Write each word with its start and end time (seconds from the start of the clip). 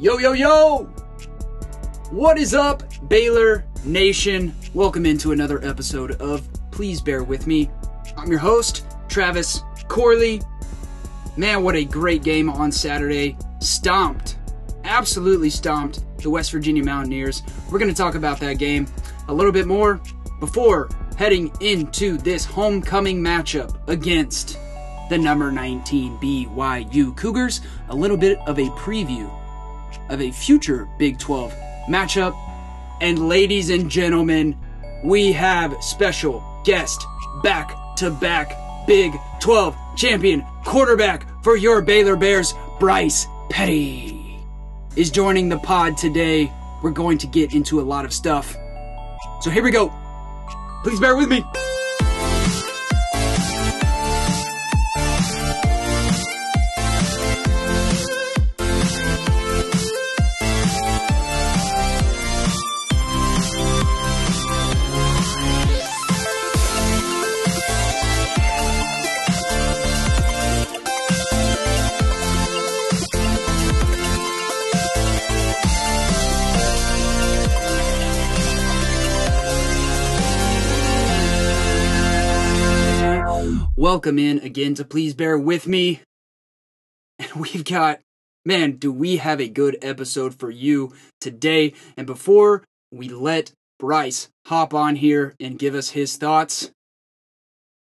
Yo, 0.00 0.16
yo, 0.16 0.32
yo! 0.32 0.84
What 2.08 2.38
is 2.38 2.54
up, 2.54 2.82
Baylor 3.10 3.66
Nation? 3.84 4.54
Welcome 4.72 5.04
into 5.04 5.32
another 5.32 5.62
episode 5.62 6.12
of 6.22 6.48
Please 6.70 7.02
Bear 7.02 7.22
With 7.22 7.46
Me. 7.46 7.68
I'm 8.16 8.30
your 8.30 8.40
host, 8.40 8.86
Travis 9.10 9.62
Corley. 9.88 10.40
Man, 11.36 11.62
what 11.62 11.76
a 11.76 11.84
great 11.84 12.22
game 12.22 12.48
on 12.48 12.72
Saturday. 12.72 13.36
Stomped, 13.60 14.38
absolutely 14.84 15.50
stomped 15.50 16.02
the 16.22 16.30
West 16.30 16.50
Virginia 16.50 16.82
Mountaineers. 16.82 17.42
We're 17.70 17.78
going 17.78 17.92
to 17.92 17.94
talk 17.94 18.14
about 18.14 18.40
that 18.40 18.54
game 18.54 18.86
a 19.28 19.34
little 19.34 19.52
bit 19.52 19.66
more 19.66 20.00
before 20.40 20.88
heading 21.18 21.52
into 21.60 22.16
this 22.16 22.46
homecoming 22.46 23.20
matchup 23.20 23.86
against 23.86 24.56
the 25.10 25.18
number 25.18 25.52
19 25.52 26.16
BYU 26.16 27.14
Cougars. 27.18 27.60
A 27.90 27.94
little 27.94 28.16
bit 28.16 28.38
of 28.46 28.58
a 28.58 28.68
preview 28.70 29.30
of 30.10 30.20
a 30.20 30.30
future 30.30 30.88
Big 30.98 31.18
12 31.18 31.52
matchup. 31.88 32.36
And 33.00 33.28
ladies 33.28 33.70
and 33.70 33.90
gentlemen, 33.90 34.58
we 35.02 35.32
have 35.32 35.74
special 35.82 36.44
guest 36.64 37.04
back 37.42 37.74
to 37.96 38.10
back 38.10 38.52
Big 38.86 39.12
12 39.40 39.76
champion 39.96 40.44
quarterback 40.64 41.26
for 41.42 41.56
your 41.56 41.80
Baylor 41.80 42.16
Bears, 42.16 42.54
Bryce 42.78 43.26
Petty, 43.48 44.38
is 44.96 45.10
joining 45.10 45.48
the 45.48 45.58
pod 45.58 45.96
today. 45.96 46.52
We're 46.82 46.90
going 46.90 47.18
to 47.18 47.26
get 47.26 47.54
into 47.54 47.80
a 47.80 47.82
lot 47.82 48.04
of 48.04 48.12
stuff. 48.12 48.56
So 49.40 49.50
here 49.50 49.62
we 49.62 49.70
go. 49.70 49.92
Please 50.82 51.00
bear 51.00 51.16
with 51.16 51.28
me. 51.28 51.44
Welcome 84.10 84.26
in 84.26 84.40
again 84.40 84.74
to 84.74 84.84
Please 84.84 85.14
Bear 85.14 85.38
With 85.38 85.68
Me. 85.68 86.00
And 87.20 87.30
we've 87.34 87.64
got, 87.64 88.00
man, 88.44 88.72
do 88.72 88.90
we 88.90 89.18
have 89.18 89.40
a 89.40 89.48
good 89.48 89.78
episode 89.82 90.34
for 90.34 90.50
you 90.50 90.94
today. 91.20 91.74
And 91.96 92.08
before 92.08 92.64
we 92.90 93.08
let 93.08 93.52
Bryce 93.78 94.28
hop 94.46 94.74
on 94.74 94.96
here 94.96 95.36
and 95.38 95.60
give 95.60 95.76
us 95.76 95.90
his 95.90 96.16
thoughts, 96.16 96.72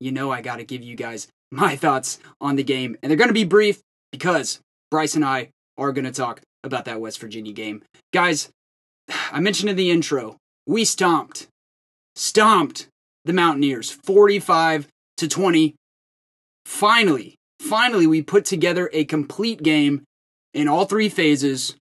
you 0.01 0.11
know 0.11 0.29
I 0.29 0.41
got 0.41 0.57
to 0.57 0.65
give 0.65 0.83
you 0.83 0.97
guys 0.97 1.29
my 1.49 1.77
thoughts 1.77 2.19
on 2.41 2.57
the 2.57 2.63
game. 2.63 2.97
And 3.01 3.09
they're 3.09 3.17
going 3.17 3.29
to 3.29 3.33
be 3.33 3.45
brief 3.45 3.79
because 4.11 4.59
Bryce 4.91 5.15
and 5.15 5.23
I 5.23 5.51
are 5.77 5.93
going 5.93 6.03
to 6.03 6.11
talk 6.11 6.41
about 6.61 6.83
that 6.85 6.99
West 6.99 7.21
Virginia 7.21 7.53
game. 7.53 7.83
Guys, 8.11 8.49
I 9.31 9.39
mentioned 9.39 9.69
in 9.69 9.77
the 9.77 9.91
intro, 9.91 10.35
we 10.65 10.83
stomped, 10.83 11.47
stomped 12.17 12.89
the 13.23 13.31
Mountaineers 13.31 13.91
45 13.91 14.89
to 15.19 15.29
20 15.29 15.73
finally, 16.67 17.35
finally, 17.61 18.05
we 18.05 18.21
put 18.21 18.43
together 18.45 18.89
a 18.91 19.05
complete 19.05 19.63
game 19.63 20.03
in 20.53 20.67
all 20.67 20.85
three 20.85 21.09
phases 21.09 21.75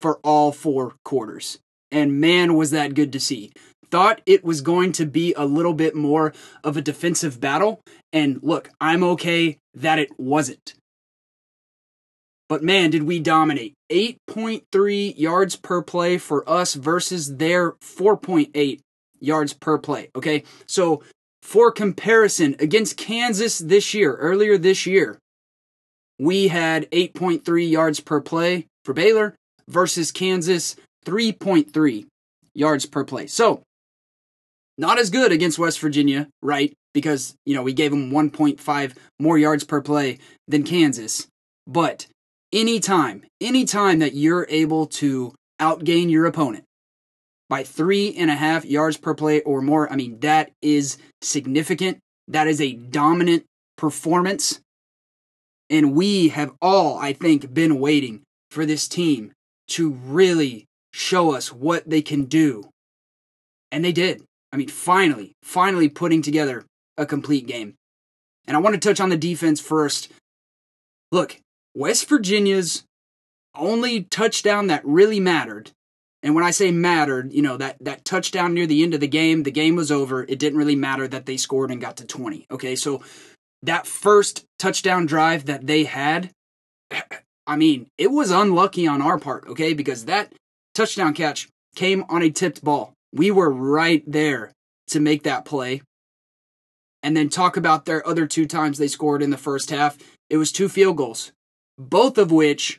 for 0.00 0.18
all 0.24 0.50
four 0.50 0.94
quarters. 1.04 1.58
And 1.92 2.20
man, 2.20 2.54
was 2.54 2.70
that 2.70 2.94
good 2.94 3.12
to 3.12 3.20
see. 3.20 3.52
Thought 3.90 4.22
it 4.24 4.42
was 4.42 4.60
going 4.60 4.92
to 4.92 5.04
be 5.04 5.34
a 5.34 5.44
little 5.44 5.74
bit 5.74 5.94
more 5.94 6.32
of 6.64 6.76
a 6.76 6.82
defensive 6.82 7.40
battle. 7.40 7.80
And 8.12 8.40
look, 8.42 8.70
I'm 8.80 9.02
okay 9.02 9.58
that 9.74 9.98
it 9.98 10.18
wasn't. 10.18 10.74
But 12.48 12.62
man, 12.62 12.90
did 12.90 13.02
we 13.02 13.20
dominate. 13.20 13.74
8.3 13.92 15.18
yards 15.18 15.56
per 15.56 15.82
play 15.82 16.18
for 16.18 16.48
us 16.48 16.74
versus 16.74 17.36
their 17.36 17.72
4.8 17.72 18.80
yards 19.20 19.52
per 19.52 19.78
play. 19.78 20.10
Okay. 20.16 20.44
So 20.66 21.02
for 21.42 21.72
comparison, 21.72 22.56
against 22.58 22.96
Kansas 22.96 23.58
this 23.58 23.94
year, 23.94 24.14
earlier 24.16 24.58
this 24.58 24.86
year, 24.86 25.18
we 26.18 26.48
had 26.48 26.90
8.3 26.90 27.70
yards 27.70 28.00
per 28.00 28.20
play 28.20 28.66
for 28.84 28.92
Baylor 28.92 29.34
versus 29.68 30.12
Kansas 30.12 30.76
3.3 31.06 32.06
yards 32.54 32.86
per 32.86 33.04
play. 33.04 33.26
So, 33.26 33.62
not 34.76 34.98
as 34.98 35.10
good 35.10 35.32
against 35.32 35.58
West 35.58 35.80
Virginia, 35.80 36.28
right? 36.42 36.72
Because, 36.92 37.34
you 37.46 37.54
know, 37.54 37.62
we 37.62 37.72
gave 37.72 37.90
them 37.90 38.10
1.5 38.10 38.96
more 39.18 39.38
yards 39.38 39.64
per 39.64 39.80
play 39.80 40.18
than 40.48 40.62
Kansas. 40.62 41.26
But 41.66 42.06
anytime, 42.52 43.24
anytime 43.40 43.98
that 44.00 44.14
you're 44.14 44.46
able 44.48 44.86
to 44.86 45.34
outgain 45.60 46.10
your 46.10 46.26
opponent, 46.26 46.64
by 47.50 47.64
three 47.64 48.14
and 48.14 48.30
a 48.30 48.36
half 48.36 48.64
yards 48.64 48.96
per 48.96 49.12
play 49.12 49.42
or 49.42 49.60
more. 49.60 49.92
I 49.92 49.96
mean, 49.96 50.20
that 50.20 50.52
is 50.62 50.96
significant. 51.20 51.98
That 52.28 52.46
is 52.46 52.60
a 52.60 52.74
dominant 52.74 53.44
performance. 53.76 54.60
And 55.68 55.94
we 55.94 56.28
have 56.28 56.52
all, 56.62 56.96
I 56.96 57.12
think, 57.12 57.52
been 57.52 57.80
waiting 57.80 58.22
for 58.50 58.64
this 58.64 58.86
team 58.86 59.32
to 59.70 59.90
really 59.90 60.66
show 60.92 61.34
us 61.34 61.52
what 61.52 61.90
they 61.90 62.02
can 62.02 62.24
do. 62.24 62.70
And 63.72 63.84
they 63.84 63.92
did. 63.92 64.22
I 64.52 64.56
mean, 64.56 64.68
finally, 64.68 65.32
finally 65.42 65.88
putting 65.88 66.22
together 66.22 66.64
a 66.96 67.04
complete 67.04 67.46
game. 67.46 67.74
And 68.46 68.56
I 68.56 68.60
want 68.60 68.74
to 68.74 68.80
touch 68.80 69.00
on 69.00 69.10
the 69.10 69.16
defense 69.16 69.60
first. 69.60 70.10
Look, 71.12 71.38
West 71.74 72.08
Virginia's 72.08 72.84
only 73.56 74.04
touchdown 74.04 74.68
that 74.68 74.84
really 74.84 75.18
mattered 75.18 75.72
and 76.22 76.34
when 76.34 76.44
I 76.44 76.50
say 76.50 76.70
mattered, 76.70 77.32
you 77.32 77.40
know, 77.40 77.56
that, 77.56 77.76
that 77.80 78.04
touchdown 78.04 78.52
near 78.52 78.66
the 78.66 78.82
end 78.82 78.92
of 78.92 79.00
the 79.00 79.08
game, 79.08 79.42
the 79.42 79.50
game 79.50 79.76
was 79.76 79.90
over. 79.90 80.22
It 80.22 80.38
didn't 80.38 80.58
really 80.58 80.76
matter 80.76 81.08
that 81.08 81.26
they 81.26 81.36
scored 81.36 81.70
and 81.70 81.80
got 81.80 81.96
to 81.98 82.04
20. 82.04 82.46
Okay. 82.50 82.76
So 82.76 83.02
that 83.62 83.86
first 83.86 84.44
touchdown 84.58 85.06
drive 85.06 85.46
that 85.46 85.66
they 85.66 85.84
had, 85.84 86.30
I 87.46 87.56
mean, 87.56 87.86
it 87.96 88.10
was 88.10 88.30
unlucky 88.30 88.86
on 88.86 89.00
our 89.00 89.18
part. 89.18 89.46
Okay. 89.48 89.72
Because 89.72 90.04
that 90.04 90.32
touchdown 90.74 91.14
catch 91.14 91.48
came 91.74 92.04
on 92.10 92.22
a 92.22 92.30
tipped 92.30 92.62
ball. 92.62 92.92
We 93.12 93.30
were 93.30 93.50
right 93.50 94.04
there 94.06 94.52
to 94.88 95.00
make 95.00 95.22
that 95.22 95.46
play. 95.46 95.82
And 97.02 97.16
then 97.16 97.30
talk 97.30 97.56
about 97.56 97.86
their 97.86 98.06
other 98.06 98.26
two 98.26 98.46
times 98.46 98.76
they 98.76 98.88
scored 98.88 99.22
in 99.22 99.30
the 99.30 99.38
first 99.38 99.70
half. 99.70 99.96
It 100.28 100.36
was 100.36 100.52
two 100.52 100.68
field 100.68 100.98
goals, 100.98 101.32
both 101.78 102.18
of 102.18 102.30
which 102.30 102.78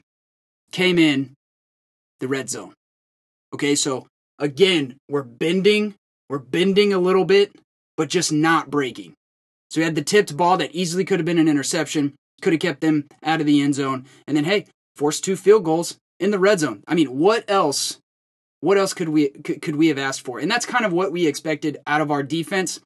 came 0.71 0.99
in 0.99 1.33
the 2.19 2.27
red 2.27 2.47
zone. 2.47 2.73
Okay, 3.53 3.75
so 3.75 4.07
again, 4.39 4.97
we're 5.09 5.23
bending, 5.23 5.95
we're 6.29 6.39
bending 6.39 6.93
a 6.93 6.99
little 6.99 7.25
bit, 7.25 7.53
but 7.97 8.09
just 8.09 8.31
not 8.31 8.69
breaking. 8.69 9.13
So 9.69 9.79
we 9.79 9.85
had 9.85 9.95
the 9.95 10.01
tipped 10.01 10.35
ball 10.35 10.57
that 10.57 10.73
easily 10.73 11.05
could 11.05 11.19
have 11.19 11.25
been 11.25 11.37
an 11.37 11.47
interception, 11.47 12.15
could 12.41 12.53
have 12.53 12.59
kept 12.59 12.81
them 12.81 13.07
out 13.23 13.39
of 13.39 13.45
the 13.45 13.61
end 13.61 13.75
zone, 13.75 14.05
and 14.27 14.35
then 14.35 14.45
hey, 14.45 14.65
forced 14.95 15.23
two 15.23 15.35
field 15.35 15.63
goals 15.63 15.97
in 16.19 16.31
the 16.31 16.39
red 16.39 16.59
zone. 16.59 16.83
I 16.87 16.95
mean, 16.95 17.17
what 17.17 17.49
else? 17.49 17.97
What 18.59 18.77
else 18.77 18.93
could 18.93 19.09
we 19.09 19.29
could 19.29 19.75
we 19.75 19.87
have 19.87 19.97
asked 19.97 20.21
for? 20.21 20.39
And 20.39 20.49
that's 20.49 20.65
kind 20.65 20.85
of 20.85 20.93
what 20.93 21.11
we 21.11 21.25
expected 21.25 21.77
out 21.87 22.01
of 22.01 22.11
our 22.11 22.21
defense. 22.21 22.79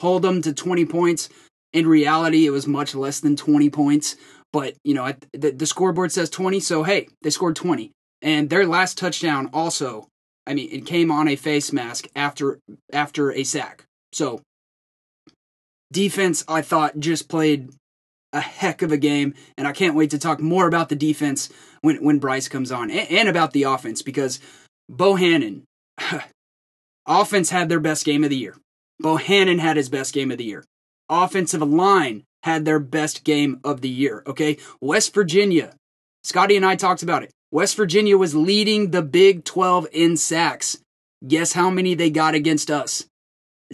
Hold 0.00 0.22
them 0.22 0.40
to 0.42 0.52
20 0.52 0.86
points. 0.86 1.28
In 1.72 1.86
reality, 1.86 2.46
it 2.46 2.50
was 2.50 2.66
much 2.66 2.94
less 2.94 3.20
than 3.20 3.36
20 3.36 3.68
points. 3.70 4.16
But 4.52 4.74
you 4.82 4.94
know, 4.94 5.12
the, 5.32 5.50
the 5.50 5.66
scoreboard 5.66 6.10
says 6.10 6.30
20, 6.30 6.60
so 6.60 6.82
hey, 6.82 7.08
they 7.22 7.30
scored 7.30 7.56
20. 7.56 7.92
And 8.22 8.50
their 8.50 8.66
last 8.66 8.98
touchdown 8.98 9.50
also, 9.52 10.08
I 10.46 10.54
mean, 10.54 10.68
it 10.70 10.86
came 10.86 11.10
on 11.10 11.28
a 11.28 11.36
face 11.36 11.72
mask 11.72 12.08
after 12.14 12.58
after 12.92 13.32
a 13.32 13.44
sack. 13.44 13.84
So 14.12 14.40
defense, 15.92 16.44
I 16.48 16.62
thought, 16.62 16.98
just 16.98 17.28
played 17.28 17.70
a 18.32 18.40
heck 18.40 18.82
of 18.82 18.92
a 18.92 18.96
game, 18.96 19.34
and 19.56 19.66
I 19.66 19.72
can't 19.72 19.94
wait 19.94 20.10
to 20.10 20.18
talk 20.18 20.40
more 20.40 20.66
about 20.66 20.88
the 20.88 20.96
defense 20.96 21.50
when 21.80 22.02
when 22.04 22.18
Bryce 22.18 22.48
comes 22.48 22.70
on, 22.70 22.90
and, 22.90 23.10
and 23.10 23.28
about 23.28 23.52
the 23.52 23.64
offense 23.64 24.02
because 24.02 24.40
Bohanon, 24.88 25.64
offense 27.06 27.50
had 27.50 27.68
their 27.68 27.80
best 27.80 28.04
game 28.04 28.24
of 28.24 28.30
the 28.30 28.36
year. 28.36 28.56
Bohanon 29.00 29.58
had 29.58 29.76
his 29.76 29.88
best 29.88 30.12
game 30.12 30.30
of 30.30 30.38
the 30.38 30.44
year. 30.44 30.64
Offensive 31.08 31.62
line 31.62 32.24
had 32.42 32.64
their 32.64 32.78
best 32.78 33.24
game 33.24 33.60
of 33.64 33.80
the 33.80 33.88
year. 33.88 34.22
Okay, 34.26 34.58
West 34.80 35.14
Virginia. 35.14 35.74
Scotty 36.22 36.56
and 36.56 36.66
I 36.66 36.76
talked 36.76 37.02
about 37.02 37.22
it. 37.22 37.30
West 37.52 37.76
Virginia 37.76 38.16
was 38.16 38.34
leading 38.34 38.90
the 38.90 39.02
Big 39.02 39.44
12 39.44 39.88
in 39.92 40.16
sacks. 40.16 40.78
Guess 41.26 41.52
how 41.52 41.68
many 41.68 41.94
they 41.94 42.10
got 42.10 42.34
against 42.34 42.70
us? 42.70 43.06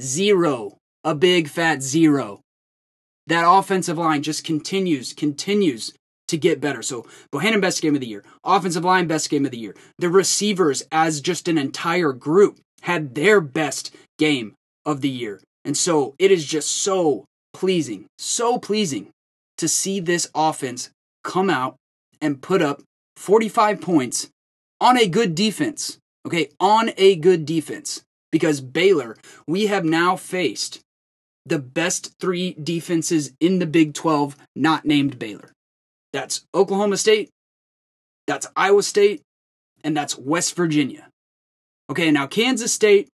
Zero. 0.00 0.78
A 1.04 1.14
big 1.14 1.48
fat 1.48 1.82
zero. 1.82 2.40
That 3.28 3.48
offensive 3.48 3.98
line 3.98 4.22
just 4.22 4.42
continues, 4.44 5.12
continues 5.12 5.92
to 6.26 6.36
get 6.36 6.60
better. 6.60 6.82
So 6.82 7.06
Bohanon 7.30 7.60
best 7.60 7.80
game 7.80 7.94
of 7.94 8.00
the 8.00 8.08
year, 8.08 8.24
offensive 8.44 8.84
line 8.84 9.06
best 9.06 9.30
game 9.30 9.44
of 9.44 9.52
the 9.52 9.58
year. 9.58 9.76
The 9.98 10.10
receivers 10.10 10.82
as 10.90 11.20
just 11.20 11.46
an 11.46 11.58
entire 11.58 12.12
group 12.12 12.58
had 12.82 13.14
their 13.14 13.40
best 13.40 13.94
game 14.18 14.54
of 14.84 15.00
the 15.00 15.08
year. 15.08 15.40
And 15.64 15.76
so 15.76 16.14
it 16.18 16.32
is 16.32 16.44
just 16.44 16.70
so 16.70 17.24
pleasing, 17.52 18.06
so 18.18 18.58
pleasing 18.58 19.10
to 19.58 19.68
see 19.68 20.00
this 20.00 20.28
offense 20.34 20.90
come 21.22 21.50
out 21.50 21.76
and 22.20 22.42
put 22.42 22.62
up 22.62 22.82
45 23.16 23.80
points 23.80 24.28
on 24.80 24.98
a 24.98 25.08
good 25.08 25.34
defense. 25.34 25.98
Okay, 26.26 26.50
on 26.58 26.90
a 26.96 27.16
good 27.16 27.46
defense. 27.46 28.02
Because 28.32 28.60
Baylor, 28.60 29.16
we 29.46 29.66
have 29.66 29.84
now 29.84 30.16
faced 30.16 30.80
the 31.46 31.58
best 31.60 32.18
three 32.20 32.56
defenses 32.60 33.32
in 33.40 33.60
the 33.60 33.66
Big 33.66 33.94
12, 33.94 34.36
not 34.56 34.84
named 34.84 35.18
Baylor. 35.18 35.52
That's 36.12 36.44
Oklahoma 36.54 36.96
State, 36.96 37.30
that's 38.26 38.48
Iowa 38.56 38.82
State, 38.82 39.22
and 39.84 39.96
that's 39.96 40.18
West 40.18 40.56
Virginia. 40.56 41.08
Okay, 41.88 42.10
now 42.10 42.26
Kansas 42.26 42.72
State, 42.72 43.08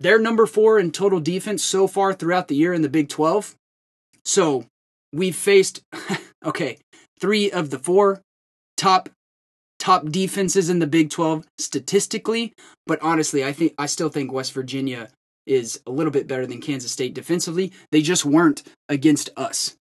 they're 0.00 0.18
number 0.18 0.46
four 0.46 0.78
in 0.78 0.90
total 0.90 1.20
defense 1.20 1.62
so 1.62 1.86
far 1.86 2.12
throughout 2.12 2.48
the 2.48 2.56
year 2.56 2.72
in 2.72 2.82
the 2.82 2.88
Big 2.88 3.08
12. 3.08 3.54
So 4.24 4.66
we've 5.12 5.36
faced, 5.36 5.82
okay, 6.44 6.78
three 7.20 7.50
of 7.50 7.70
the 7.70 7.78
four 7.78 8.22
top 8.76 9.08
top 9.88 10.10
defenses 10.10 10.68
in 10.68 10.80
the 10.80 10.86
Big 10.86 11.08
12 11.08 11.46
statistically, 11.56 12.52
but 12.86 13.00
honestly, 13.00 13.42
I 13.42 13.54
think 13.54 13.72
I 13.78 13.86
still 13.86 14.10
think 14.10 14.30
West 14.30 14.52
Virginia 14.52 15.08
is 15.46 15.80
a 15.86 15.90
little 15.90 16.10
bit 16.12 16.26
better 16.26 16.46
than 16.46 16.60
Kansas 16.60 16.92
State 16.92 17.14
defensively. 17.14 17.72
They 17.90 18.02
just 18.02 18.26
weren't 18.26 18.62
against 18.90 19.30
us. 19.34 19.76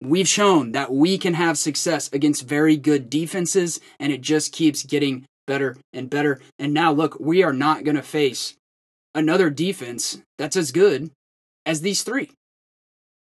We've 0.00 0.26
shown 0.26 0.72
that 0.72 0.90
we 0.90 1.18
can 1.18 1.34
have 1.34 1.58
success 1.58 2.08
against 2.10 2.48
very 2.48 2.78
good 2.78 3.10
defenses, 3.10 3.80
and 3.98 4.14
it 4.14 4.22
just 4.22 4.50
keeps 4.50 4.82
getting 4.82 5.26
better 5.46 5.76
and 5.92 6.08
better. 6.08 6.40
And 6.58 6.72
now, 6.72 6.90
look, 6.90 7.20
we 7.20 7.42
are 7.42 7.52
not 7.52 7.84
going 7.84 7.96
to 7.96 8.02
face 8.02 8.54
another 9.14 9.50
defense 9.50 10.22
that's 10.38 10.56
as 10.56 10.72
good 10.72 11.10
as 11.66 11.82
these 11.82 12.02
three. 12.02 12.30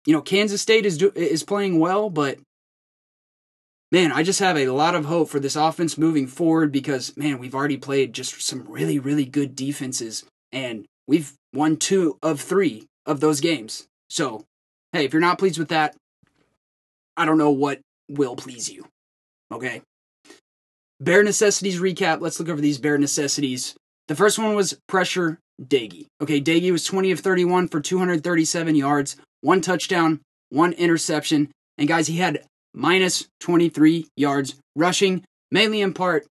You 0.06 0.14
know, 0.14 0.22
Kansas 0.22 0.62
State 0.62 0.86
is 0.86 0.96
do, 0.96 1.12
is 1.14 1.42
playing 1.42 1.78
well, 1.78 2.08
but 2.08 2.38
man, 3.94 4.10
I 4.10 4.24
just 4.24 4.40
have 4.40 4.56
a 4.56 4.66
lot 4.70 4.96
of 4.96 5.04
hope 5.04 5.28
for 5.28 5.38
this 5.38 5.54
offense 5.54 5.96
moving 5.96 6.26
forward 6.26 6.72
because 6.72 7.16
man, 7.16 7.38
we've 7.38 7.54
already 7.54 7.76
played 7.76 8.12
just 8.12 8.42
some 8.42 8.66
really 8.68 8.98
really 8.98 9.24
good 9.24 9.54
defenses 9.54 10.24
and 10.50 10.84
we've 11.06 11.34
won 11.54 11.76
two 11.76 12.18
of 12.20 12.40
3 12.40 12.86
of 13.06 13.20
those 13.20 13.40
games. 13.40 13.86
So, 14.10 14.42
hey, 14.92 15.04
if 15.04 15.12
you're 15.12 15.20
not 15.20 15.38
pleased 15.38 15.60
with 15.60 15.68
that, 15.68 15.94
I 17.16 17.24
don't 17.24 17.38
know 17.38 17.52
what 17.52 17.78
will 18.10 18.34
please 18.34 18.68
you. 18.68 18.84
Okay? 19.52 19.80
Bare 20.98 21.22
necessities 21.22 21.78
recap. 21.78 22.20
Let's 22.20 22.40
look 22.40 22.48
over 22.48 22.60
these 22.60 22.78
bare 22.78 22.98
necessities. 22.98 23.76
The 24.08 24.16
first 24.16 24.40
one 24.40 24.56
was 24.56 24.76
pressure 24.88 25.38
Doege. 25.62 26.06
Okay, 26.20 26.40
Doege 26.40 26.72
was 26.72 26.84
20 26.84 27.12
of 27.12 27.20
31 27.20 27.68
for 27.68 27.80
237 27.80 28.74
yards, 28.74 29.14
one 29.40 29.60
touchdown, 29.60 30.20
one 30.48 30.72
interception. 30.72 31.52
And 31.78 31.86
guys, 31.86 32.08
he 32.08 32.16
had 32.16 32.44
minus 32.74 33.28
23 33.40 34.08
yards 34.16 34.56
rushing, 34.76 35.24
mainly 35.50 35.80
in 35.80 35.94
part 35.94 36.26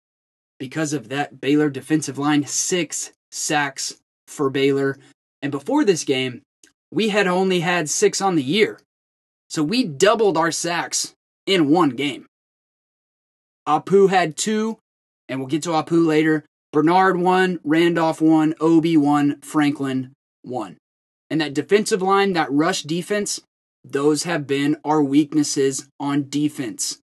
because 0.59 0.93
of 0.93 1.09
that 1.09 1.39
Baylor 1.39 1.69
defensive 1.69 2.17
line. 2.17 2.45
Six 2.45 3.11
sacks 3.31 3.95
for 4.27 4.49
Baylor. 4.49 4.97
And 5.41 5.51
before 5.51 5.85
this 5.85 6.03
game, 6.03 6.41
we 6.91 7.09
had 7.09 7.27
only 7.27 7.61
had 7.61 7.89
six 7.89 8.21
on 8.21 8.35
the 8.35 8.43
year. 8.43 8.79
So 9.49 9.63
we 9.63 9.83
doubled 9.83 10.37
our 10.37 10.51
sacks 10.51 11.13
in 11.45 11.69
one 11.69 11.91
game. 11.91 12.25
Apu 13.67 14.09
had 14.09 14.37
two, 14.37 14.77
and 15.29 15.39
we'll 15.39 15.47
get 15.47 15.63
to 15.63 15.69
Apu 15.69 16.05
later. 16.05 16.45
Bernard 16.73 17.17
one, 17.17 17.59
Randolph 17.63 18.21
one, 18.21 18.55
Obi 18.59 18.97
one, 18.97 19.39
Franklin 19.41 20.13
one. 20.41 20.77
And 21.29 21.41
that 21.41 21.53
defensive 21.53 22.01
line, 22.01 22.33
that 22.33 22.51
rush 22.51 22.83
defense, 22.83 23.41
those 23.83 24.23
have 24.23 24.47
been 24.47 24.77
our 24.83 25.03
weaknesses 25.03 25.87
on 25.99 26.29
defense. 26.29 26.99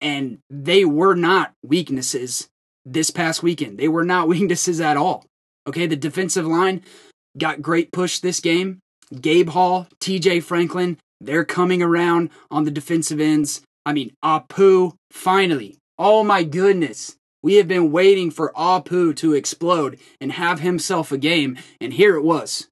And 0.00 0.38
they 0.48 0.84
were 0.84 1.14
not 1.14 1.52
weaknesses 1.62 2.48
this 2.84 3.10
past 3.10 3.42
weekend. 3.42 3.78
They 3.78 3.88
were 3.88 4.04
not 4.04 4.28
weaknesses 4.34 4.80
at 4.80 4.96
all. 4.96 5.24
Okay, 5.66 5.86
the 5.86 5.96
defensive 5.96 6.46
line 6.46 6.82
got 7.36 7.62
great 7.62 7.92
push 7.92 8.18
this 8.18 8.40
game. 8.40 8.80
Gabe 9.20 9.50
Hall, 9.50 9.86
TJ 10.00 10.42
Franklin, 10.42 10.98
they're 11.20 11.44
coming 11.44 11.82
around 11.82 12.30
on 12.50 12.64
the 12.64 12.70
defensive 12.70 13.20
ends. 13.20 13.62
I 13.84 13.92
mean, 13.92 14.12
Apu, 14.24 14.94
finally. 15.10 15.78
Oh 15.98 16.22
my 16.22 16.42
goodness. 16.42 17.16
We 17.42 17.54
have 17.54 17.68
been 17.68 17.92
waiting 17.92 18.30
for 18.30 18.52
Apu 18.56 19.14
to 19.16 19.34
explode 19.34 19.98
and 20.20 20.32
have 20.32 20.60
himself 20.60 21.12
a 21.12 21.18
game, 21.18 21.56
and 21.80 21.92
here 21.92 22.16
it 22.16 22.22
was. 22.22 22.68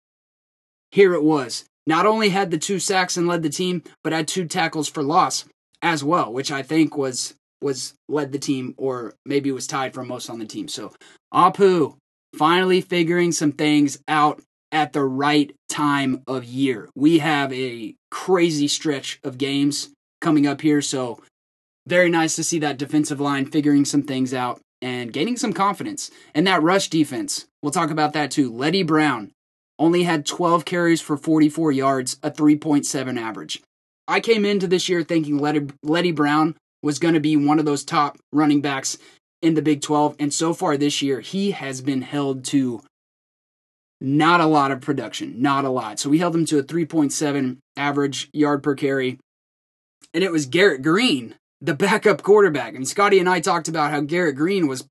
Here 0.91 1.15
it 1.15 1.23
was. 1.23 1.65
Not 1.87 2.07
only 2.07 2.31
had 2.31 2.51
the 2.51 2.59
two 2.59 2.79
sacks 2.79 3.17
and 3.17 3.29
led 3.29 3.43
the 3.43 3.49
team, 3.49 3.83
but 4.03 4.13
had 4.13 4.27
two 4.27 4.47
tackles 4.47 4.89
for 4.89 5.03
loss 5.03 5.45
as 5.83 6.03
well, 6.03 6.33
which 6.33 6.51
I 6.51 6.63
think 6.63 6.97
was 6.97 7.35
was 7.63 7.95
led 8.09 8.33
the 8.33 8.39
team 8.39 8.75
or 8.77 9.15
maybe 9.25 9.51
was 9.51 9.67
tied 9.67 9.95
for 9.95 10.05
most 10.05 10.29
on 10.29 10.39
the 10.39 10.45
team. 10.45 10.69
So 10.69 10.93
Apu 11.33 11.97
finally 12.37 12.81
figuring 12.81 13.33
some 13.33 13.53
things 13.53 13.99
out 14.07 14.43
at 14.73 14.93
the 14.93 15.03
right 15.03 15.55
time 15.71 16.23
of 16.27 16.45
year. 16.45 16.89
We 16.95 17.19
have 17.19 17.53
a 17.53 17.95
crazy 18.11 18.69
stretch 18.69 19.19
of 19.25 19.39
games 19.39 19.89
coming 20.21 20.47
up 20.47 20.61
here, 20.61 20.83
so 20.83 21.23
very 21.87 22.11
nice 22.11 22.37
to 22.37 22.45
see 22.45 22.59
that 22.59 22.79
defensive 22.79 23.21
line 23.21 23.47
figuring 23.47 23.85
some 23.85 24.03
things 24.03 24.35
out 24.35 24.61
and 24.83 25.13
gaining 25.13 25.37
some 25.37 25.53
confidence. 25.53 26.11
And 26.35 26.47
that 26.47 26.63
rush 26.63 26.89
defense, 26.89 27.47
we'll 27.63 27.73
talk 27.73 27.91
about 27.91 28.13
that 28.13 28.31
too. 28.31 28.53
Leddie 28.53 28.83
Brown 28.83 29.31
only 29.79 30.05
had 30.05 30.27
12 30.27 30.65
carries 30.65 31.01
for 31.01 31.17
44 31.17 31.73
yards, 31.73 32.19
a 32.23 32.31
3.7 32.31 33.21
average. 33.21 33.63
I 34.09 34.21
came 34.21 34.45
into 34.45 34.67
this 34.67 34.89
year 34.89 35.03
thinking 35.03 35.39
Letty, 35.39 35.69
Leddie 35.83 36.13
Brown 36.13 36.57
was 36.83 36.99
going 36.99 37.15
to 37.15 37.21
be 37.21 37.37
one 37.37 37.59
of 37.59 37.65
those 37.65 37.85
top 37.85 38.19
running 38.33 38.61
backs 38.61 38.99
in 39.43 39.55
the 39.55 39.63
Big 39.63 39.83
12. 39.83 40.17
And 40.19 40.33
so 40.33 40.55
far 40.55 40.77
this 40.77 41.03
year, 41.03 41.21
he 41.21 41.51
has 41.51 41.81
been 41.81 42.03
held 42.03 42.45
to 42.47 42.83
not 44.01 44.41
a 44.41 44.47
lot 44.47 44.71
of 44.71 44.81
production, 44.81 45.41
not 45.41 45.65
a 45.65 45.71
lot. 45.71 45.99
So 45.99 46.11
we 46.11 46.19
held 46.19 46.35
him 46.35 46.45
to 46.47 46.59
a 46.59 46.63
3.7 46.63 47.59
average 47.77 48.29
yard 48.33 48.63
per 48.63 48.75
carry. 48.75 49.19
And 50.15 50.23
it 50.23 50.33
was 50.33 50.47
Garrett 50.47 50.83
Greene, 50.83 51.35
the 51.61 51.75
backup 51.75 52.23
quarterback. 52.23 52.75
Mean, 52.75 52.85
Scotty 52.85 53.19
and 53.19 53.29
I 53.29 53.41
talked 53.41 53.69
about 53.69 53.91
how 53.91 54.01
Garrett 54.01 54.37
Greene 54.37 54.67
was 54.67 54.87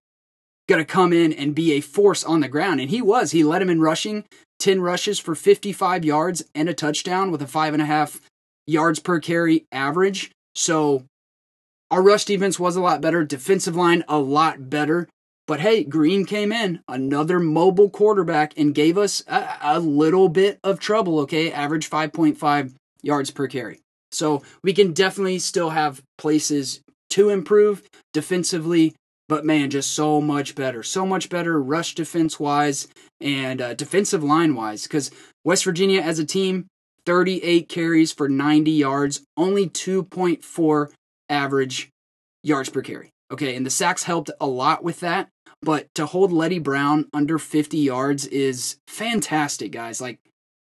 going 0.68 0.84
to 0.84 0.92
come 0.92 1.14
in 1.14 1.32
and 1.32 1.56
be 1.56 1.74
a 1.74 1.82
force 1.82 2.24
on 2.24 2.40
the 2.40 2.48
ground. 2.48 2.80
And 2.80 2.90
he 2.90 3.02
was. 3.02 3.32
He 3.32 3.44
led 3.44 3.62
him 3.62 3.70
in 3.70 3.82
rushing, 3.82 4.26
10 4.66 4.82
rushes 4.82 5.20
for 5.20 5.36
55 5.36 6.04
yards 6.04 6.44
and 6.56 6.68
a 6.68 6.74
touchdown 6.74 7.30
with 7.30 7.40
a 7.40 7.46
five 7.46 7.74
and 7.74 7.84
a 7.84 7.86
half 7.86 8.20
yards 8.66 8.98
per 8.98 9.20
carry 9.20 9.68
average. 9.72 10.32
So 10.56 11.04
our 11.92 12.02
rush 12.02 12.26
defense 12.26 12.60
was 12.60 12.76
a 12.76 12.82
lot 12.82 13.00
better, 13.00 13.24
defensive 13.24 13.76
line 13.76 14.04
a 14.08 14.18
lot 14.18 14.72
better. 14.72 15.08
But 15.46 15.60
hey, 15.60 15.84
Greene 15.84 16.26
came 16.26 16.52
in, 16.52 16.80
another 16.88 17.40
mobile 17.40 17.92
quarterback, 17.92 18.58
and 18.58 18.74
gave 18.74 18.98
us 18.98 19.24
a, 19.28 19.56
a 19.62 19.80
little 19.80 20.30
bit 20.30 20.58
of 20.64 20.80
trouble, 20.80 21.20
okay? 21.20 21.52
Average 21.52 21.88
5.5 21.88 22.74
yards 23.04 23.30
per 23.30 23.46
carry. 23.48 23.82
So 24.12 24.42
we 24.64 24.74
can 24.74 24.94
definitely 24.94 25.38
still 25.38 25.70
have 25.70 26.02
places 26.18 26.82
to 27.12 27.30
improve 27.30 27.84
defensively, 28.14 28.96
but 29.28 29.46
man, 29.46 29.70
just 29.70 29.92
so 29.92 30.22
much 30.22 30.56
better. 30.56 30.84
So 30.84 31.06
much 31.06 31.30
better 31.30 31.62
rush 31.62 31.96
defense 31.96 32.40
wise 32.40 32.88
and 33.20 33.62
uh, 33.62 33.74
defensive 33.74 34.24
line 34.24 34.56
wise. 34.56 34.84
Because 34.84 35.12
West 35.44 35.64
Virginia 35.64 36.02
as 36.02 36.20
a 36.20 36.26
team, 36.26 36.68
38 37.06 37.70
carries 37.70 38.12
for 38.12 38.30
90 38.30 38.72
yards, 38.72 39.22
only 39.38 39.68
2.4 39.70 40.92
average 41.30 41.90
yards 42.44 42.70
per 42.70 42.82
carry. 42.82 43.10
Okay, 43.32 43.56
and 43.56 43.66
the 43.66 43.72
sacks 43.72 44.04
helped 44.04 44.30
a 44.40 44.48
lot 44.48 44.84
with 44.84 45.00
that. 45.00 45.30
But 45.62 45.88
to 45.96 46.06
hold 46.06 46.32
Leddie 46.32 46.60
Brown 46.60 47.08
under 47.14 47.40
50 47.40 47.78
yards 47.78 48.28
is 48.28 48.78
fantastic, 48.88 49.72
guys. 49.72 50.00
Like, 50.00 50.20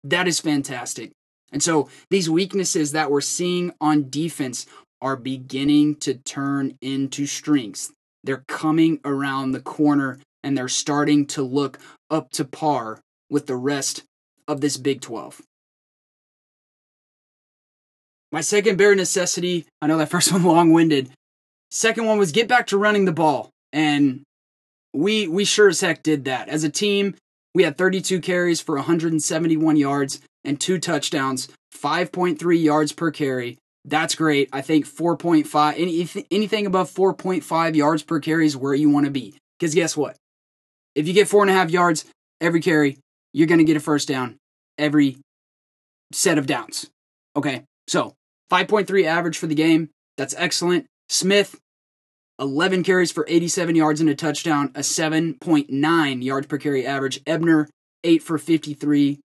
that 0.05 0.29
is 0.29 0.41
fantastic. 0.41 1.13
And 1.53 1.63
so 1.63 1.89
these 2.11 2.29
weaknesses 2.29 2.93
that 2.93 3.11
we're 3.11 3.23
seeing 3.23 3.73
on 3.81 4.11
defense 4.11 4.67
are 5.01 5.17
beginning 5.17 5.97
to 5.97 6.15
turn 6.15 6.77
into 6.83 7.27
strengths. 7.27 7.93
They're 8.25 8.45
coming 8.47 9.01
around 9.05 9.53
the 9.53 9.61
corner 9.61 10.19
and 10.43 10.57
they're 10.57 10.69
starting 10.69 11.27
to 11.27 11.43
look 11.43 11.79
up 12.11 12.31
to 12.33 12.45
par 12.45 13.01
with 13.31 13.47
the 13.47 13.57
rest 13.57 14.05
of 14.49 14.61
this 14.61 14.77
Big 14.77 15.01
12. 15.01 15.43
My 18.33 18.41
second 18.41 18.77
bare 18.77 18.95
necessity, 18.95 19.67
I 19.83 19.87
know 19.87 19.99
that 19.99 20.11
first 20.11 20.33
one 20.33 20.45
long 20.45 20.73
winded. 20.73 21.11
Second 21.71 22.07
one 22.07 22.19
was 22.19 22.33
get 22.33 22.49
back 22.49 22.67
to 22.69 22.79
running 22.79 23.05
the 23.05 23.13
ball. 23.13 23.51
And 23.73 24.23
we 24.93 25.29
we 25.29 25.45
sure 25.45 25.69
as 25.69 25.81
heck 25.81 26.03
did 26.03 26.25
that. 26.25 26.49
As 26.49 26.65
a 26.65 26.71
team, 26.71 27.15
we 27.55 27.63
had 27.63 27.79
32 27.79 28.21
carries 28.21 28.61
for 28.61 28.77
171 28.77 29.77
yards 29.77 30.21
and 30.45 30.61
two 30.61 30.79
touchdowns, 30.79 31.49
5.3 31.75 32.63
yards 32.63 32.93
per 32.93 33.11
carry. 33.11 33.59
That's 33.85 34.15
great. 34.15 34.49
I 34.53 34.61
think 34.61 34.87
4.5, 34.87 35.75
any, 35.79 36.27
anything 36.31 36.67
above 36.67 36.91
4.5 36.91 37.75
yards 37.75 38.03
per 38.03 38.21
carry 38.21 38.47
is 38.47 38.57
where 38.57 38.75
you 38.75 38.91
want 38.91 39.07
to 39.07 39.13
be. 39.13 39.39
Because 39.59 39.75
guess 39.75 39.97
what? 39.97 40.17
If 40.95 41.07
you 41.09 41.15
get 41.15 41.29
four 41.29 41.43
and 41.43 41.51
a 41.51 41.55
half 41.55 41.71
yards 41.71 42.05
every 42.41 42.61
carry, 42.61 42.99
you're 43.33 43.47
going 43.47 43.59
to 43.59 43.65
get 43.65 43.77
a 43.77 43.81
first 43.81 44.09
down 44.09 44.37
every 44.77 45.19
set 46.13 46.39
of 46.39 46.47
downs. 46.47 46.91
Okay, 47.37 47.65
so 47.87 48.15
5.3 48.51 49.05
average 49.05 49.39
for 49.39 49.47
the 49.47 49.55
game. 49.55 49.91
That's 50.17 50.35
excellent. 50.37 50.87
Smith, 51.09 51.59
11 52.39 52.83
carries 52.83 53.13
for 53.13 53.25
87 53.29 53.77
yards 53.77 54.01
and 54.01 54.11
a 54.11 54.15
touchdown, 54.15 54.73
a 54.75 54.81
7.9 54.81 56.25
yards 56.25 56.47
per 56.47 56.59
carry 56.59 56.87
average. 56.87 57.21
Ebner, 57.27 57.69
8 58.05 58.23
for 58.23 58.39
53 58.39 59.21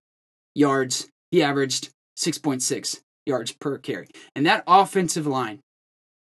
yards. 0.54 1.08
He 1.30 1.42
averaged 1.42 1.90
6.6 2.18 3.00
yards 3.26 3.52
per 3.52 3.78
carry. 3.78 4.08
And 4.34 4.46
that 4.46 4.64
offensive 4.66 5.26
line, 5.26 5.60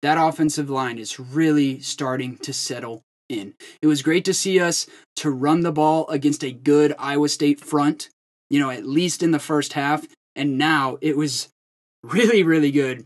that 0.02 0.18
offensive 0.18 0.70
line 0.70 0.98
is 0.98 1.20
really 1.20 1.80
starting 1.80 2.38
to 2.38 2.52
settle 2.52 3.04
in. 3.30 3.54
It 3.82 3.88
was 3.88 4.02
great 4.02 4.26
to 4.26 4.34
see 4.34 4.60
us 4.60 4.88
to 5.18 5.30
run 5.30 5.62
the 5.62 5.72
ball 5.72 6.08
against 6.10 6.44
a 6.44 6.52
good 6.52 6.96
Iowa 6.98 7.30
State 7.30 7.62
front, 7.62 8.10
you 8.50 8.60
know, 8.60 8.72
at 8.72 8.86
least 8.86 9.24
in 9.24 9.32
the 9.32 9.40
first 9.40 9.74
half. 9.74 10.06
And 10.36 10.58
now 10.58 10.98
it 11.02 11.16
was 11.16 11.50
really, 12.04 12.44
really 12.44 12.72
good 12.72 13.06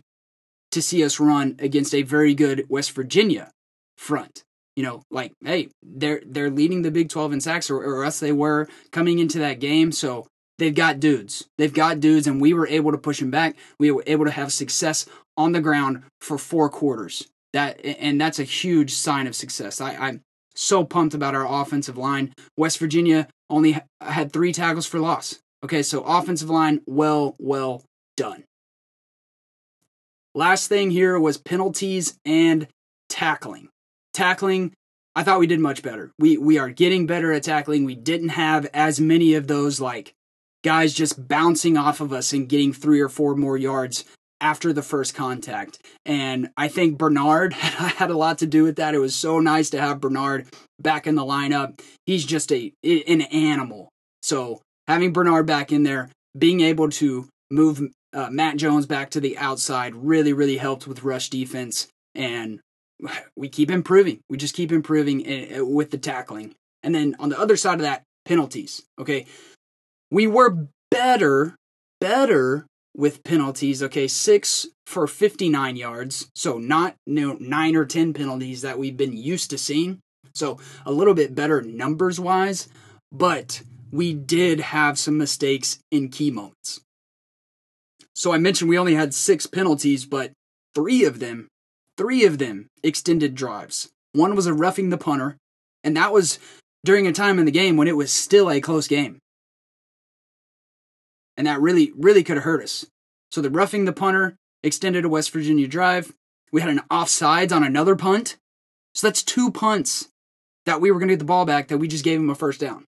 to 0.71 0.81
see 0.81 1.03
us 1.03 1.19
run 1.19 1.55
against 1.59 1.93
a 1.93 2.01
very 2.01 2.33
good 2.33 2.65
West 2.69 2.91
Virginia 2.91 3.51
front. 3.97 4.43
You 4.75 4.83
know, 4.83 5.03
like, 5.11 5.33
hey, 5.45 5.69
they're 5.83 6.21
they're 6.25 6.49
leading 6.49 6.81
the 6.81 6.89
Big 6.89 7.09
12 7.09 7.33
in 7.33 7.41
sacks, 7.41 7.69
or, 7.69 7.83
or 7.83 8.09
they 8.09 8.31
were 8.31 8.67
coming 8.91 9.19
into 9.19 9.37
that 9.37 9.59
game. 9.59 9.91
So 9.91 10.25
they've 10.57 10.75
got 10.75 10.99
dudes. 10.99 11.47
They've 11.57 11.73
got 11.73 11.99
dudes, 11.99 12.27
and 12.27 12.41
we 12.41 12.53
were 12.53 12.67
able 12.67 12.91
to 12.91 12.97
push 12.97 13.19
them 13.19 13.31
back. 13.31 13.55
We 13.79 13.91
were 13.91 14.03
able 14.07 14.25
to 14.25 14.31
have 14.31 14.53
success 14.53 15.05
on 15.37 15.51
the 15.51 15.61
ground 15.61 16.03
for 16.21 16.37
four 16.37 16.69
quarters. 16.69 17.27
That 17.53 17.79
and 17.83 18.19
that's 18.19 18.39
a 18.39 18.43
huge 18.43 18.93
sign 18.93 19.27
of 19.27 19.35
success. 19.35 19.79
I, 19.79 19.95
I'm 19.95 20.21
so 20.55 20.83
pumped 20.83 21.13
about 21.13 21.35
our 21.35 21.61
offensive 21.61 21.97
line. 21.97 22.33
West 22.57 22.79
Virginia 22.79 23.27
only 23.49 23.79
had 24.01 24.31
three 24.31 24.53
tackles 24.53 24.85
for 24.85 24.99
loss. 24.99 25.39
Okay, 25.63 25.81
so 25.81 26.03
offensive 26.03 26.49
line, 26.49 26.81
well, 26.85 27.35
well 27.39 27.83
done. 28.17 28.43
Last 30.35 30.67
thing 30.67 30.91
here 30.91 31.19
was 31.19 31.37
penalties 31.37 32.17
and 32.25 32.67
tackling. 33.07 33.69
Tackling, 34.13 34.73
I 35.15 35.23
thought 35.23 35.39
we 35.39 35.47
did 35.47 35.59
much 35.59 35.83
better. 35.83 36.11
We 36.17 36.37
we 36.37 36.57
are 36.57 36.69
getting 36.69 37.05
better 37.05 37.31
at 37.31 37.43
tackling. 37.43 37.85
We 37.85 37.95
didn't 37.95 38.29
have 38.29 38.67
as 38.73 38.99
many 38.99 39.35
of 39.35 39.47
those 39.47 39.79
like 39.79 40.13
guys 40.63 40.93
just 40.93 41.27
bouncing 41.27 41.77
off 41.77 42.01
of 42.01 42.13
us 42.13 42.33
and 42.33 42.49
getting 42.49 42.73
three 42.73 42.99
or 42.99 43.09
four 43.09 43.35
more 43.35 43.57
yards 43.57 44.05
after 44.41 44.73
the 44.73 44.81
first 44.81 45.15
contact. 45.15 45.79
And 46.05 46.49
I 46.57 46.67
think 46.67 46.97
Bernard 46.97 47.53
had 47.53 48.09
a 48.09 48.17
lot 48.17 48.39
to 48.39 48.45
do 48.45 48.63
with 48.63 48.75
that. 48.75 48.93
It 48.93 48.99
was 48.99 49.15
so 49.15 49.39
nice 49.39 49.69
to 49.71 49.79
have 49.79 50.01
Bernard 50.01 50.47
back 50.79 51.07
in 51.07 51.15
the 51.15 51.23
lineup. 51.23 51.79
He's 52.05 52.25
just 52.25 52.51
a 52.51 52.73
an 52.83 53.21
animal. 53.21 53.89
So 54.21 54.61
having 54.87 55.13
Bernard 55.13 55.45
back 55.45 55.71
in 55.71 55.83
there, 55.83 56.09
being 56.37 56.61
able 56.61 56.89
to 56.89 57.27
move 57.51 57.81
uh, 58.13 58.29
Matt 58.29 58.57
Jones 58.57 58.85
back 58.85 59.09
to 59.11 59.19
the 59.19 59.37
outside 59.37 59.95
really, 59.95 60.33
really 60.33 60.57
helped 60.57 60.87
with 60.87 61.03
rush 61.03 61.29
defense. 61.29 61.87
And 62.15 62.59
we 63.37 63.49
keep 63.49 63.71
improving. 63.71 64.19
We 64.29 64.37
just 64.37 64.55
keep 64.55 64.71
improving 64.71 65.25
eh, 65.25 65.47
eh, 65.51 65.61
with 65.61 65.91
the 65.91 65.97
tackling. 65.97 66.53
And 66.83 66.93
then 66.93 67.15
on 67.19 67.29
the 67.29 67.39
other 67.39 67.55
side 67.55 67.75
of 67.75 67.81
that, 67.81 68.03
penalties. 68.25 68.83
Okay. 68.99 69.25
We 70.13 70.27
were 70.27 70.67
better, 70.91 71.55
better 71.99 72.67
with 72.95 73.23
penalties. 73.23 73.81
Okay. 73.81 74.07
Six 74.07 74.67
for 74.85 75.07
59 75.07 75.75
yards. 75.75 76.29
So 76.35 76.59
not 76.59 76.93
you 77.07 77.15
know, 77.15 77.37
nine 77.39 77.75
or 77.75 77.83
10 77.83 78.13
penalties 78.13 78.61
that 78.61 78.77
we've 78.77 78.95
been 78.95 79.17
used 79.17 79.49
to 79.49 79.57
seeing. 79.57 80.01
So 80.35 80.59
a 80.85 80.91
little 80.91 81.15
bit 81.15 81.33
better 81.33 81.63
numbers 81.63 82.19
wise, 82.19 82.69
but 83.11 83.63
we 83.91 84.13
did 84.13 84.59
have 84.59 84.99
some 84.99 85.17
mistakes 85.17 85.79
in 85.89 86.09
key 86.09 86.29
moments. 86.29 86.81
So 88.13 88.33
I 88.33 88.37
mentioned 88.37 88.69
we 88.69 88.77
only 88.77 88.93
had 88.93 89.15
six 89.15 89.47
penalties, 89.47 90.05
but 90.05 90.31
three 90.75 91.05
of 91.05 91.21
them, 91.21 91.47
three 91.97 92.23
of 92.23 92.37
them 92.37 92.67
extended 92.83 93.33
drives. 93.33 93.89
One 94.11 94.35
was 94.35 94.45
a 94.45 94.53
roughing 94.53 94.91
the 94.91 94.97
punter, 94.97 95.37
and 95.83 95.97
that 95.97 96.13
was 96.13 96.37
during 96.85 97.07
a 97.07 97.11
time 97.11 97.39
in 97.39 97.45
the 97.45 97.51
game 97.51 97.77
when 97.77 97.87
it 97.87 97.97
was 97.97 98.13
still 98.13 98.51
a 98.51 98.61
close 98.61 98.87
game. 98.87 99.17
And 101.37 101.47
that 101.47 101.61
really, 101.61 101.91
really 101.95 102.23
could 102.23 102.37
have 102.37 102.43
hurt 102.43 102.63
us. 102.63 102.85
So 103.31 103.41
the 103.41 103.49
roughing 103.49 103.85
the 103.85 103.93
punter 103.93 104.35
extended 104.61 105.05
a 105.05 105.09
West 105.09 105.31
Virginia 105.31 105.67
drive. 105.67 106.13
We 106.51 106.61
had 106.61 106.69
an 106.69 106.81
offsides 106.91 107.51
on 107.51 107.63
another 107.63 107.95
punt. 107.95 108.37
So 108.93 109.07
that's 109.07 109.23
two 109.23 109.51
punts 109.51 110.09
that 110.65 110.79
we 110.79 110.91
were 110.91 110.99
going 110.99 111.09
to 111.09 111.15
get 111.15 111.19
the 111.19 111.25
ball 111.25 111.45
back 111.45 111.67
that 111.67 111.79
we 111.79 111.87
just 111.87 112.03
gave 112.03 112.19
him 112.19 112.29
a 112.29 112.35
first 112.35 112.59
down. 112.59 112.85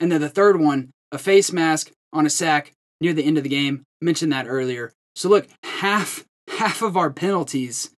And 0.00 0.12
then 0.12 0.20
the 0.20 0.28
third 0.28 0.60
one, 0.60 0.90
a 1.10 1.18
face 1.18 1.52
mask 1.52 1.90
on 2.12 2.26
a 2.26 2.30
sack 2.30 2.72
near 3.00 3.12
the 3.12 3.24
end 3.24 3.38
of 3.38 3.44
the 3.44 3.50
game. 3.50 3.82
Mentioned 4.00 4.32
that 4.32 4.46
earlier. 4.46 4.92
So 5.14 5.28
look, 5.28 5.48
half 5.64 6.24
half 6.48 6.82
of 6.82 6.96
our 6.96 7.10
penalties 7.10 7.90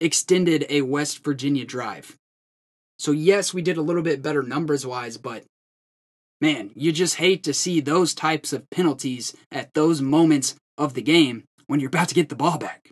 extended 0.00 0.64
a 0.68 0.82
West 0.82 1.24
Virginia 1.24 1.64
drive. 1.64 2.16
So 2.98 3.10
yes, 3.10 3.52
we 3.52 3.62
did 3.62 3.76
a 3.76 3.82
little 3.82 4.02
bit 4.02 4.22
better 4.22 4.42
numbers 4.42 4.86
wise, 4.86 5.16
but 5.16 5.44
man, 6.42 6.72
you 6.74 6.92
just 6.92 7.14
hate 7.14 7.44
to 7.44 7.54
see 7.54 7.80
those 7.80 8.12
types 8.12 8.52
of 8.52 8.68
penalties 8.68 9.34
at 9.50 9.72
those 9.72 10.02
moments 10.02 10.56
of 10.76 10.92
the 10.92 11.00
game 11.00 11.44
when 11.68 11.80
you're 11.80 11.88
about 11.88 12.08
to 12.08 12.14
get 12.14 12.28
the 12.28 12.34
ball 12.34 12.58
back. 12.58 12.90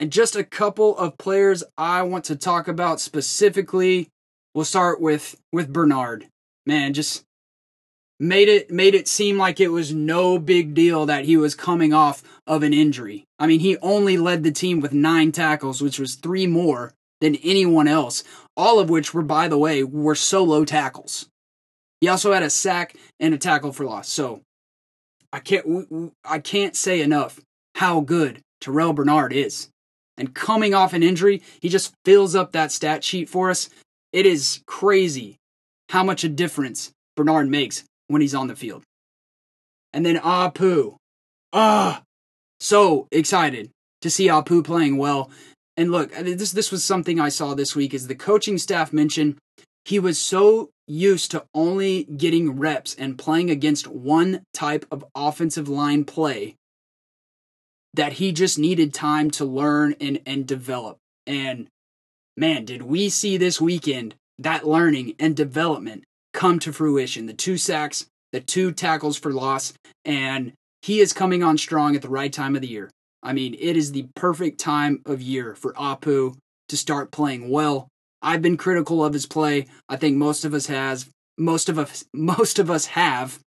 And 0.00 0.10
just 0.10 0.34
a 0.34 0.44
couple 0.44 0.98
of 0.98 1.16
players 1.18 1.62
I 1.78 2.02
want 2.02 2.24
to 2.24 2.36
talk 2.36 2.68
about 2.68 3.00
specifically. 3.00 4.08
We'll 4.54 4.64
start 4.64 5.00
with 5.00 5.36
with 5.52 5.72
Bernard. 5.72 6.26
Man, 6.66 6.94
just 6.94 7.22
made 8.18 8.48
it 8.48 8.70
made 8.70 8.94
it 8.94 9.06
seem 9.06 9.38
like 9.38 9.60
it 9.60 9.68
was 9.68 9.94
no 9.94 10.38
big 10.38 10.74
deal 10.74 11.06
that 11.06 11.26
he 11.26 11.36
was 11.36 11.54
coming 11.54 11.92
off 11.92 12.22
of 12.46 12.62
an 12.62 12.72
injury. 12.74 13.24
I 13.38 13.46
mean, 13.46 13.60
he 13.60 13.76
only 13.78 14.16
led 14.16 14.42
the 14.42 14.50
team 14.50 14.80
with 14.80 14.92
9 14.92 15.32
tackles, 15.32 15.80
which 15.80 15.98
was 15.98 16.16
3 16.16 16.46
more 16.46 16.92
than 17.20 17.36
anyone 17.36 17.86
else, 17.86 18.24
all 18.60 18.78
of 18.78 18.90
which 18.90 19.14
were 19.14 19.22
by 19.22 19.48
the 19.48 19.56
way 19.56 19.82
were 19.82 20.14
solo 20.14 20.66
tackles. 20.66 21.26
He 22.02 22.08
also 22.08 22.34
had 22.34 22.42
a 22.42 22.50
sack 22.50 22.94
and 23.18 23.32
a 23.32 23.38
tackle 23.38 23.72
for 23.72 23.86
loss. 23.86 24.06
So, 24.06 24.42
I 25.32 25.40
can't 25.40 26.12
I 26.24 26.40
can't 26.40 26.76
say 26.76 27.00
enough 27.00 27.40
how 27.76 28.00
good 28.00 28.42
Terrel 28.60 28.94
Bernard 28.94 29.32
is. 29.32 29.70
And 30.18 30.34
coming 30.34 30.74
off 30.74 30.92
an 30.92 31.02
injury, 31.02 31.40
he 31.62 31.70
just 31.70 31.94
fills 32.04 32.34
up 32.34 32.52
that 32.52 32.70
stat 32.70 33.02
sheet 33.02 33.30
for 33.30 33.48
us. 33.48 33.70
It 34.12 34.26
is 34.26 34.62
crazy 34.66 35.38
how 35.88 36.04
much 36.04 36.22
a 36.22 36.28
difference 36.28 36.92
Bernard 37.16 37.48
makes 37.48 37.84
when 38.08 38.20
he's 38.20 38.34
on 38.34 38.48
the 38.48 38.56
field. 38.56 38.82
And 39.94 40.04
then 40.04 40.18
Apu. 40.18 40.96
Ah, 41.54 42.02
so 42.60 43.08
excited 43.10 43.70
to 44.02 44.10
see 44.10 44.28
Apu 44.28 44.62
playing 44.62 44.98
well. 44.98 45.30
And 45.80 45.90
look, 45.90 46.12
this 46.12 46.52
this 46.52 46.70
was 46.70 46.84
something 46.84 47.18
I 47.18 47.30
saw 47.30 47.54
this 47.54 47.74
week 47.74 47.94
is 47.94 48.06
the 48.06 48.14
coaching 48.14 48.58
staff 48.58 48.92
mentioned 48.92 49.38
he 49.86 49.98
was 49.98 50.18
so 50.18 50.68
used 50.86 51.30
to 51.30 51.46
only 51.54 52.04
getting 52.04 52.58
reps 52.58 52.94
and 52.96 53.16
playing 53.16 53.48
against 53.48 53.86
one 53.86 54.42
type 54.52 54.84
of 54.90 55.06
offensive 55.14 55.70
line 55.70 56.04
play 56.04 56.56
that 57.94 58.12
he 58.12 58.30
just 58.30 58.58
needed 58.58 58.92
time 58.92 59.30
to 59.30 59.46
learn 59.46 59.94
and, 60.02 60.20
and 60.26 60.46
develop. 60.46 60.98
And 61.26 61.66
man, 62.36 62.66
did 62.66 62.82
we 62.82 63.08
see 63.08 63.38
this 63.38 63.58
weekend 63.58 64.14
that 64.38 64.68
learning 64.68 65.14
and 65.18 65.34
development 65.34 66.04
come 66.34 66.58
to 66.58 66.74
fruition. 66.74 67.24
The 67.24 67.32
two 67.32 67.56
sacks, 67.56 68.04
the 68.32 68.40
two 68.40 68.72
tackles 68.72 69.18
for 69.18 69.32
loss, 69.32 69.72
and 70.04 70.52
he 70.82 71.00
is 71.00 71.14
coming 71.14 71.42
on 71.42 71.56
strong 71.56 71.96
at 71.96 72.02
the 72.02 72.10
right 72.10 72.34
time 72.34 72.54
of 72.54 72.60
the 72.60 72.68
year. 72.68 72.90
I 73.22 73.32
mean, 73.32 73.54
it 73.58 73.76
is 73.76 73.92
the 73.92 74.06
perfect 74.14 74.58
time 74.58 75.02
of 75.04 75.20
year 75.20 75.54
for 75.54 75.72
Apu 75.74 76.36
to 76.68 76.76
start 76.76 77.10
playing 77.10 77.50
well. 77.50 77.88
I've 78.22 78.42
been 78.42 78.56
critical 78.56 79.04
of 79.04 79.12
his 79.12 79.26
play. 79.26 79.66
I 79.88 79.96
think 79.96 80.16
most 80.16 80.44
of 80.44 80.54
us 80.54 80.66
has 80.66 81.08
most 81.38 81.68
of 81.68 81.78
us 81.78 82.04
most 82.14 82.58
of 82.58 82.70
us 82.70 82.86
have, 82.86 83.38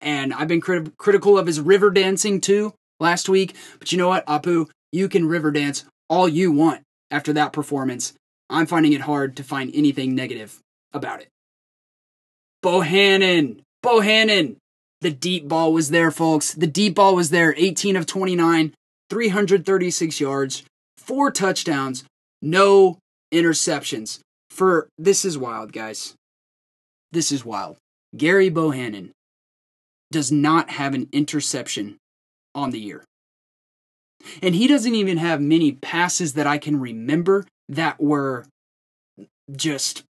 and 0.00 0.32
I've 0.32 0.48
been 0.48 0.60
crit- 0.60 0.96
critical 0.96 1.38
of 1.38 1.46
his 1.46 1.60
river 1.60 1.90
dancing 1.90 2.40
too 2.40 2.74
last 3.00 3.28
week. 3.28 3.54
But 3.78 3.92
you 3.92 3.98
know 3.98 4.08
what, 4.08 4.26
Apu, 4.26 4.68
you 4.92 5.08
can 5.08 5.26
river 5.26 5.50
dance 5.50 5.84
all 6.08 6.28
you 6.28 6.52
want 6.52 6.82
after 7.10 7.32
that 7.34 7.52
performance. 7.52 8.12
I'm 8.50 8.66
finding 8.66 8.92
it 8.92 9.00
hard 9.02 9.36
to 9.36 9.44
find 9.44 9.70
anything 9.74 10.14
negative 10.14 10.58
about 10.92 11.20
it. 11.20 11.28
Bohanon, 12.62 13.62
Bohanon, 13.82 14.56
The 15.00 15.10
deep 15.10 15.48
ball 15.48 15.72
was 15.72 15.90
there, 15.90 16.10
folks. 16.12 16.54
The 16.54 16.66
deep 16.66 16.94
ball 16.94 17.16
was 17.16 17.30
there. 17.30 17.54
18 17.56 17.96
of 17.96 18.06
29, 18.06 18.72
336 19.12 20.20
yards, 20.20 20.62
four 20.96 21.30
touchdowns, 21.30 22.04
no 22.40 22.96
interceptions. 23.30 24.20
For 24.48 24.88
this 24.96 25.26
is 25.26 25.36
wild, 25.36 25.70
guys. 25.70 26.14
This 27.10 27.30
is 27.30 27.44
wild. 27.44 27.76
Gary 28.16 28.48
Bohanon 28.48 29.12
does 30.10 30.32
not 30.32 30.70
have 30.70 30.94
an 30.94 31.10
interception 31.12 31.98
on 32.54 32.70
the 32.70 32.80
year. 32.80 33.04
And 34.42 34.54
he 34.54 34.66
doesn't 34.66 34.94
even 34.94 35.18
have 35.18 35.42
many 35.42 35.72
passes 35.72 36.32
that 36.32 36.46
I 36.46 36.56
can 36.56 36.80
remember 36.80 37.44
that 37.68 38.00
were 38.00 38.46
just 39.54 40.04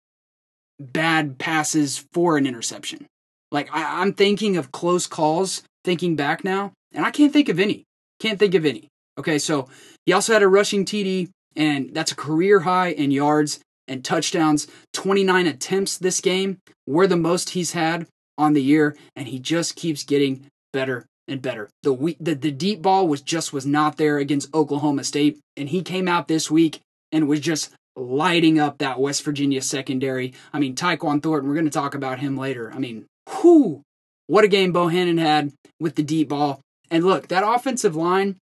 bad 0.79 1.39
passes 1.39 2.05
for 2.13 2.37
an 2.37 2.47
interception. 2.47 3.07
Like 3.51 3.75
I, 3.75 4.03
am 4.03 4.13
thinking 4.13 4.59
of 4.59 4.73
close 4.73 5.07
calls, 5.07 5.63
thinking 5.85 6.17
back 6.17 6.45
now, 6.45 6.73
and 6.93 7.07
I 7.07 7.11
can't 7.11 7.33
think 7.33 7.49
of 7.49 7.59
any. 7.59 7.85
Can't 8.21 8.39
think 8.39 8.55
of 8.55 8.67
any. 8.67 8.90
Okay, 9.19 9.39
so 9.39 9.69
he 10.07 10.13
also 10.13 10.33
had 10.33 10.43
a 10.43 10.49
rushing 10.49 10.85
TD, 10.85 11.31
and 11.57 11.95
that's 11.95 12.13
a 12.13 12.17
career 12.17 12.61
high 12.61 12.89
in 12.89 13.11
yards 13.11 13.61
and 13.89 14.05
touchdowns. 14.05 14.67
29 14.93 15.47
attempts 15.47 15.99
this 15.99 16.21
game 16.21 16.59
were 16.87 17.07
the 17.07 17.17
most 17.17 17.51
he's 17.51 17.73
had 17.73 18.07
on 18.39 18.55
the 18.55 18.63
year, 18.63 18.97
and 19.17 19.29
he 19.29 19.39
just 19.39 19.77
keeps 19.77 20.05
getting 20.05 20.47
better 20.73 21.07
and 21.29 21.43
better. 21.43 21.69
The, 21.83 21.93
we, 21.93 22.17
the 22.21 22.35
the 22.35 22.51
deep 22.51 22.83
ball 22.83 23.07
was 23.07 23.21
just 23.21 23.53
was 23.53 23.67
not 23.67 23.97
there 23.97 24.19
against 24.19 24.53
Oklahoma 24.55 25.05
State, 25.05 25.39
and 25.57 25.69
he 25.69 25.83
came 25.83 26.09
out 26.09 26.29
this 26.29 26.51
week 26.51 26.81
and 27.13 27.29
was 27.29 27.41
just 27.41 27.73
lighting 27.97 28.59
up 28.59 28.79
that 28.79 29.01
West 29.01 29.25
Virginia 29.25 29.61
secondary. 29.63 30.33
I 30.53 30.59
mean, 30.59 30.75
Tyquan 30.75 31.23
Thornton, 31.23 31.49
we're 31.49 31.55
going 31.55 31.65
to 31.67 31.71
talk 31.71 31.95
about 31.95 32.21
him 32.21 32.37
later. 32.37 32.73
I 32.73 32.79
mean, 32.79 33.07
whoo, 33.43 33.83
what 34.27 34.45
a 34.45 34.49
game 34.49 34.73
Bohanon 34.73 35.19
had 35.19 35.53
with 35.79 35.97
the 35.97 36.03
deep 36.03 36.29
ball. 36.29 36.61
And 36.91 37.05
look, 37.05 37.29
that 37.29 37.47
offensive 37.47 37.97
line, 37.97 38.37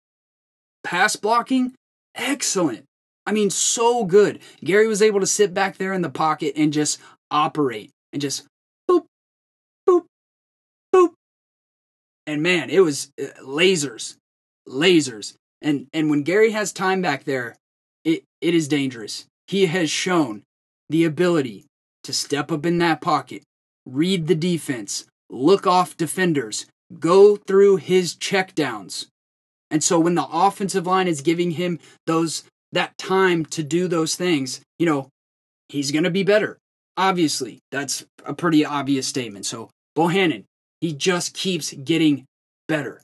pass 0.88 1.16
blocking, 1.16 1.74
excellent. 2.14 2.84
I 3.26 3.32
mean, 3.32 3.50
so 3.50 4.06
good. 4.06 4.40
Gary 4.64 4.88
was 4.88 5.02
able 5.02 5.20
to 5.20 5.26
sit 5.26 5.52
back 5.52 5.76
there 5.76 5.92
in 5.92 6.00
the 6.00 6.08
pocket 6.08 6.54
and 6.56 6.72
just 6.72 6.98
operate 7.30 7.90
and 8.10 8.22
just 8.22 8.46
boop, 8.90 9.04
boop, 9.86 10.06
boop. 10.94 11.10
And 12.26 12.42
man, 12.42 12.70
it 12.70 12.80
was 12.80 13.10
uh, 13.20 13.26
lasers, 13.42 14.16
lasers. 14.66 15.34
And 15.60 15.88
and 15.92 16.08
when 16.08 16.22
Gary 16.22 16.52
has 16.52 16.72
time 16.72 17.02
back 17.02 17.24
there, 17.24 17.54
it 18.02 18.24
it 18.40 18.54
is 18.54 18.66
dangerous. 18.66 19.26
He 19.46 19.66
has 19.66 19.90
shown 19.90 20.42
the 20.88 21.04
ability 21.04 21.66
to 22.04 22.14
step 22.14 22.50
up 22.50 22.64
in 22.64 22.78
that 22.78 23.02
pocket, 23.02 23.42
read 23.84 24.26
the 24.26 24.34
defense, 24.34 25.04
look 25.28 25.66
off 25.66 25.98
defenders, 25.98 26.64
go 26.98 27.36
through 27.36 27.76
his 27.76 28.14
checkdowns. 28.14 29.08
And 29.70 29.82
so 29.84 29.98
when 29.98 30.14
the 30.14 30.26
offensive 30.30 30.86
line 30.86 31.08
is 31.08 31.20
giving 31.20 31.52
him 31.52 31.78
those 32.06 32.44
that 32.72 32.96
time 32.98 33.44
to 33.46 33.62
do 33.62 33.88
those 33.88 34.14
things, 34.14 34.60
you 34.78 34.86
know, 34.86 35.08
he's 35.68 35.90
going 35.90 36.04
to 36.04 36.10
be 36.10 36.22
better. 36.22 36.58
Obviously, 36.96 37.60
that's 37.70 38.04
a 38.24 38.34
pretty 38.34 38.64
obvious 38.64 39.06
statement. 39.06 39.46
So 39.46 39.70
Bohanon, 39.94 40.44
he 40.80 40.92
just 40.92 41.34
keeps 41.34 41.72
getting 41.72 42.24
better. 42.66 43.02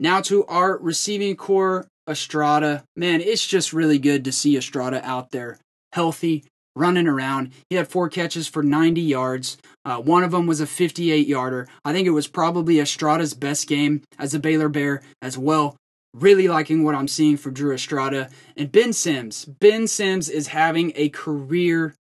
Now 0.00 0.20
to 0.22 0.44
our 0.46 0.78
receiving 0.78 1.36
corps, 1.36 1.86
Estrada. 2.08 2.84
Man, 2.96 3.20
it's 3.20 3.46
just 3.46 3.72
really 3.72 3.98
good 3.98 4.24
to 4.24 4.32
see 4.32 4.56
Estrada 4.56 5.04
out 5.06 5.30
there 5.30 5.58
healthy, 5.92 6.44
running 6.78 7.06
around. 7.06 7.52
He 7.68 7.76
had 7.76 7.88
four 7.88 8.08
catches 8.08 8.48
for 8.48 8.62
90 8.62 9.00
yards. 9.00 9.58
Uh, 9.84 9.98
one 9.98 10.22
of 10.22 10.30
them 10.30 10.46
was 10.46 10.60
a 10.60 10.66
58 10.66 11.26
yarder. 11.26 11.68
I 11.84 11.92
think 11.92 12.06
it 12.06 12.12
was 12.12 12.26
probably 12.26 12.80
Estrada's 12.80 13.34
best 13.34 13.66
game 13.66 14.02
as 14.18 14.34
a 14.34 14.38
Baylor 14.38 14.68
Bear 14.68 15.02
as 15.20 15.36
well. 15.36 15.76
Really 16.14 16.48
liking 16.48 16.84
what 16.84 16.94
I'm 16.94 17.08
seeing 17.08 17.36
from 17.36 17.54
Drew 17.54 17.74
Estrada. 17.74 18.30
And 18.56 18.72
Ben 18.72 18.92
Sims. 18.92 19.44
Ben 19.44 19.86
Sims 19.86 20.28
is 20.28 20.48
having 20.48 20.92
a 20.94 21.10
career 21.10 21.94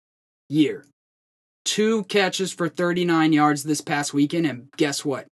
year. 0.50 0.86
Two 1.66 2.04
catches 2.06 2.54
for 2.54 2.70
39 2.70 3.34
yards 3.34 3.64
this 3.64 3.82
past 3.82 4.14
weekend, 4.14 4.46
and 4.46 4.70
guess 4.78 5.04
what? 5.04 5.28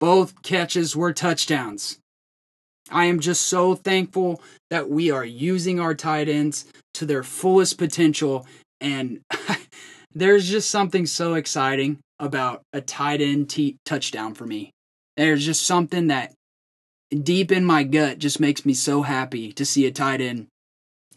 Both 0.00 0.42
catches 0.42 0.94
were 0.94 1.12
touchdowns. 1.12 1.98
I 2.90 3.06
am 3.06 3.20
just 3.20 3.42
so 3.42 3.74
thankful 3.74 4.42
that 4.70 4.88
we 4.88 5.10
are 5.10 5.24
using 5.24 5.80
our 5.80 5.94
tight 5.94 6.28
ends 6.28 6.66
to 6.94 7.06
their 7.06 7.22
fullest 7.22 7.78
potential. 7.78 8.46
And 8.80 9.20
there's 10.14 10.48
just 10.48 10.70
something 10.70 11.06
so 11.06 11.34
exciting 11.34 11.98
about 12.18 12.62
a 12.72 12.80
tight 12.80 13.20
end 13.20 13.50
t- 13.50 13.76
touchdown 13.84 14.34
for 14.34 14.46
me. 14.46 14.70
There's 15.16 15.44
just 15.44 15.66
something 15.66 16.08
that 16.08 16.32
deep 17.10 17.50
in 17.50 17.64
my 17.64 17.84
gut 17.84 18.18
just 18.18 18.40
makes 18.40 18.66
me 18.66 18.74
so 18.74 19.02
happy 19.02 19.52
to 19.52 19.64
see 19.64 19.86
a 19.86 19.90
tight 19.90 20.20
end 20.20 20.48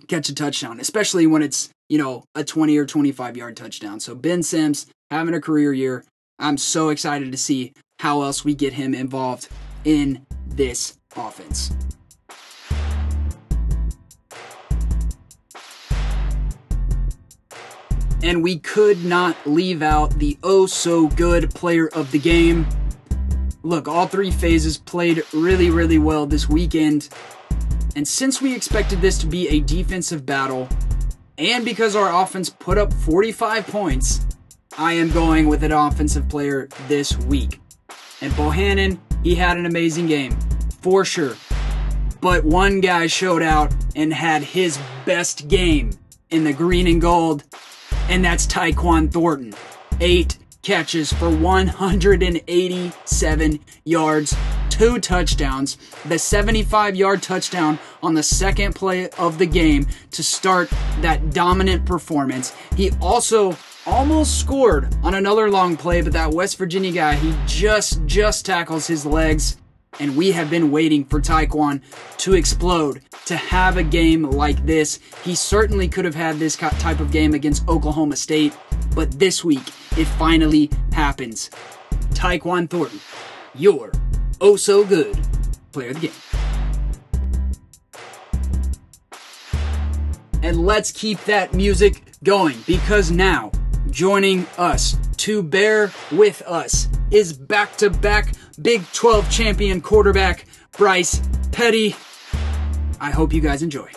catch 0.07 0.29
a 0.29 0.35
touchdown, 0.35 0.79
especially 0.79 1.27
when 1.27 1.41
it's, 1.41 1.69
you 1.89 1.97
know, 1.97 2.23
a 2.35 2.43
20 2.43 2.77
or 2.77 2.85
25 2.85 3.37
yard 3.37 3.57
touchdown. 3.57 3.99
So 3.99 4.15
Ben 4.15 4.43
Sims 4.43 4.87
having 5.09 5.33
a 5.33 5.41
career 5.41 5.73
year. 5.73 6.05
I'm 6.39 6.57
so 6.57 6.89
excited 6.89 7.31
to 7.31 7.37
see 7.37 7.73
how 7.99 8.23
else 8.23 8.43
we 8.43 8.55
get 8.55 8.73
him 8.73 8.95
involved 8.95 9.47
in 9.85 10.25
this 10.47 10.97
offense. 11.15 11.71
And 18.23 18.43
we 18.43 18.59
could 18.59 19.03
not 19.03 19.35
leave 19.45 19.81
out 19.81 20.11
the 20.11 20.37
oh 20.43 20.65
so 20.65 21.07
good 21.07 21.53
player 21.55 21.87
of 21.87 22.11
the 22.11 22.19
game. 22.19 22.67
Look, 23.63 23.87
all 23.87 24.07
three 24.07 24.31
phases 24.31 24.77
played 24.77 25.23
really, 25.33 25.69
really 25.69 25.99
well 25.99 26.25
this 26.25 26.47
weekend. 26.47 27.09
And 27.95 28.07
since 28.07 28.41
we 28.41 28.55
expected 28.55 29.01
this 29.01 29.17
to 29.19 29.27
be 29.27 29.49
a 29.49 29.59
defensive 29.59 30.25
battle, 30.25 30.69
and 31.37 31.65
because 31.65 31.95
our 31.95 32.23
offense 32.23 32.49
put 32.49 32.77
up 32.77 32.93
45 32.93 33.67
points, 33.67 34.25
I 34.77 34.93
am 34.93 35.11
going 35.11 35.47
with 35.47 35.63
an 35.63 35.71
offensive 35.71 36.29
player 36.29 36.69
this 36.87 37.17
week. 37.17 37.59
And 38.21 38.35
Bohanon, 38.37 39.01
he 39.23 39.35
had 39.35 39.57
an 39.57 39.65
amazing 39.65 40.07
game 40.07 40.37
for 40.81 41.03
sure. 41.03 41.35
But 42.21 42.45
one 42.45 42.81
guy 42.81 43.07
showed 43.07 43.41
out 43.41 43.73
and 43.95 44.13
had 44.13 44.43
his 44.43 44.79
best 45.05 45.47
game 45.47 45.91
in 46.29 46.43
the 46.43 46.53
green 46.53 46.87
and 46.87 47.01
gold, 47.01 47.43
and 48.11 48.23
that's 48.25 48.45
Tyquan 48.45 49.09
Thornton. 49.09 49.53
Eight 50.01 50.37
catches 50.63 51.13
for 51.13 51.29
187 51.29 53.59
yards, 53.85 54.35
two 54.69 54.99
touchdowns, 54.99 55.77
the 56.05 56.19
75 56.19 56.97
yard 56.97 57.23
touchdown 57.23 57.79
on 58.03 58.13
the 58.13 58.21
second 58.21 58.75
play 58.75 59.07
of 59.11 59.37
the 59.37 59.45
game 59.45 59.87
to 60.11 60.21
start 60.21 60.69
that 60.99 61.31
dominant 61.31 61.85
performance. 61.85 62.53
He 62.75 62.91
also 63.01 63.55
almost 63.85 64.41
scored 64.41 64.93
on 65.03 65.13
another 65.15 65.49
long 65.49 65.77
play, 65.77 66.01
but 66.01 66.11
that 66.11 66.31
West 66.31 66.57
Virginia 66.57 66.91
guy, 66.91 67.15
he 67.15 67.33
just 67.47 68.05
just 68.05 68.45
tackles 68.45 68.87
his 68.87 69.05
legs 69.05 69.55
and 69.99 70.15
we 70.15 70.31
have 70.31 70.49
been 70.49 70.71
waiting 70.71 71.05
for 71.05 71.19
Tyquan 71.19 71.81
to 72.17 72.33
explode, 72.33 73.01
to 73.25 73.35
have 73.35 73.77
a 73.77 73.83
game 73.83 74.23
like 74.23 74.65
this. 74.65 74.99
He 75.23 75.35
certainly 75.35 75.87
could 75.87 76.05
have 76.05 76.15
had 76.15 76.37
this 76.37 76.55
type 76.55 76.99
of 76.99 77.11
game 77.11 77.33
against 77.33 77.67
Oklahoma 77.67 78.15
State, 78.15 78.55
but 78.95 79.11
this 79.19 79.43
week 79.43 79.67
it 79.97 80.05
finally 80.05 80.69
happens. 80.93 81.49
Tyquan 82.11 82.69
Thornton, 82.69 82.99
your 83.55 83.91
oh 84.39 84.55
so 84.55 84.85
good 84.85 85.17
player 85.71 85.89
of 85.89 86.01
the 86.01 86.07
game. 86.07 86.15
And 90.43 90.65
let's 90.65 90.91
keep 90.91 91.23
that 91.25 91.53
music 91.53 92.03
going 92.23 92.57
because 92.65 93.11
now 93.11 93.51
joining 93.91 94.47
us 94.57 94.97
to 95.17 95.43
bear 95.43 95.91
with 96.11 96.41
us 96.43 96.87
is 97.11 97.33
back 97.33 97.75
to 97.77 97.89
back 97.89 98.33
Big 98.61 98.83
12 98.93 99.29
champion 99.29 99.81
quarterback 99.81 100.45
Bryce 100.77 101.21
Petty. 101.51 101.95
I 102.99 103.11
hope 103.11 103.33
you 103.33 103.41
guys 103.41 103.61
enjoy. 103.61 103.89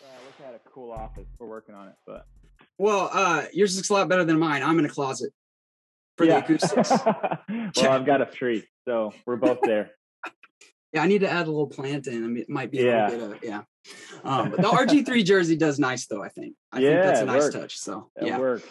Look 0.00 0.40
at 0.46 0.54
a 0.54 0.60
cool 0.72 0.92
office. 0.92 1.26
We're 1.38 1.46
working 1.46 1.74
on 1.74 1.88
it, 1.88 1.94
but 2.06 2.26
well, 2.78 3.10
uh, 3.12 3.44
yours 3.52 3.76
looks 3.76 3.90
a 3.90 3.92
lot 3.92 4.08
better 4.08 4.24
than 4.24 4.38
mine. 4.38 4.62
I'm 4.62 4.78
in 4.78 4.84
a 4.84 4.88
closet 4.88 5.32
for 6.16 6.24
yeah. 6.24 6.40
the 6.40 6.54
acoustics. 6.54 6.90
well, 7.76 7.92
I've 7.92 8.06
got 8.06 8.20
a 8.20 8.26
tree, 8.26 8.64
so 8.86 9.12
we're 9.26 9.36
both 9.36 9.58
there. 9.62 9.90
Yeah, 10.94 11.02
I 11.02 11.06
need 11.08 11.22
to 11.22 11.30
add 11.30 11.48
a 11.48 11.50
little 11.50 11.66
plant 11.66 12.06
in. 12.06 12.24
I 12.24 12.28
mean, 12.28 12.42
it 12.42 12.48
might 12.48 12.70
be 12.70 12.78
yeah. 12.78 13.08
a 13.08 13.10
little 13.10 13.28
bit 13.28 13.36
of 13.38 13.44
yeah. 13.44 13.62
Um, 14.22 14.50
but 14.50 14.62
the 14.62 14.68
RG3 14.68 15.24
jersey 15.26 15.56
does 15.56 15.78
nice 15.78 16.06
though. 16.06 16.22
I 16.22 16.28
think. 16.28 16.54
I 16.72 16.78
yeah, 16.78 16.90
think 16.90 17.02
that's 17.02 17.20
a 17.20 17.24
nice 17.24 17.48
touch. 17.50 17.76
So 17.78 18.10
it 18.16 18.28
yeah. 18.28 18.38
Works. 18.38 18.64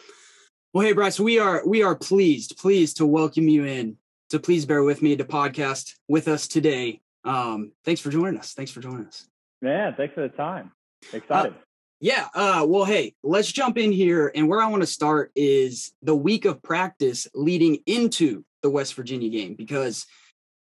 Well, 0.73 0.87
hey 0.87 0.93
Bryce, 0.93 1.19
we 1.19 1.37
are 1.37 1.61
we 1.67 1.83
are 1.83 1.95
pleased, 1.95 2.57
pleased 2.57 2.97
to 2.97 3.05
welcome 3.05 3.49
you 3.49 3.65
in. 3.65 3.97
To 4.29 4.39
please 4.39 4.65
bear 4.65 4.81
with 4.81 5.01
me 5.01 5.15
to 5.17 5.25
podcast 5.25 5.91
with 6.07 6.27
us 6.27 6.47
today. 6.47 7.01
Um, 7.23 7.73
thanks 7.85 8.01
for 8.01 8.09
joining 8.09 8.39
us. 8.39 8.53
Thanks 8.53 8.71
for 8.71 8.79
joining 8.79 9.05
us. 9.05 9.27
Yeah, 9.61 9.93
thanks 9.93 10.15
for 10.15 10.21
the 10.21 10.29
time. 10.29 10.71
Excited. 11.11 11.53
Uh, 11.53 11.57
yeah. 11.99 12.27
Uh, 12.33 12.65
well, 12.67 12.85
hey, 12.85 13.13
let's 13.21 13.51
jump 13.51 13.77
in 13.77 13.91
here. 13.91 14.31
And 14.33 14.49
where 14.49 14.59
I 14.59 14.67
want 14.67 14.81
to 14.81 14.87
start 14.87 15.31
is 15.35 15.91
the 16.01 16.15
week 16.15 16.45
of 16.45 16.63
practice 16.63 17.27
leading 17.35 17.77
into 17.85 18.43
the 18.63 18.69
West 18.69 18.95
Virginia 18.95 19.29
game 19.29 19.53
because 19.53 20.07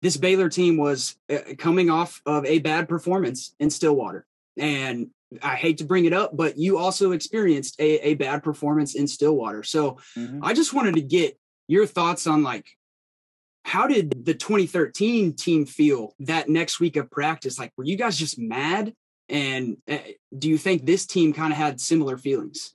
this 0.01 0.17
Baylor 0.17 0.49
team 0.49 0.77
was 0.77 1.15
uh, 1.29 1.39
coming 1.57 1.89
off 1.89 2.21
of 2.25 2.45
a 2.45 2.59
bad 2.59 2.87
performance 2.87 3.55
in 3.59 3.69
Stillwater. 3.69 4.25
And 4.57 5.09
I 5.41 5.55
hate 5.55 5.79
to 5.79 5.85
bring 5.85 6.05
it 6.05 6.13
up, 6.13 6.35
but 6.35 6.57
you 6.57 6.77
also 6.77 7.11
experienced 7.11 7.79
a, 7.79 8.09
a 8.09 8.13
bad 8.15 8.43
performance 8.43 8.95
in 8.95 9.07
Stillwater. 9.07 9.63
So 9.63 9.97
mm-hmm. 10.17 10.43
I 10.43 10.53
just 10.53 10.73
wanted 10.73 10.95
to 10.95 11.01
get 11.01 11.37
your 11.67 11.85
thoughts 11.85 12.27
on 12.27 12.43
like 12.43 12.65
how 13.67 13.85
did 13.85 14.25
the 14.25 14.33
2013 14.33 15.33
team 15.33 15.65
feel 15.65 16.15
that 16.19 16.47
next 16.47 16.79
week 16.79 16.95
of 16.95 17.11
practice? 17.11 17.59
Like, 17.59 17.73
were 17.75 17.83
you 17.83 17.97
guys 17.97 18.17
just 18.17 18.39
mad? 18.39 18.93
And 19.27 19.75
uh, 19.91 19.97
do 20.37 20.47
you 20.47 20.57
think 20.57 20.85
this 20.85 21.05
team 21.05 21.33
kind 21.33 21.51
of 21.51 21.57
had 21.57 21.81
similar 21.81 22.17
feelings? 22.17 22.73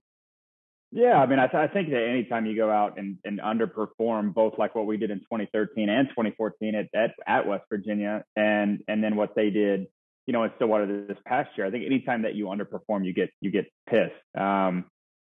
Yeah, 0.95 1.15
I 1.15 1.27
mean, 1.27 1.39
I, 1.39 1.47
th- 1.47 1.71
I, 1.71 1.73
think 1.73 1.89
that 1.89 2.07
anytime 2.07 2.45
you 2.45 2.55
go 2.55 2.71
out 2.71 2.99
and, 2.99 3.17
and, 3.25 3.41
underperform, 3.41 4.35
both 4.35 4.59
like 4.59 4.75
what 4.75 4.85
we 4.85 4.99
did 4.99 5.11
in 5.11 5.21
2013 5.21 5.89
and 5.89 6.09
2014 6.11 6.75
at, 6.75 6.89
at, 6.95 7.15
at 7.27 7.47
West 7.47 7.65
Virginia, 7.71 8.25
and 8.37 8.83
and 8.87 9.03
then 9.03 9.17
what 9.17 9.35
they 9.35 9.49
did, 9.49 9.87
you 10.27 10.35
know, 10.35 10.45
in 10.45 10.51
Stillwater 10.57 11.07
this 11.07 11.17
past 11.27 11.49
year, 11.57 11.67
I 11.67 11.71
think 11.71 11.87
anytime 11.87 12.23
that 12.23 12.35
you 12.35 12.45
underperform, 12.47 13.07
you 13.07 13.15
get 13.15 13.31
you 13.41 13.51
get 13.51 13.73
pissed, 13.89 14.13
um, 14.39 14.85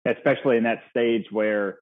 especially 0.06 0.58
in 0.58 0.64
that 0.66 0.84
stage 0.92 1.26
where, 1.32 1.80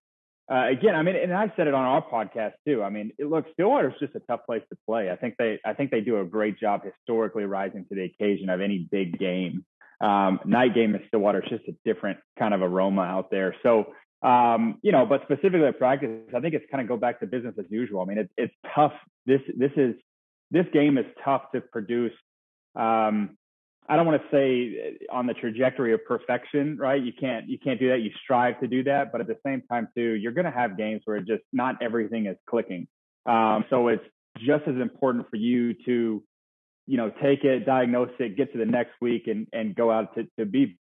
uh, 0.50 0.70
again, 0.70 0.96
I 0.96 1.04
mean, 1.04 1.18
and 1.18 1.34
I 1.34 1.52
said 1.58 1.68
it 1.68 1.74
on 1.74 1.84
our 1.84 2.02
podcast 2.02 2.54
too. 2.66 2.82
I 2.82 2.90
mean, 2.90 3.12
it, 3.18 3.28
look, 3.28 3.44
Stillwater 3.52 3.90
is 3.90 3.96
just 4.00 4.16
a 4.16 4.22
tough 4.22 4.46
place 4.46 4.64
to 4.70 4.78
play. 4.88 5.12
I 5.12 5.18
think 5.18 5.36
they 5.38 5.60
I 5.66 5.74
think 5.74 5.92
they 5.92 6.00
do 6.00 6.22
a 6.22 6.26
great 6.26 6.58
job 6.62 6.84
historically 6.86 7.44
rising 7.44 7.86
to 7.90 7.96
the 7.96 8.06
occasion 8.06 8.50
of 8.50 8.62
any 8.62 8.88
big 8.90 9.20
game 9.20 9.66
um, 10.02 10.40
night 10.46 10.74
game 10.74 10.96
in 10.96 11.02
Stillwater 11.08 11.44
is 11.44 11.50
just 11.50 11.64
a 11.68 11.74
different 11.86 12.20
kind 12.38 12.54
of 12.54 12.62
aroma 12.62 13.02
out 13.02 13.32
there. 13.32 13.56
So, 13.64 13.94
um, 14.22 14.80
you 14.82 14.92
know, 14.92 15.06
but 15.06 15.22
specifically 15.24 15.66
at 15.66 15.78
practice, 15.78 16.10
I 16.36 16.40
think 16.40 16.54
it's 16.54 16.66
kind 16.72 16.82
of 16.82 16.88
go 16.88 16.98
back 16.98 17.20
to 17.20 17.28
business 17.28 17.56
as 17.60 17.66
usual. 17.70 18.02
I 18.02 18.06
mean, 18.06 18.18
it, 18.18 18.30
it's 18.38 18.54
tough. 18.74 18.94
This 19.26 19.42
this 19.58 19.72
is 19.78 19.96
this 20.52 20.66
game 20.74 20.98
is 20.98 21.06
tough 21.24 21.44
to 21.54 21.62
produce. 21.62 22.14
Um, 22.76 23.38
I 23.88 23.96
don't 23.96 24.08
want 24.08 24.22
to 24.22 24.28
say 24.32 24.98
on 25.12 25.28
the 25.28 25.34
trajectory 25.34 25.94
of 25.94 26.04
perfection, 26.06 26.78
right? 26.78 27.02
You 27.02 27.14
can't 27.14 27.48
you 27.48 27.60
can't 27.60 27.80
do 27.80 27.90
that. 27.90 28.00
You 28.00 28.12
strive 28.24 28.60
to 28.62 28.68
do 28.68 28.84
that, 28.86 29.12
but 29.12 29.22
at 29.22 29.28
the 29.28 29.38
same 29.46 29.62
time, 29.70 29.88
too, 29.96 30.14
you're 30.14 30.32
going 30.32 30.46
to 30.46 30.52
have 30.52 30.78
games 30.78 31.02
where 31.06 31.20
just 31.20 31.44
not 31.54 31.82
everything 31.82 32.26
is 32.26 32.38
clicking. 32.50 32.88
Um, 33.26 33.66
so 33.70 33.88
it's 33.90 34.04
just 34.40 34.64
as 34.68 34.76
important 34.76 35.30
for 35.30 35.36
you 35.36 35.74
to 35.86 36.24
you 36.88 36.98
know, 36.98 37.10
take 37.10 37.44
it, 37.44 37.66
diagnose 37.66 38.12
it, 38.20 38.38
get 38.38 38.52
to 38.54 38.58
the 38.58 38.66
next 38.66 38.94
week 39.02 39.24
and, 39.28 39.48
and 39.52 39.76
go 39.76 39.92
out 39.92 40.16
to, 40.16 40.28
to 40.40 40.46
be, 40.46 40.78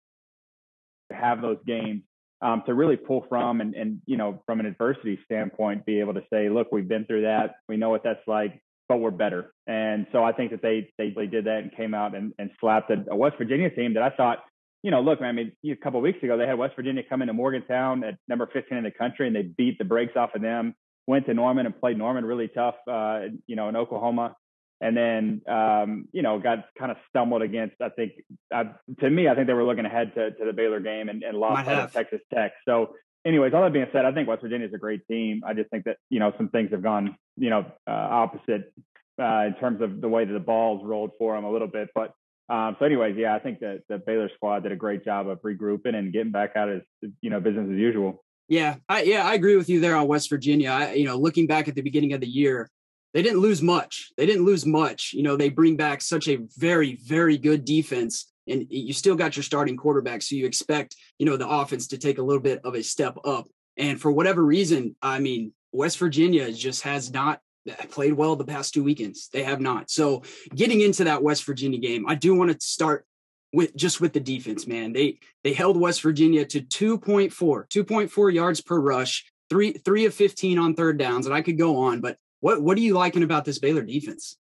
have 1.11 1.41
those 1.41 1.57
games 1.65 2.01
um, 2.41 2.63
to 2.65 2.73
really 2.73 2.97
pull 2.97 3.25
from 3.29 3.61
and, 3.61 3.73
and, 3.73 4.01
you 4.05 4.17
know, 4.17 4.41
from 4.45 4.59
an 4.59 4.65
adversity 4.65 5.17
standpoint, 5.25 5.85
be 5.85 6.01
able 6.01 6.13
to 6.15 6.23
say, 6.31 6.49
look, 6.49 6.71
we've 6.71 6.87
been 6.87 7.05
through 7.05 7.21
that. 7.21 7.55
We 7.69 7.77
know 7.77 7.89
what 7.89 8.03
that's 8.03 8.27
like, 8.27 8.61
but 8.89 8.97
we're 8.97 9.11
better. 9.11 9.53
And 9.65 10.07
so 10.11 10.23
I 10.23 10.33
think 10.33 10.51
that 10.51 10.61
they, 10.61 10.91
they, 10.97 11.13
they 11.15 11.27
did 11.27 11.45
that 11.45 11.59
and 11.59 11.75
came 11.75 11.93
out 11.93 12.15
and, 12.15 12.33
and 12.37 12.51
slapped 12.59 12.91
a, 12.91 13.15
West 13.15 13.37
Virginia 13.37 13.69
team 13.69 13.93
that 13.93 14.03
I 14.03 14.09
thought, 14.09 14.39
you 14.81 14.91
know, 14.91 14.99
look, 14.99 15.21
man, 15.21 15.29
I 15.29 15.31
mean, 15.31 15.51
a 15.71 15.75
couple 15.77 16.01
weeks 16.01 16.21
ago, 16.21 16.37
they 16.37 16.45
had 16.45 16.57
West 16.57 16.75
Virginia 16.75 17.03
come 17.07 17.21
into 17.21 17.33
Morgantown 17.33 18.03
at 18.03 18.15
number 18.27 18.49
15 18.51 18.77
in 18.77 18.83
the 18.83 18.91
country 18.91 19.27
and 19.27 19.35
they 19.35 19.43
beat 19.43 19.77
the 19.77 19.85
brakes 19.85 20.17
off 20.17 20.35
of 20.35 20.41
them, 20.41 20.75
went 21.07 21.25
to 21.27 21.33
Norman 21.33 21.65
and 21.65 21.79
played 21.79 21.97
Norman 21.97 22.25
really 22.25 22.49
tough, 22.49 22.75
uh, 22.91 23.21
you 23.47 23.55
know, 23.55 23.69
in 23.69 23.77
Oklahoma 23.77 24.35
and 24.81 24.97
then 24.97 25.41
um, 25.47 26.07
you 26.11 26.21
know 26.21 26.39
got 26.39 26.65
kind 26.77 26.91
of 26.91 26.97
stumbled 27.09 27.41
against. 27.41 27.75
I 27.81 27.89
think 27.89 28.13
uh, 28.53 28.65
to 28.99 29.09
me, 29.09 29.27
I 29.27 29.35
think 29.35 29.47
they 29.47 29.53
were 29.53 29.63
looking 29.63 29.85
ahead 29.85 30.13
to, 30.15 30.31
to 30.31 30.45
the 30.45 30.53
Baylor 30.53 30.79
game 30.79 31.09
and, 31.09 31.23
and 31.23 31.37
lost 31.37 31.67
to 31.67 31.89
Texas 31.91 32.21
Tech. 32.33 32.53
So, 32.65 32.95
anyways, 33.25 33.53
all 33.53 33.63
that 33.63 33.73
being 33.73 33.87
said, 33.91 34.05
I 34.05 34.11
think 34.11 34.27
West 34.27 34.41
Virginia 34.41 34.67
is 34.67 34.73
a 34.73 34.77
great 34.77 35.07
team. 35.07 35.41
I 35.45 35.53
just 35.53 35.69
think 35.69 35.85
that 35.85 35.97
you 36.09 36.19
know 36.19 36.33
some 36.37 36.49
things 36.49 36.71
have 36.71 36.83
gone 36.83 37.15
you 37.37 37.49
know 37.49 37.65
uh, 37.87 37.91
opposite 37.91 38.73
uh, 39.21 39.45
in 39.47 39.55
terms 39.59 39.81
of 39.81 40.01
the 40.01 40.09
way 40.09 40.25
that 40.25 40.33
the 40.33 40.39
balls 40.39 40.81
rolled 40.83 41.11
for 41.17 41.35
them 41.35 41.45
a 41.45 41.51
little 41.51 41.67
bit. 41.67 41.89
But 41.93 42.13
um, 42.49 42.75
so, 42.77 42.85
anyways, 42.85 43.15
yeah, 43.17 43.35
I 43.35 43.39
think 43.39 43.59
that 43.59 43.83
the 43.87 43.97
Baylor 43.97 44.29
squad 44.35 44.63
did 44.63 44.71
a 44.71 44.75
great 44.75 45.05
job 45.05 45.27
of 45.27 45.41
regrouping 45.41 45.95
and 45.95 46.11
getting 46.11 46.31
back 46.31 46.55
out 46.55 46.69
as 46.69 46.81
you 47.21 47.29
know 47.29 47.39
business 47.39 47.69
as 47.71 47.77
usual. 47.77 48.23
Yeah, 48.49 48.75
I, 48.89 49.03
yeah, 49.03 49.25
I 49.25 49.35
agree 49.35 49.55
with 49.55 49.69
you 49.69 49.79
there 49.79 49.95
on 49.95 50.07
West 50.07 50.29
Virginia. 50.29 50.69
I, 50.69 50.93
you 50.93 51.05
know, 51.05 51.15
looking 51.15 51.47
back 51.47 51.67
at 51.67 51.75
the 51.75 51.81
beginning 51.81 52.13
of 52.13 52.19
the 52.19 52.27
year, 52.27 52.69
they 53.13 53.21
didn't 53.21 53.39
lose 53.39 53.61
much. 53.61 54.11
They 54.17 54.25
didn't 54.25 54.45
lose 54.45 54.65
much. 54.65 55.13
You 55.13 55.23
know, 55.23 55.37
they 55.37 55.49
bring 55.49 55.77
back 55.77 56.01
such 56.01 56.27
a 56.27 56.39
very, 56.57 56.97
very 57.03 57.37
good 57.37 57.63
defense, 57.63 58.31
and 58.47 58.65
you 58.69 58.93
still 58.93 59.15
got 59.15 59.37
your 59.37 59.43
starting 59.43 59.77
quarterback. 59.77 60.21
So 60.21 60.35
you 60.35 60.45
expect, 60.45 60.95
you 61.19 61.25
know, 61.25 61.37
the 61.37 61.47
offense 61.47 61.87
to 61.87 61.97
take 61.97 62.17
a 62.17 62.23
little 62.23 62.41
bit 62.41 62.61
of 62.63 62.75
a 62.75 62.83
step 62.83 63.17
up. 63.23 63.47
And 63.77 64.01
for 64.01 64.11
whatever 64.11 64.43
reason, 64.43 64.95
I 65.01 65.19
mean, 65.19 65.53
West 65.71 65.97
Virginia 65.99 66.51
just 66.51 66.81
has 66.83 67.11
not 67.11 67.39
eh, 67.67 67.73
played 67.89 68.13
well 68.13 68.35
the 68.35 68.45
past 68.45 68.73
two 68.73 68.83
weekends. 68.83 69.29
They 69.31 69.43
have 69.43 69.61
not. 69.61 69.89
So 69.89 70.23
getting 70.55 70.81
into 70.81 71.03
that 71.05 71.23
West 71.23 71.43
Virginia 71.45 71.79
game, 71.79 72.05
I 72.07 72.15
do 72.15 72.35
want 72.35 72.51
to 72.51 72.65
start 72.65 73.05
with 73.53 73.75
just 73.75 74.01
with 74.01 74.13
the 74.13 74.19
defense, 74.19 74.65
man. 74.65 74.93
They 74.93 75.19
they 75.43 75.53
held 75.53 75.77
West 75.77 76.01
Virginia 76.01 76.45
to 76.45 76.61
2.4, 76.61 77.31
2.4 77.31 78.33
yards 78.33 78.61
per 78.61 78.79
rush, 78.79 79.25
three 79.49 79.73
three 79.73 80.05
of 80.05 80.13
15 80.13 80.57
on 80.57 80.73
third 80.73 80.97
downs, 80.97 81.27
and 81.27 81.35
I 81.35 81.43
could 81.43 81.57
go 81.57 81.77
on, 81.77 82.01
but 82.01 82.17
what 82.43 82.61
what 82.61 82.77
are 82.77 82.81
you 82.81 82.93
liking 82.93 83.23
about 83.23 83.45
this 83.45 83.57
Baylor 83.57 83.83
defense? 83.83 84.37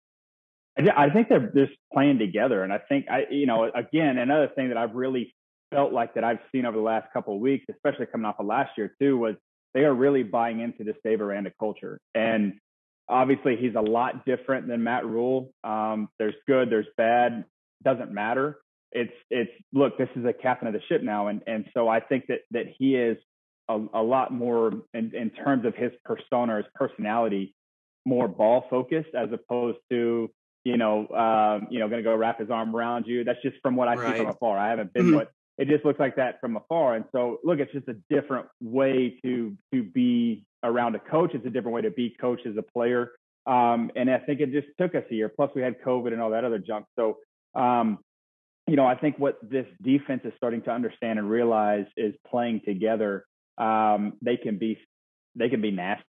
I 0.76 1.10
think 1.12 1.30
they're 1.30 1.52
just 1.56 1.74
playing 1.94 2.18
together, 2.18 2.64
and 2.64 2.74
I 2.74 2.80
think 2.80 3.06
I, 3.08 3.26
you 3.30 3.46
know, 3.46 3.66
again, 3.66 4.18
another 4.18 4.50
thing 4.56 4.70
that 4.70 4.78
I've 4.78 4.96
really 4.96 5.36
felt 5.70 5.94
like 5.94 6.16
that 6.16 6.24
I've 6.24 6.40
seen 6.52 6.66
over 6.66 6.76
the 6.76 6.84
last 6.84 7.14
couple 7.14 7.36
of 7.36 7.42
weeks, 7.42 7.66
especially 7.72 8.08
coming 8.08 8.26
off 8.26 8.40
of 8.40 8.48
last 8.48 8.72
year 8.76 8.96
too, 9.00 9.20
was 9.20 9.36
they 9.76 9.82
are 9.82 9.94
really 9.94 10.24
buying 10.24 10.62
into 10.62 10.84
this 10.84 10.96
Dave 11.04 11.22
Aranda 11.22 11.52
culture. 11.60 12.00
And 12.16 12.54
obviously, 13.08 13.56
he's 13.56 13.76
a 13.76 13.82
lot 13.82 14.26
different 14.26 14.68
than 14.68 14.84
Matt 14.84 15.06
Rhule. 15.06 15.52
Um, 15.64 16.10
there's 16.18 16.34
good, 16.48 16.72
there's 16.72 16.88
bad, 16.98 17.46
doesn't 17.84 18.12
matter. 18.12 18.58
It's 18.92 19.14
it's 19.30 19.52
look, 19.74 20.00
this 20.00 20.10
is 20.16 20.26
a 20.26 20.34
captain 20.34 20.68
of 20.68 20.74
the 20.74 20.82
ship 20.90 21.04
now, 21.04 21.28
and 21.28 21.44
and 21.46 21.66
so 21.76 21.88
I 21.88 22.00
think 22.00 22.26
that 22.30 22.40
that 22.50 22.66
he 22.80 22.96
is 22.96 23.18
a, 23.70 23.80
a 23.94 24.02
lot 24.02 24.34
more 24.34 24.72
in, 24.96 25.14
in 25.14 25.30
terms 25.30 25.68
of 25.68 25.76
his 25.76 25.92
persona, 26.04 26.58
his 26.58 26.66
personality 26.74 27.54
more 28.06 28.28
ball 28.28 28.66
focused 28.70 29.14
as 29.16 29.30
opposed 29.32 29.78
to 29.90 30.30
you 30.64 30.78
know 30.78 31.08
um, 31.10 31.68
you 31.70 31.80
know 31.80 31.90
going 31.90 32.04
to 32.04 32.10
go 32.10 32.16
wrap 32.16 32.40
his 32.40 32.50
arm 32.50 32.76
around 32.76 33.06
you. 33.08 33.24
That's 33.24 33.42
just 33.42 33.58
from 33.62 33.76
what 33.76 33.88
I 33.88 33.96
right. 33.96 34.14
see 34.14 34.18
from 34.18 34.28
afar. 34.28 34.58
I 34.58 34.70
haven't 34.70 34.94
been, 34.94 35.08
mm-hmm. 35.08 35.18
but 35.18 35.32
it 35.58 35.68
just 35.68 35.86
looks 35.86 36.00
like 36.00 36.16
that 36.16 36.40
from 36.40 36.56
afar. 36.58 36.96
And 36.96 37.06
so 37.12 37.40
look, 37.44 37.60
it's 37.60 37.72
just 37.72 37.88
a 37.88 37.96
different 38.10 38.48
way 38.62 39.20
to 39.24 39.56
to 39.74 39.84
be 39.84 40.46
around 40.64 40.96
a 40.96 41.00
coach. 41.00 41.32
It's 41.34 41.46
a 41.46 41.50
different 41.50 41.76
way 41.76 41.82
to 41.82 41.92
be 41.92 42.16
coached 42.20 42.46
as 42.46 42.56
a 42.58 42.64
player. 42.64 43.12
Um, 43.46 43.92
and 43.96 44.10
I 44.10 44.20
think 44.20 44.40
it 44.40 44.52
just 44.52 44.68
took 44.80 44.94
us 44.94 45.04
a 45.10 45.16
year. 45.16 45.30
Plus, 45.30 45.50
we 45.56 45.62
had 45.62 45.82
COVID 45.82 46.14
and 46.14 46.22
all 46.22 46.30
that 46.30 46.46
other 46.46 46.60
junk. 46.60 46.86
So, 46.96 47.18
um, 47.56 47.98
you 48.68 48.76
know, 48.76 48.86
I 48.86 48.96
think 48.96 49.18
what 49.18 49.38
this 49.42 49.66
defense 49.82 50.22
is 50.26 50.34
starting 50.38 50.62
to 50.64 50.72
understand 50.72 51.18
and 51.18 51.30
realize 51.30 51.86
is 51.98 52.14
playing 52.30 52.62
together. 52.66 53.26
Um, 53.58 54.14
they 54.22 54.38
can 54.38 54.58
be 54.58 54.78
they 55.36 55.50
can 55.50 55.62
be 55.62 55.72
nasty 55.72 56.06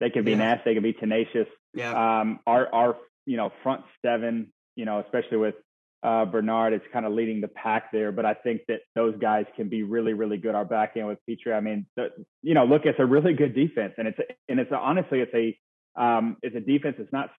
they 0.00 0.10
can 0.10 0.24
be 0.24 0.32
yeah. 0.32 0.38
nasty. 0.38 0.70
They 0.70 0.74
can 0.74 0.82
be 0.82 0.92
tenacious. 0.92 1.48
Yeah. 1.74 2.20
Um, 2.20 2.40
our 2.46 2.72
our 2.72 2.96
you 3.26 3.36
know 3.36 3.52
front 3.62 3.82
seven, 4.04 4.52
you 4.76 4.84
know, 4.84 5.00
especially 5.00 5.38
with 5.38 5.54
uh, 6.02 6.24
Bernard, 6.24 6.72
it's 6.72 6.84
kind 6.92 7.04
of 7.04 7.12
leading 7.12 7.40
the 7.40 7.48
pack 7.48 7.92
there. 7.92 8.12
But 8.12 8.24
I 8.24 8.34
think 8.34 8.62
that 8.68 8.80
those 8.94 9.14
guys 9.20 9.44
can 9.56 9.68
be 9.68 9.82
really, 9.82 10.14
really 10.14 10.38
good. 10.38 10.54
Our 10.54 10.64
back 10.64 10.92
end 10.96 11.08
with 11.08 11.18
Pitre. 11.26 11.52
I 11.52 11.60
mean, 11.60 11.86
the, 11.96 12.08
you 12.42 12.54
know, 12.54 12.64
look, 12.64 12.82
it's 12.84 12.98
a 12.98 13.06
really 13.06 13.34
good 13.34 13.54
defense, 13.54 13.94
and 13.98 14.08
it's 14.08 14.18
and 14.48 14.58
it's 14.60 14.70
a, 14.72 14.76
honestly, 14.76 15.20
it's 15.20 15.34
a 15.34 16.02
um, 16.02 16.36
it's 16.42 16.56
a 16.56 16.60
defense 16.60 16.96
that's 16.98 17.12
not 17.12 17.30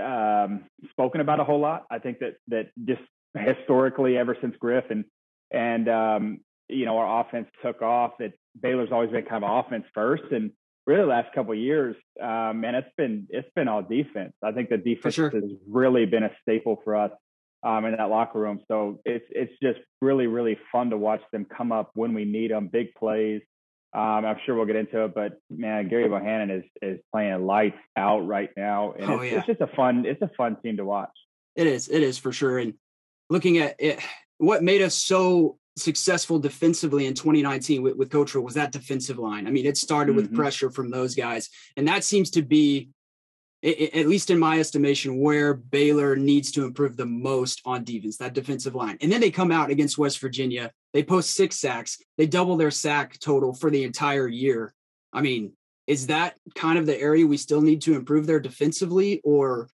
um, 0.00 0.64
spoken 0.90 1.20
about 1.20 1.40
a 1.40 1.44
whole 1.44 1.60
lot. 1.60 1.86
I 1.90 1.98
think 1.98 2.20
that 2.20 2.36
that 2.48 2.70
just 2.84 3.02
historically, 3.36 4.16
ever 4.16 4.36
since 4.40 4.54
Griff 4.58 4.84
and 4.90 5.04
and 5.50 5.88
um, 5.88 6.40
you 6.68 6.84
know 6.84 6.98
our 6.98 7.20
offense 7.20 7.48
took 7.64 7.82
off, 7.82 8.12
that 8.20 8.32
Baylor's 8.60 8.92
always 8.92 9.10
been 9.10 9.24
kind 9.24 9.42
of 9.42 9.64
offense 9.64 9.84
first, 9.92 10.24
and 10.30 10.52
really 10.88 11.02
the 11.02 11.06
last 11.06 11.32
couple 11.34 11.54
years, 11.54 11.94
um, 12.20 12.62
man, 12.62 12.74
it's 12.74 12.88
been 12.96 13.26
it's 13.28 13.48
been 13.54 13.68
all 13.68 13.82
defense. 13.82 14.32
I 14.42 14.52
think 14.52 14.70
the 14.70 14.78
defense 14.78 15.14
sure. 15.14 15.30
has 15.30 15.44
really 15.68 16.06
been 16.06 16.22
a 16.22 16.30
staple 16.42 16.80
for 16.82 16.96
us 16.96 17.12
um, 17.62 17.84
in 17.84 17.94
that 17.96 18.08
locker 18.08 18.40
room. 18.40 18.60
So 18.68 19.00
it's 19.04 19.26
it's 19.30 19.52
just 19.62 19.78
really 20.00 20.26
really 20.26 20.58
fun 20.72 20.90
to 20.90 20.96
watch 20.96 21.20
them 21.30 21.44
come 21.44 21.70
up 21.70 21.90
when 21.94 22.14
we 22.14 22.24
need 22.24 22.50
them, 22.50 22.68
big 22.68 22.94
plays. 22.94 23.42
Um, 23.94 24.24
I'm 24.24 24.36
sure 24.44 24.54
we'll 24.54 24.66
get 24.66 24.76
into 24.76 25.04
it, 25.04 25.14
but 25.14 25.38
man, 25.50 25.88
Gary 25.88 26.08
Bohanon 26.08 26.50
is 26.50 26.64
is 26.80 26.98
playing 27.12 27.46
lights 27.46 27.78
out 27.96 28.26
right 28.26 28.50
now, 28.56 28.92
and 28.92 29.10
oh, 29.10 29.20
it's, 29.20 29.32
yeah. 29.32 29.38
it's 29.38 29.46
just 29.46 29.60
a 29.60 29.66
fun 29.76 30.06
it's 30.06 30.22
a 30.22 30.30
fun 30.36 30.56
team 30.62 30.78
to 30.78 30.84
watch. 30.84 31.10
It 31.54 31.66
is, 31.66 31.88
it 31.88 32.02
is 32.02 32.18
for 32.18 32.32
sure. 32.32 32.58
And 32.58 32.74
looking 33.28 33.58
at 33.58 33.74
it, 33.78 33.98
what 34.38 34.62
made 34.62 34.80
us 34.80 34.94
so 34.94 35.58
successful 35.78 36.38
defensively 36.38 37.06
in 37.06 37.14
2019 37.14 37.82
with, 37.82 37.96
with 37.96 38.10
Coach 38.10 38.34
was 38.34 38.54
that 38.54 38.72
defensive 38.72 39.18
line. 39.18 39.46
I 39.46 39.50
mean, 39.50 39.66
it 39.66 39.76
started 39.76 40.12
mm-hmm. 40.12 40.22
with 40.22 40.34
pressure 40.34 40.70
from 40.70 40.90
those 40.90 41.14
guys, 41.14 41.48
and 41.76 41.86
that 41.88 42.04
seems 42.04 42.30
to 42.30 42.42
be, 42.42 42.90
at 43.62 44.06
least 44.06 44.30
in 44.30 44.38
my 44.38 44.60
estimation, 44.60 45.18
where 45.18 45.54
Baylor 45.54 46.14
needs 46.14 46.52
to 46.52 46.64
improve 46.64 46.96
the 46.96 47.06
most 47.06 47.60
on 47.64 47.84
defense. 47.84 48.16
That 48.18 48.34
defensive 48.34 48.74
line, 48.74 48.98
and 49.00 49.10
then 49.10 49.20
they 49.20 49.30
come 49.30 49.50
out 49.50 49.70
against 49.70 49.98
West 49.98 50.20
Virginia. 50.20 50.70
They 50.92 51.02
post 51.02 51.30
six 51.30 51.58
sacks. 51.58 51.98
They 52.16 52.26
double 52.26 52.56
their 52.56 52.70
sack 52.70 53.18
total 53.18 53.52
for 53.52 53.70
the 53.70 53.84
entire 53.84 54.28
year. 54.28 54.74
I 55.12 55.22
mean, 55.22 55.52
is 55.86 56.06
that 56.08 56.36
kind 56.54 56.78
of 56.78 56.86
the 56.86 57.00
area 57.00 57.26
we 57.26 57.38
still 57.38 57.62
need 57.62 57.80
to 57.82 57.94
improve 57.94 58.26
there 58.26 58.40
defensively, 58.40 59.20
or 59.24 59.68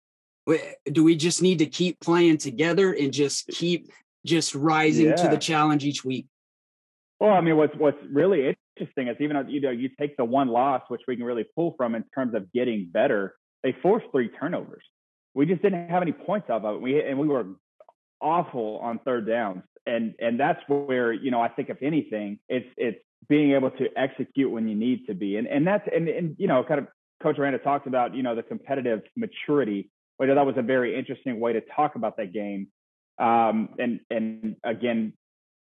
do 0.92 1.02
we 1.02 1.16
just 1.16 1.42
need 1.42 1.58
to 1.58 1.66
keep 1.66 1.98
playing 2.00 2.38
together 2.38 2.92
and 2.92 3.12
just 3.12 3.48
keep 3.48 3.90
just 4.24 4.54
rising 4.54 5.06
yeah. 5.06 5.16
to 5.16 5.28
the 5.28 5.36
challenge 5.36 5.84
each 5.84 6.04
week. 6.04 6.26
Well, 7.20 7.32
I 7.32 7.40
mean, 7.40 7.56
what's 7.56 7.74
what's 7.76 7.98
really 8.10 8.56
interesting 8.76 9.08
is 9.08 9.16
even 9.20 9.36
though 9.36 9.48
you 9.48 9.60
know 9.60 9.70
you 9.70 9.88
take 9.98 10.16
the 10.16 10.24
one 10.24 10.48
loss, 10.48 10.82
which 10.88 11.02
we 11.06 11.16
can 11.16 11.24
really 11.24 11.46
pull 11.54 11.74
from 11.76 11.94
in 11.94 12.04
terms 12.14 12.34
of 12.34 12.52
getting 12.52 12.88
better. 12.90 13.34
they 13.62 13.74
forced 13.82 14.06
three 14.12 14.28
turnovers. 14.28 14.84
We 15.34 15.46
just 15.46 15.62
didn't 15.62 15.88
have 15.88 16.02
any 16.02 16.12
points 16.12 16.50
off 16.50 16.64
of 16.64 16.76
it. 16.76 16.80
We 16.80 17.02
and 17.02 17.18
we 17.18 17.28
were 17.28 17.46
awful 18.20 18.78
on 18.82 18.98
third 19.00 19.26
downs. 19.28 19.62
And 19.86 20.14
and 20.18 20.40
that's 20.40 20.60
where, 20.66 21.12
you 21.12 21.30
know, 21.30 21.40
I 21.40 21.48
think 21.48 21.68
if 21.68 21.82
anything, 21.82 22.38
it's 22.48 22.66
it's 22.76 22.98
being 23.28 23.52
able 23.52 23.70
to 23.72 23.88
execute 23.96 24.50
when 24.50 24.66
you 24.66 24.74
need 24.74 25.06
to 25.06 25.14
be. 25.14 25.36
And 25.36 25.46
and 25.46 25.66
that's 25.66 25.86
and 25.94 26.08
and 26.08 26.36
you 26.38 26.48
know, 26.48 26.64
kind 26.64 26.80
of 26.80 26.88
Coach 27.22 27.38
Aranda 27.38 27.58
talked 27.58 27.86
about, 27.86 28.14
you 28.14 28.22
know, 28.22 28.34
the 28.34 28.42
competitive 28.42 29.02
maturity. 29.16 29.90
But 30.18 30.28
that 30.28 30.46
was 30.46 30.56
a 30.56 30.62
very 30.62 30.96
interesting 30.96 31.38
way 31.38 31.52
to 31.52 31.60
talk 31.60 31.96
about 31.96 32.16
that 32.16 32.32
game. 32.32 32.68
Um, 33.18 33.70
and 33.78 34.00
and 34.10 34.56
again, 34.64 35.12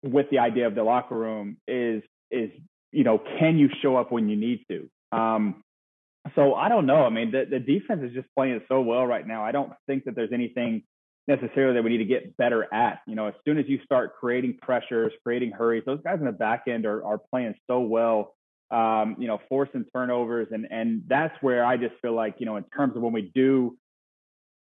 with 0.02 0.26
the 0.30 0.40
idea 0.40 0.66
of 0.66 0.74
the 0.74 0.82
locker 0.82 1.16
room 1.16 1.56
is 1.66 2.02
is 2.30 2.50
you 2.92 3.04
know, 3.04 3.20
can 3.40 3.58
you 3.58 3.68
show 3.82 3.96
up 3.96 4.12
when 4.12 4.28
you 4.28 4.36
need 4.36 4.64
to? 4.70 4.88
Um, 5.16 5.62
so 6.34 6.54
I 6.54 6.68
don't 6.68 6.86
know. 6.86 7.04
I 7.04 7.10
mean, 7.10 7.32
the, 7.32 7.44
the 7.48 7.58
defense 7.58 8.02
is 8.02 8.12
just 8.12 8.28
playing 8.36 8.60
so 8.68 8.80
well 8.80 9.04
right 9.04 9.26
now. 9.26 9.44
I 9.44 9.52
don't 9.52 9.72
think 9.86 10.04
that 10.04 10.14
there's 10.14 10.32
anything 10.32 10.82
necessarily 11.26 11.74
that 11.74 11.82
we 11.82 11.90
need 11.90 11.98
to 11.98 12.04
get 12.04 12.36
better 12.36 12.72
at. 12.72 13.00
You 13.06 13.14
know, 13.14 13.26
as 13.26 13.34
soon 13.44 13.58
as 13.58 13.64
you 13.68 13.80
start 13.84 14.14
creating 14.18 14.58
pressures, 14.62 15.12
creating 15.22 15.50
hurries, 15.50 15.82
those 15.84 16.00
guys 16.02 16.18
in 16.20 16.26
the 16.26 16.32
back 16.32 16.64
end 16.68 16.86
are, 16.86 17.04
are 17.04 17.18
playing 17.18 17.54
so 17.66 17.80
well, 17.80 18.34
um, 18.70 19.16
you 19.18 19.26
know, 19.26 19.40
forcing 19.48 19.84
turnovers. 19.92 20.48
And, 20.50 20.66
and 20.70 21.02
that's 21.08 21.34
where 21.42 21.64
I 21.64 21.76
just 21.76 21.94
feel 22.00 22.14
like, 22.14 22.36
you 22.38 22.46
know, 22.46 22.56
in 22.56 22.64
terms 22.76 22.96
of 22.96 23.02
when 23.02 23.12
we 23.12 23.30
do, 23.34 23.76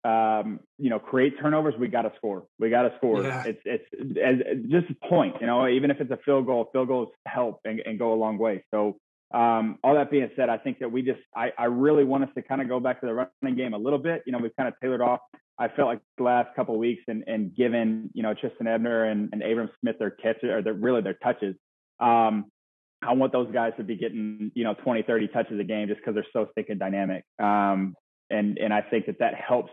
um, 0.03 0.59
you 0.77 0.89
know, 0.89 0.99
create 0.99 1.39
turnovers, 1.39 1.75
we 1.79 1.87
got 1.87 2.03
to 2.03 2.11
score. 2.17 2.45
We 2.59 2.69
got 2.69 2.83
to 2.83 2.93
score. 2.97 3.23
Yeah. 3.23 3.43
It's, 3.45 3.61
it's, 3.65 3.85
it's 3.93 4.71
just 4.71 4.87
a 4.89 5.07
point, 5.07 5.35
you 5.41 5.47
know, 5.47 5.67
even 5.67 5.91
if 5.91 6.01
it's 6.01 6.11
a 6.11 6.17
field 6.25 6.45
goal, 6.45 6.69
field 6.71 6.87
goals 6.87 7.09
help 7.27 7.61
and, 7.65 7.81
and 7.85 7.99
go 7.99 8.13
a 8.13 8.15
long 8.15 8.37
way. 8.37 8.63
So, 8.71 8.97
um, 9.33 9.79
all 9.83 9.95
that 9.95 10.11
being 10.11 10.29
said, 10.35 10.49
I 10.49 10.57
think 10.57 10.79
that 10.79 10.91
we 10.91 11.03
just, 11.03 11.21
I, 11.33 11.51
I 11.57 11.65
really 11.65 12.03
want 12.03 12.25
us 12.25 12.29
to 12.35 12.41
kind 12.41 12.61
of 12.61 12.67
go 12.67 12.81
back 12.81 12.99
to 12.99 13.05
the 13.05 13.13
running 13.13 13.57
game 13.57 13.73
a 13.73 13.77
little 13.77 13.99
bit. 13.99 14.23
You 14.25 14.33
know, 14.33 14.39
we've 14.39 14.55
kind 14.57 14.67
of 14.67 14.73
tailored 14.81 15.01
off 15.01 15.21
I 15.61 15.67
felt 15.67 15.87
like 15.87 15.99
the 16.17 16.23
last 16.23 16.55
couple 16.55 16.73
of 16.73 16.79
weeks 16.79 17.03
and, 17.07 17.23
and 17.27 17.55
given, 17.55 18.09
you 18.13 18.23
know, 18.23 18.33
Trestan 18.33 18.65
Ebner 18.65 19.05
and, 19.05 19.29
and 19.31 19.43
Abram 19.43 19.69
Smith 19.79 19.97
their 19.99 20.09
catches 20.09 20.45
or 20.45 20.63
their, 20.63 20.73
really 20.73 21.01
their 21.01 21.13
touches. 21.13 21.55
Um, 21.99 22.45
I 23.03 23.13
want 23.13 23.31
those 23.31 23.51
guys 23.53 23.73
to 23.77 23.83
be 23.83 23.95
getting, 23.95 24.51
you 24.55 24.63
know, 24.63 24.73
20, 24.73 25.03
30 25.03 25.27
touches 25.27 25.59
a 25.59 25.63
game 25.63 25.87
just 25.87 25.99
because 25.99 26.15
they're 26.15 26.25
so 26.33 26.49
thick 26.55 26.69
and 26.69 26.79
dynamic. 26.79 27.25
Um, 27.37 27.93
and, 28.31 28.57
and 28.57 28.73
I 28.73 28.81
think 28.81 29.05
that 29.05 29.19
that 29.19 29.35
helps, 29.35 29.71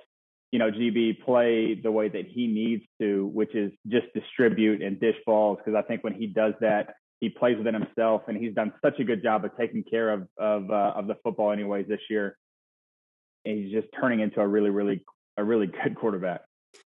you 0.50 0.58
know, 0.58 0.70
GB 0.70 1.20
play 1.22 1.74
the 1.74 1.92
way 1.92 2.08
that 2.08 2.26
he 2.26 2.46
needs 2.46 2.84
to, 3.00 3.26
which 3.26 3.54
is 3.54 3.72
just 3.86 4.06
distribute 4.14 4.82
and 4.82 4.98
dish 4.98 5.16
balls. 5.26 5.58
Cause 5.64 5.74
I 5.76 5.82
think 5.82 6.02
when 6.04 6.14
he 6.14 6.26
does 6.26 6.54
that, 6.60 6.94
he 7.20 7.28
plays 7.28 7.58
within 7.58 7.74
himself 7.74 8.22
and 8.28 8.36
he's 8.36 8.54
done 8.54 8.72
such 8.82 8.98
a 9.00 9.04
good 9.04 9.22
job 9.22 9.44
of 9.44 9.50
taking 9.58 9.82
care 9.82 10.10
of, 10.10 10.28
of, 10.38 10.70
uh, 10.70 10.92
of 10.96 11.06
the 11.06 11.16
football 11.22 11.50
anyways 11.52 11.86
this 11.88 12.00
year. 12.08 12.36
And 13.44 13.58
he's 13.58 13.72
just 13.72 13.88
turning 13.98 14.20
into 14.20 14.40
a 14.40 14.46
really, 14.46 14.70
really 14.70 15.04
a 15.38 15.44
really 15.44 15.66
good 15.66 15.94
quarterback. 15.94 16.42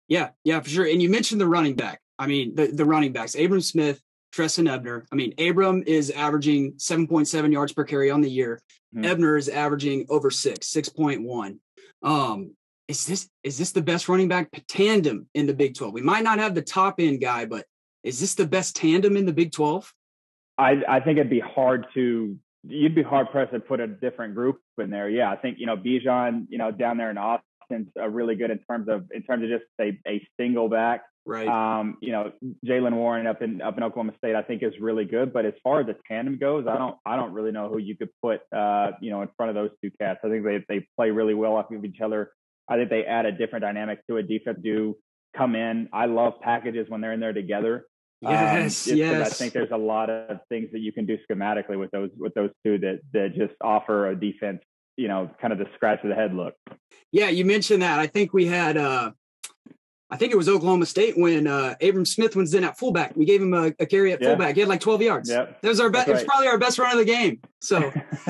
Yeah, 0.09 0.31
yeah, 0.45 0.61
for 0.61 0.71
sure. 0.71 0.87
And 0.87 1.03
you 1.03 1.11
mentioned 1.11 1.41
the 1.41 1.49
running 1.49 1.75
back. 1.75 2.01
I 2.19 2.27
mean, 2.27 2.55
the, 2.55 2.69
the 2.69 2.85
running 2.85 3.13
backs, 3.13 3.35
Abram 3.35 3.61
Smith, 3.61 4.01
Trestan 4.33 4.69
Ebner. 4.69 5.07
I 5.13 5.17
mean, 5.17 5.35
Abram 5.39 5.83
is 5.87 6.11
averaging 6.11 6.75
7.7 6.75 7.53
yards 7.53 7.73
per 7.73 7.85
carry 7.85 8.11
on 8.11 8.21
the 8.21 8.31
year. 8.31 8.63
Mm-hmm. 8.95 9.05
Ebner 9.05 9.37
is 9.37 9.49
averaging 9.49 10.07
over 10.09 10.31
six, 10.31 10.73
6.1. 10.73 11.59
Um, 12.03 12.56
is 12.89 13.07
this 13.07 13.29
is 13.43 13.59
this 13.59 13.73
the 13.73 13.83
best 13.83 14.09
running 14.09 14.29
back 14.29 14.49
tandem 14.69 15.29
in 15.35 15.47
the 15.47 15.55
Big 15.55 15.75
12? 15.75 15.93
We 15.93 16.03
might 16.03 16.25
not 16.25 16.39
have 16.39 16.55
the 16.55 16.63
top 16.63 16.97
end 16.99 17.21
guy, 17.21 17.45
but 17.45 17.67
is 18.05 18.21
this 18.21 18.35
the 18.35 18.47
best 18.47 18.77
tandem 18.77 19.17
in 19.17 19.27
the 19.27 19.33
Big 19.33 19.53
12? 19.53 19.93
I, 20.59 20.83
I 20.89 21.01
think 21.01 21.19
it'd 21.19 21.31
be 21.31 21.41
hard 21.41 21.87
to 21.95 22.37
you'd 22.69 22.95
be 22.95 23.03
hard 23.03 23.31
pressed 23.31 23.53
to 23.53 23.61
put 23.61 23.81
a 23.81 23.87
different 23.87 24.35
group 24.35 24.61
in 24.79 24.91
there. 24.91 25.09
Yeah, 25.09 25.31
I 25.31 25.37
think 25.37 25.59
you 25.59 25.67
know 25.67 25.77
Bijan, 25.77 26.47
you 26.49 26.59
know, 26.59 26.71
down 26.71 26.97
there 26.97 27.11
in 27.11 27.19
Austin's 27.19 27.89
uh, 27.99 28.09
really 28.09 28.35
good 28.35 28.51
in 28.51 28.59
terms 28.61 28.89
of 28.89 29.05
in 29.13 29.23
terms 29.23 29.45
of 29.45 29.51
just 29.51 29.65
a, 29.81 29.99
a 30.09 30.27
single 30.39 30.69
back. 30.69 31.03
Right. 31.29 31.49
Um, 31.49 31.99
you 32.01 32.13
know, 32.13 32.31
Jaylen 32.65 32.95
Warren 32.95 33.27
up 33.27 33.43
in 33.43 33.61
up 33.61 33.77
in 33.77 33.83
Oklahoma 33.83 34.13
State, 34.19 34.37
I 34.37 34.43
think 34.43 34.63
is 34.63 34.75
really 34.81 35.05
good. 35.05 35.33
But 35.33 35.45
as 35.45 35.55
far 35.63 35.81
as 35.81 35.87
the 35.87 35.97
tandem 36.09 36.39
goes, 36.39 36.67
I 36.69 36.79
don't 36.79 36.97
I 37.05 37.17
don't 37.17 37.33
really 37.33 37.51
know 37.51 37.69
who 37.69 37.79
you 37.79 37.97
could 37.97 38.11
put 38.23 38.41
uh, 38.57 38.93
you 39.01 39.11
know 39.11 39.23
in 39.23 39.29
front 39.37 39.51
of 39.51 39.57
those 39.57 39.71
two 39.83 39.91
cats. 40.01 40.21
I 40.25 40.29
think 40.29 40.45
they 40.45 40.65
they 40.69 40.87
play 40.97 41.11
really 41.11 41.35
well 41.35 41.57
off 41.57 41.71
of 41.73 41.85
each 41.85 42.01
other. 42.01 42.31
I 42.69 42.77
think 42.77 42.91
they 42.91 43.05
add 43.05 43.27
a 43.27 43.33
different 43.33 43.63
dynamic 43.63 44.07
to 44.09 44.17
a 44.17 44.23
defense. 44.23 44.59
Do 44.63 44.97
come 45.37 45.55
in. 45.55 45.89
I 45.93 46.07
love 46.07 46.35
packages 46.41 46.87
when 46.89 47.01
they're 47.01 47.13
in 47.13 47.21
there 47.21 47.33
together. 47.33 47.87
Yes, 48.23 48.91
um, 48.91 48.97
yes. 48.97 49.27
I 49.27 49.35
think 49.35 49.53
there's 49.53 49.71
a 49.71 49.77
lot 49.77 50.09
of 50.09 50.39
things 50.49 50.71
that 50.73 50.81
you 50.81 50.93
can 50.93 51.05
do 51.05 51.19
schematically 51.31 51.79
with 51.79 51.91
those 51.91 52.11
with 52.17 52.35
those 52.35 52.51
two 52.65 52.79
that 52.79 53.01
that 53.13 53.35
just 53.35 53.55
offer 53.61 54.11
a 54.11 54.19
defense 54.19 54.61
you 54.97 55.09
know, 55.09 55.31
kind 55.41 55.53
of 55.53 55.59
the 55.59 55.67
scratch 55.75 56.03
of 56.03 56.09
the 56.09 56.15
head 56.15 56.35
look. 56.35 56.55
Yeah, 57.13 57.29
you 57.29 57.45
mentioned 57.45 57.83
that. 57.83 57.99
I 58.01 58.07
think 58.07 58.33
we 58.33 58.47
had 58.47 58.77
uh 58.77 59.13
I 60.09 60.17
think 60.17 60.33
it 60.33 60.37
was 60.37 60.49
Oklahoma 60.49 60.87
State 60.87 61.19
when 61.19 61.47
uh 61.47 61.75
Abram 61.83 62.07
Smith 62.07 62.37
was 62.37 62.55
in 62.55 62.65
at 62.65 62.79
fullback. 62.79 63.17
We 63.17 63.25
gave 63.25 63.43
him 63.43 63.55
a, 63.55 63.73
a 63.79 63.87
carry 63.87 64.13
at 64.13 64.21
yeah. 64.21 64.29
fullback. 64.29 64.55
He 64.55 64.61
had 64.61 64.69
like 64.69 64.81
12 64.81 65.03
yards. 65.03 65.31
Yep. 65.31 65.61
That 65.63 65.69
was 65.69 65.81
our 65.81 65.91
best 65.91 66.07
right. 66.07 66.13
it 66.13 66.15
was 66.15 66.25
probably 66.25 66.49
our 66.49 66.59
best 66.59 66.79
run 66.79 66.93
of 66.93 66.99
the 66.99 67.05
game. 67.05 67.41
So 67.61 67.93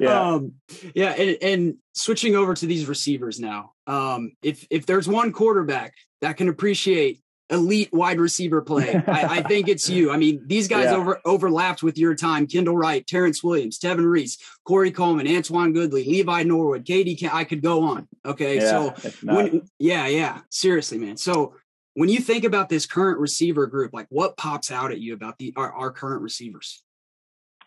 yeah. 0.00 0.20
um 0.20 0.52
yeah, 0.94 1.10
and, 1.10 1.36
and 1.42 1.74
switching 1.94 2.36
over 2.36 2.54
to 2.54 2.66
these 2.66 2.86
receivers 2.86 3.40
now. 3.40 3.72
Um 3.86 4.32
if 4.42 4.66
if 4.70 4.86
there's 4.86 5.08
one 5.08 5.32
quarterback 5.32 5.94
that 6.20 6.36
can 6.36 6.48
appreciate 6.48 7.20
elite 7.50 7.92
wide 7.92 8.20
receiver 8.20 8.60
play. 8.60 8.94
I, 9.06 9.38
I, 9.38 9.42
think 9.42 9.68
it's 9.68 9.88
you. 9.88 10.10
I 10.10 10.16
mean, 10.16 10.42
these 10.46 10.68
guys 10.68 10.84
yeah. 10.84 10.96
over 10.96 11.20
overlapped 11.24 11.82
with 11.82 11.98
your 11.98 12.14
time. 12.14 12.46
Kendall 12.46 12.76
Wright, 12.76 13.06
Terrance 13.06 13.42
Williams, 13.42 13.78
Tevin 13.78 14.08
Reese, 14.10 14.38
Corey 14.64 14.90
Coleman, 14.90 15.26
Antwan 15.26 15.74
Goodley, 15.74 16.06
Levi 16.06 16.42
Norwood, 16.42 16.84
KD. 16.84 17.28
I 17.32 17.44
could 17.44 17.62
go 17.62 17.82
on. 17.82 18.08
Okay, 18.24 18.56
yeah, 18.56 18.70
so 18.70 19.10
when, 19.22 19.68
yeah, 19.78 20.06
yeah, 20.06 20.40
seriously, 20.50 20.98
man. 20.98 21.16
So 21.16 21.54
when 21.94 22.08
you 22.08 22.20
think 22.20 22.44
about 22.44 22.68
this 22.68 22.86
current 22.86 23.18
receiver 23.18 23.66
group, 23.66 23.92
like 23.92 24.06
what 24.10 24.36
pops 24.36 24.70
out 24.70 24.92
at 24.92 25.00
you 25.00 25.14
about 25.14 25.38
the 25.38 25.52
our, 25.56 25.72
our 25.72 25.90
current 25.90 26.22
receivers? 26.22 26.82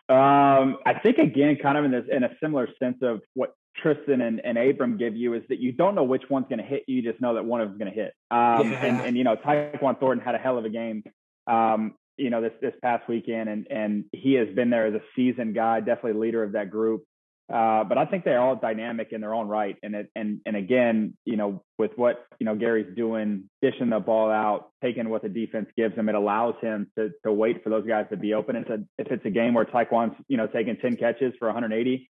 Um, 0.09 0.77
I 0.85 0.99
think 1.01 1.17
again, 1.17 1.57
kind 1.61 1.77
of 1.77 1.85
in 1.85 1.91
this 1.91 2.05
in 2.11 2.23
a 2.23 2.29
similar 2.41 2.67
sense 2.79 2.97
of 3.01 3.21
what 3.33 3.53
Trestan 3.75 4.21
and, 4.21 4.41
and 4.43 4.57
Abram 4.57 4.97
give 4.97 5.15
you 5.15 5.33
is 5.33 5.43
that 5.49 5.59
you 5.59 5.71
don't 5.71 5.95
know 5.95 6.03
which 6.03 6.23
one's 6.29 6.47
going 6.49 6.59
to 6.59 6.65
hit 6.65 6.83
you. 6.87 6.97
You 6.97 7.11
just 7.11 7.21
know 7.21 7.35
that 7.35 7.45
one 7.45 7.61
of 7.61 7.69
them's 7.69 7.79
going 7.79 7.91
to 7.91 7.97
hit. 7.97 8.13
Um, 8.29 8.71
yeah. 8.71 8.85
and, 8.85 9.01
and, 9.01 9.17
you 9.17 9.23
know, 9.23 9.35
Tyquan 9.35 9.99
Thornton 9.99 10.23
had 10.23 10.35
a 10.35 10.37
hell 10.37 10.57
of 10.57 10.65
a 10.65 10.69
game, 10.69 11.03
um, 11.47 11.95
you 12.17 12.29
know, 12.29 12.41
this, 12.41 12.53
this 12.61 12.73
past 12.81 13.07
weekend 13.07 13.49
and, 13.49 13.67
and 13.69 14.05
he 14.11 14.33
has 14.33 14.47
been 14.49 14.69
there 14.69 14.87
as 14.87 14.93
a 14.93 15.01
seasoned 15.15 15.55
guy, 15.55 15.79
definitely 15.79 16.19
leader 16.19 16.43
of 16.43 16.53
that 16.53 16.69
group. 16.69 17.03
Uh, 17.51 17.83
but 17.83 17.97
I 17.97 18.05
think 18.05 18.23
they're 18.23 18.39
all 18.39 18.55
dynamic 18.55 19.09
in 19.11 19.19
their 19.19 19.33
own 19.33 19.49
right. 19.49 19.75
And 19.83 19.93
it, 19.93 20.09
and, 20.15 20.39
and 20.45 20.55
again, 20.55 21.17
you 21.25 21.35
know, 21.35 21.63
with 21.77 21.91
what, 21.97 22.25
you 22.39 22.45
know, 22.45 22.55
Gary's 22.55 22.95
doing, 22.95 23.49
dishing 23.61 23.89
the 23.89 23.99
ball 23.99 24.31
out, 24.31 24.69
taking 24.81 25.09
what 25.09 25.21
the 25.21 25.27
defense 25.27 25.67
gives 25.75 25.95
him, 25.95 26.07
it 26.07 26.15
allows 26.15 26.55
him 26.61 26.89
to, 26.97 27.09
to 27.25 27.33
wait 27.33 27.61
for 27.61 27.69
those 27.69 27.85
guys 27.85 28.05
to 28.11 28.17
be 28.17 28.33
open. 28.33 28.55
It's 28.55 28.69
a, 28.69 28.79
if 28.97 29.11
it's 29.11 29.25
a 29.25 29.29
game 29.29 29.53
where 29.53 29.65
Tyquan's, 29.65 30.15
you 30.29 30.37
know, 30.37 30.47
taking 30.47 30.77
10 30.77 30.95
catches 30.95 31.33
for 31.39 31.49
180, 31.49 32.09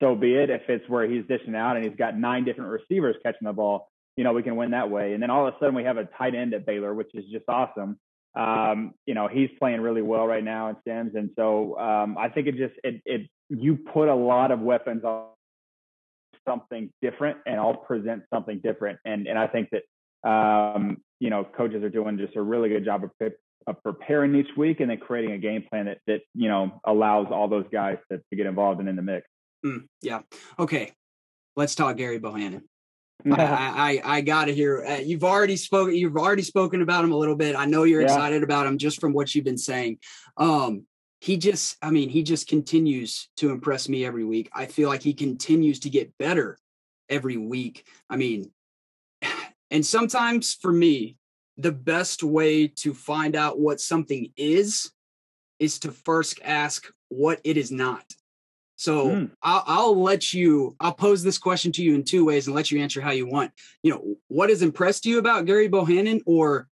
so 0.00 0.14
be 0.14 0.34
it. 0.34 0.50
If 0.50 0.62
it's 0.68 0.88
where 0.88 1.08
he's 1.08 1.24
dishing 1.26 1.54
out 1.54 1.76
and 1.76 1.84
he's 1.84 1.96
got 1.96 2.18
nine 2.18 2.44
different 2.44 2.70
receivers 2.70 3.16
catching 3.22 3.46
the 3.46 3.52
ball, 3.52 3.88
you 4.16 4.24
know, 4.24 4.32
we 4.32 4.42
can 4.42 4.56
win 4.56 4.70
that 4.70 4.90
way. 4.90 5.12
And 5.12 5.22
then 5.22 5.30
all 5.30 5.46
of 5.46 5.54
a 5.54 5.58
sudden 5.58 5.74
we 5.74 5.84
have 5.84 5.96
a 5.96 6.04
tight 6.18 6.34
end 6.34 6.54
at 6.54 6.66
Baylor, 6.66 6.94
which 6.94 7.10
is 7.14 7.24
just 7.32 7.44
awesome. 7.48 7.98
Um, 8.36 8.94
you 9.06 9.14
know, 9.14 9.28
he's 9.28 9.50
playing 9.58 9.80
really 9.80 10.02
well 10.02 10.26
right 10.26 10.42
now 10.42 10.68
in 10.68 10.76
Sims. 10.86 11.12
And 11.14 11.30
so 11.36 11.78
um, 11.78 12.18
I 12.18 12.28
think 12.28 12.48
it 12.48 12.56
just, 12.56 12.74
it, 12.82 13.00
it, 13.04 13.28
you 13.48 13.76
put 13.76 14.08
a 14.08 14.14
lot 14.14 14.50
of 14.50 14.60
weapons 14.60 15.04
on 15.04 15.28
something 16.46 16.90
different 17.00 17.38
and 17.46 17.60
I'll 17.60 17.76
present 17.76 18.24
something 18.32 18.60
different. 18.62 18.98
And, 19.04 19.26
and 19.26 19.38
I 19.38 19.46
think 19.46 19.70
that, 19.70 20.28
um, 20.28 20.98
you 21.20 21.30
know, 21.30 21.44
coaches 21.44 21.82
are 21.84 21.90
doing 21.90 22.18
just 22.18 22.36
a 22.36 22.42
really 22.42 22.68
good 22.68 22.84
job 22.84 23.04
of, 23.04 23.32
of 23.66 23.82
preparing 23.82 24.34
each 24.34 24.56
week 24.56 24.80
and 24.80 24.90
then 24.90 24.98
creating 24.98 25.32
a 25.32 25.38
game 25.38 25.64
plan 25.68 25.86
that, 25.86 25.98
that, 26.06 26.20
you 26.34 26.48
know, 26.48 26.80
allows 26.84 27.28
all 27.30 27.48
those 27.48 27.66
guys 27.72 27.98
to, 28.10 28.18
to 28.18 28.36
get 28.36 28.46
involved 28.46 28.80
and 28.80 28.88
in 28.88 28.96
the 28.96 29.02
mix. 29.02 29.26
Mm, 29.64 29.88
yeah. 30.02 30.20
Okay. 30.58 30.92
Let's 31.56 31.74
talk 31.74 31.96
Gary 31.96 32.18
Bohanon. 32.18 32.68
I, 33.30 34.00
I, 34.04 34.16
I 34.16 34.20
got 34.20 34.46
to 34.46 34.54
hear. 34.54 34.84
Uh, 34.84 34.96
you've 34.96 35.24
already 35.24 35.56
spoken. 35.56 35.94
You've 35.94 36.16
already 36.16 36.42
spoken 36.42 36.82
about 36.82 37.04
him 37.04 37.12
a 37.12 37.16
little 37.16 37.36
bit. 37.36 37.56
I 37.56 37.64
know 37.64 37.84
you're 37.84 38.02
yeah. 38.02 38.08
excited 38.08 38.42
about 38.42 38.66
him 38.66 38.76
just 38.76 39.00
from 39.00 39.12
what 39.12 39.34
you've 39.34 39.44
been 39.44 39.56
saying. 39.56 39.98
Um, 40.36 40.86
he 41.20 41.38
just, 41.38 41.76
I 41.80 41.90
mean, 41.90 42.10
he 42.10 42.22
just 42.22 42.48
continues 42.48 43.30
to 43.38 43.50
impress 43.50 43.88
me 43.88 44.04
every 44.04 44.24
week. 44.24 44.50
I 44.52 44.66
feel 44.66 44.90
like 44.90 45.02
he 45.02 45.14
continues 45.14 45.80
to 45.80 45.90
get 45.90 46.16
better 46.18 46.58
every 47.08 47.38
week. 47.38 47.86
I 48.10 48.16
mean, 48.16 48.50
and 49.70 49.86
sometimes 49.86 50.54
for 50.54 50.72
me, 50.72 51.16
the 51.56 51.72
best 51.72 52.22
way 52.22 52.66
to 52.66 52.92
find 52.92 53.36
out 53.36 53.58
what 53.58 53.80
something 53.80 54.32
is 54.36 54.90
is 55.58 55.78
to 55.78 55.92
first 55.92 56.40
ask 56.44 56.92
what 57.08 57.40
it 57.44 57.56
is 57.56 57.70
not. 57.70 58.04
So 58.84 59.08
mm. 59.08 59.30
I'll, 59.42 59.64
I'll, 59.66 60.02
let 60.02 60.34
you, 60.34 60.76
I'll 60.78 60.92
pose 60.92 61.22
this 61.22 61.38
question 61.38 61.72
to 61.72 61.82
you 61.82 61.94
in 61.94 62.04
two 62.04 62.26
ways 62.26 62.46
and 62.46 62.54
let 62.54 62.70
you 62.70 62.82
answer 62.82 63.00
how 63.00 63.12
you 63.12 63.26
want. 63.26 63.50
You 63.82 63.92
know, 63.92 64.16
what 64.28 64.50
has 64.50 64.60
impressed 64.60 65.06
you 65.06 65.18
about 65.18 65.46
Gary 65.46 65.68
Bohanon, 65.68 66.20
or 66.26 66.68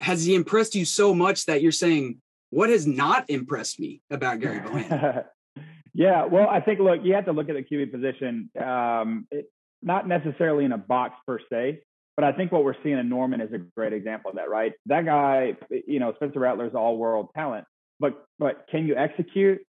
has 0.00 0.24
he 0.24 0.36
impressed 0.36 0.76
you 0.76 0.84
so 0.84 1.12
much 1.12 1.46
that 1.46 1.60
you're 1.60 1.72
saying, 1.72 2.20
what 2.50 2.70
has 2.70 2.86
not 2.86 3.28
impressed 3.28 3.80
me 3.80 4.00
about 4.10 4.38
Gary 4.38 4.60
Bohanon? 4.60 5.24
yeah, 5.92 6.24
well, 6.24 6.48
I 6.48 6.60
think, 6.60 6.78
look, 6.78 7.00
you 7.02 7.14
have 7.14 7.24
to 7.24 7.32
look 7.32 7.48
at 7.48 7.56
the 7.56 7.64
QB 7.64 7.90
position. 7.90 8.48
Um, 8.56 9.26
it, 9.32 9.50
not 9.82 10.06
necessarily 10.06 10.64
in 10.64 10.72
a 10.72 10.78
box 10.78 11.16
per 11.26 11.40
se, 11.50 11.80
but 12.16 12.24
I 12.24 12.32
think 12.32 12.52
what 12.52 12.62
we're 12.62 12.80
seeing 12.84 12.98
in 12.98 13.08
Norman 13.08 13.40
is 13.40 13.52
a 13.52 13.58
great 13.58 13.92
example 13.92 14.30
of 14.30 14.36
that, 14.36 14.50
right? 14.50 14.72
That 14.86 15.04
guy, 15.04 15.56
you 15.70 15.98
know, 15.98 16.12
Spencer 16.14 16.38
Rattler's 16.38 16.74
all 16.74 16.96
world 16.96 17.30
talent, 17.34 17.64
but 17.98 18.24
but 18.38 18.66
can 18.70 18.86
you 18.86 18.94
execute? 18.94 19.62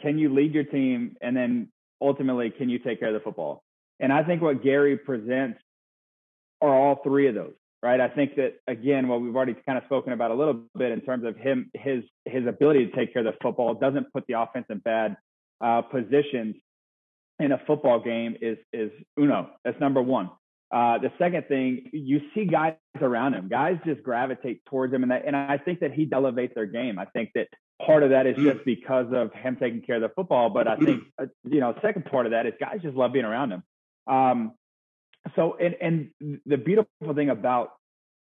Can 0.00 0.18
you 0.18 0.32
lead 0.34 0.54
your 0.54 0.64
team? 0.64 1.16
And 1.20 1.36
then 1.36 1.68
ultimately, 2.00 2.50
can 2.50 2.68
you 2.68 2.78
take 2.78 3.00
care 3.00 3.08
of 3.08 3.14
the 3.14 3.20
football? 3.20 3.62
And 4.00 4.12
I 4.12 4.24
think 4.24 4.42
what 4.42 4.62
Gary 4.62 4.96
presents 4.96 5.60
are 6.60 6.74
all 6.74 7.00
three 7.04 7.28
of 7.28 7.34
those, 7.34 7.54
right? 7.82 8.00
I 8.00 8.08
think 8.08 8.36
that 8.36 8.54
again, 8.66 9.08
what 9.08 9.20
we've 9.20 9.34
already 9.34 9.56
kind 9.66 9.78
of 9.78 9.84
spoken 9.84 10.12
about 10.12 10.30
a 10.30 10.34
little 10.34 10.62
bit 10.76 10.92
in 10.92 11.00
terms 11.02 11.24
of 11.24 11.36
him, 11.36 11.70
his 11.74 12.02
his 12.24 12.46
ability 12.46 12.86
to 12.86 12.96
take 12.96 13.12
care 13.12 13.26
of 13.26 13.32
the 13.32 13.38
football 13.42 13.74
doesn't 13.74 14.12
put 14.12 14.24
the 14.26 14.40
offense 14.40 14.66
in 14.70 14.78
bad 14.78 15.16
uh, 15.60 15.82
positions 15.82 16.56
in 17.38 17.52
a 17.52 17.60
football 17.66 18.00
game 18.00 18.36
is 18.40 18.58
is 18.72 18.90
uno. 19.18 19.50
That's 19.64 19.78
number 19.80 20.02
one. 20.02 20.30
Uh, 20.72 20.96
the 20.98 21.12
second 21.18 21.46
thing, 21.48 21.90
you 21.92 22.22
see 22.34 22.46
guys 22.46 22.74
around 23.00 23.34
him. 23.34 23.48
Guys 23.48 23.76
just 23.84 24.02
gravitate 24.02 24.64
towards 24.64 24.92
him, 24.94 25.02
and 25.02 25.12
that, 25.12 25.24
and 25.26 25.36
I 25.36 25.58
think 25.58 25.80
that 25.80 25.92
he 25.92 26.08
elevates 26.10 26.54
their 26.54 26.66
game. 26.66 26.98
I 26.98 27.04
think 27.04 27.30
that 27.34 27.48
part 27.84 28.02
of 28.02 28.10
that 28.10 28.26
is 28.26 28.36
just 28.36 28.64
because 28.64 29.06
of 29.12 29.32
him 29.34 29.56
taking 29.60 29.82
care 29.82 29.96
of 29.96 30.02
the 30.02 30.08
football, 30.08 30.48
but 30.48 30.66
I 30.66 30.76
think 30.76 31.02
uh, 31.20 31.26
you 31.44 31.60
know, 31.60 31.74
second 31.82 32.06
part 32.06 32.24
of 32.26 32.32
that 32.32 32.46
is 32.46 32.54
guys 32.58 32.80
just 32.82 32.96
love 32.96 33.12
being 33.12 33.26
around 33.26 33.52
him. 33.52 33.62
Um, 34.06 34.52
so, 35.36 35.56
and 35.60 35.76
and 35.80 36.40
the 36.46 36.56
beautiful 36.56 37.14
thing 37.14 37.28
about 37.28 37.72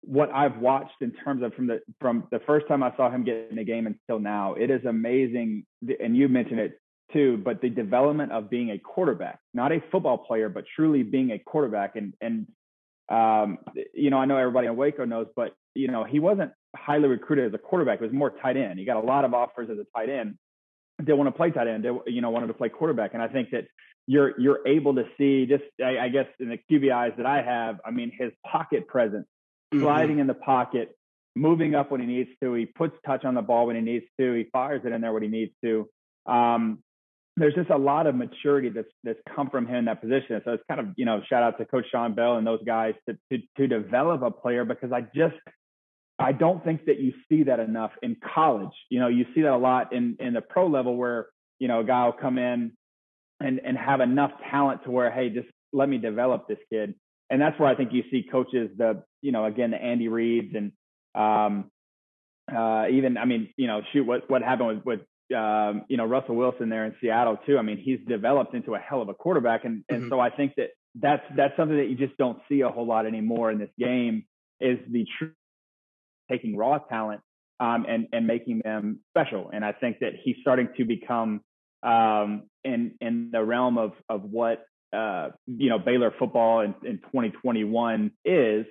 what 0.02 0.30
I've 0.30 0.58
watched 0.58 1.02
in 1.02 1.12
terms 1.12 1.42
of 1.42 1.52
from 1.54 1.66
the 1.66 1.80
from 2.00 2.28
the 2.30 2.40
first 2.46 2.66
time 2.66 2.82
I 2.82 2.96
saw 2.96 3.10
him 3.10 3.24
get 3.24 3.48
in 3.50 3.56
the 3.56 3.64
game 3.64 3.86
until 3.86 4.20
now, 4.20 4.54
it 4.54 4.70
is 4.70 4.84
amazing. 4.86 5.66
And 6.00 6.16
you 6.16 6.28
mentioned 6.28 6.60
it 6.60 6.80
too, 7.12 7.40
but 7.44 7.60
the 7.60 7.70
development 7.70 8.32
of 8.32 8.50
being 8.50 8.70
a 8.70 8.78
quarterback, 8.78 9.38
not 9.54 9.72
a 9.72 9.82
football 9.90 10.18
player, 10.18 10.48
but 10.48 10.64
truly 10.74 11.02
being 11.02 11.30
a 11.30 11.38
quarterback. 11.38 11.96
And 11.96 12.14
and 12.20 12.46
um, 13.08 13.58
you 13.94 14.10
know, 14.10 14.18
I 14.18 14.26
know 14.26 14.36
everybody 14.36 14.66
in 14.66 14.76
Waco 14.76 15.04
knows, 15.04 15.26
but 15.34 15.54
you 15.74 15.88
know, 15.88 16.04
he 16.04 16.18
wasn't 16.20 16.52
highly 16.76 17.08
recruited 17.08 17.46
as 17.46 17.54
a 17.54 17.58
quarterback. 17.58 18.00
It 18.00 18.04
was 18.04 18.12
more 18.12 18.30
tight 18.30 18.56
end. 18.56 18.78
He 18.78 18.84
got 18.84 18.96
a 18.96 19.06
lot 19.06 19.24
of 19.24 19.32
offers 19.34 19.68
as 19.70 19.78
a 19.78 19.86
tight 19.96 20.10
end. 20.10 20.36
Didn't 20.98 21.16
want 21.16 21.28
to 21.28 21.36
play 21.36 21.50
tight 21.50 21.68
end. 21.68 21.84
They, 21.84 22.12
you 22.12 22.20
know, 22.20 22.30
wanted 22.30 22.48
to 22.48 22.54
play 22.54 22.68
quarterback. 22.68 23.14
And 23.14 23.22
I 23.22 23.28
think 23.28 23.50
that 23.50 23.66
you're 24.06 24.38
you're 24.40 24.66
able 24.66 24.94
to 24.96 25.04
see 25.16 25.46
just, 25.46 25.64
I, 25.82 25.98
I 25.98 26.08
guess, 26.08 26.26
in 26.40 26.48
the 26.48 26.58
QBIs 26.70 27.16
that 27.16 27.26
I 27.26 27.42
have. 27.42 27.80
I 27.84 27.90
mean, 27.90 28.10
his 28.16 28.32
pocket 28.44 28.88
presence, 28.88 29.26
mm-hmm. 29.72 29.84
sliding 29.84 30.18
in 30.18 30.26
the 30.26 30.34
pocket, 30.34 30.96
moving 31.36 31.74
up 31.74 31.90
when 31.90 32.00
he 32.00 32.06
needs 32.06 32.30
to. 32.42 32.54
He 32.54 32.66
puts 32.66 32.96
touch 33.06 33.24
on 33.24 33.34
the 33.34 33.42
ball 33.42 33.66
when 33.66 33.76
he 33.76 33.82
needs 33.82 34.06
to. 34.18 34.32
He 34.34 34.44
fires 34.52 34.82
it 34.84 34.92
in 34.92 35.00
there 35.00 35.12
when 35.12 35.22
he 35.22 35.28
needs 35.28 35.52
to. 35.62 35.88
Um, 36.26 36.82
there's 37.38 37.54
just 37.54 37.70
a 37.70 37.76
lot 37.76 38.06
of 38.06 38.14
maturity 38.14 38.68
that's 38.68 38.88
that's 39.04 39.18
come 39.34 39.50
from 39.50 39.66
him 39.66 39.76
in 39.76 39.84
that 39.86 40.00
position. 40.00 40.40
So 40.44 40.52
it's 40.52 40.62
kind 40.68 40.80
of 40.80 40.88
you 40.96 41.04
know 41.04 41.20
shout 41.28 41.42
out 41.42 41.58
to 41.58 41.64
Coach 41.64 41.86
Shawn 41.90 42.14
Bell 42.14 42.36
and 42.36 42.46
those 42.46 42.62
guys 42.64 42.94
to 43.08 43.18
to, 43.30 43.42
to 43.56 43.66
develop 43.66 44.22
a 44.22 44.30
player 44.30 44.64
because 44.64 44.92
I 44.92 45.02
just 45.14 45.36
I 46.18 46.32
don't 46.32 46.64
think 46.64 46.86
that 46.86 46.98
you 46.98 47.12
see 47.28 47.44
that 47.44 47.60
enough 47.60 47.92
in 48.02 48.16
college. 48.34 48.74
You 48.90 49.00
know, 49.00 49.08
you 49.08 49.26
see 49.34 49.42
that 49.42 49.52
a 49.52 49.56
lot 49.56 49.92
in 49.92 50.16
in 50.20 50.34
the 50.34 50.40
pro 50.40 50.66
level 50.66 50.96
where 50.96 51.26
you 51.58 51.68
know 51.68 51.80
a 51.80 51.84
guy 51.84 52.04
will 52.04 52.12
come 52.12 52.38
in 52.38 52.72
and 53.40 53.60
and 53.64 53.76
have 53.76 54.00
enough 54.00 54.32
talent 54.50 54.84
to 54.84 54.90
where 54.90 55.10
hey 55.10 55.30
just 55.30 55.48
let 55.72 55.88
me 55.88 55.98
develop 55.98 56.48
this 56.48 56.58
kid 56.70 56.94
and 57.30 57.40
that's 57.40 57.58
where 57.58 57.68
I 57.68 57.74
think 57.74 57.92
you 57.92 58.04
see 58.10 58.24
coaches 58.30 58.70
the 58.76 59.02
you 59.22 59.32
know 59.32 59.44
again 59.44 59.70
the 59.70 59.82
Andy 59.82 60.08
Reids 60.08 60.56
and 60.56 60.72
um, 61.14 61.70
uh, 62.54 62.86
even 62.90 63.16
I 63.16 63.24
mean 63.24 63.52
you 63.56 63.66
know 63.66 63.82
shoot 63.92 64.06
what 64.06 64.28
what 64.30 64.42
happened 64.42 64.68
with 64.68 64.84
with 64.84 65.00
um, 65.34 65.82
you 65.88 65.96
know, 65.96 66.04
Russell 66.04 66.36
Wilson 66.36 66.68
there 66.68 66.84
in 66.84 66.94
Seattle 67.00 67.38
too. 67.46 67.58
I 67.58 67.62
mean, 67.62 67.78
he's 67.78 67.98
developed 68.08 68.54
into 68.54 68.74
a 68.74 68.78
hell 68.78 69.02
of 69.02 69.08
a 69.08 69.14
quarterback, 69.14 69.64
and 69.64 69.84
and 69.88 70.02
mm-hmm. 70.02 70.10
so 70.10 70.20
I 70.20 70.30
think 70.30 70.54
that 70.56 70.70
that's 70.94 71.22
that's 71.36 71.56
something 71.56 71.76
that 71.76 71.88
you 71.88 71.96
just 71.96 72.16
don't 72.16 72.38
see 72.48 72.60
a 72.62 72.68
whole 72.68 72.86
lot 72.86 73.06
anymore 73.06 73.50
in 73.50 73.58
this 73.58 73.70
game 73.78 74.24
is 74.60 74.78
the 74.90 75.06
true 75.18 75.32
taking 76.30 76.56
raw 76.56 76.78
talent 76.78 77.20
um, 77.60 77.86
and 77.88 78.08
and 78.12 78.26
making 78.26 78.60
them 78.64 79.00
special. 79.10 79.50
And 79.52 79.64
I 79.64 79.72
think 79.72 79.98
that 80.00 80.12
he's 80.22 80.36
starting 80.40 80.68
to 80.76 80.84
become 80.84 81.42
um, 81.82 82.44
in 82.64 82.94
in 83.00 83.30
the 83.32 83.44
realm 83.44 83.78
of 83.78 83.92
of 84.08 84.22
what 84.22 84.64
uh, 84.92 85.30
you 85.46 85.68
know 85.68 85.78
Baylor 85.78 86.12
football 86.18 86.60
in, 86.60 86.74
in 86.84 86.98
2021 86.98 88.12
is. 88.24 88.66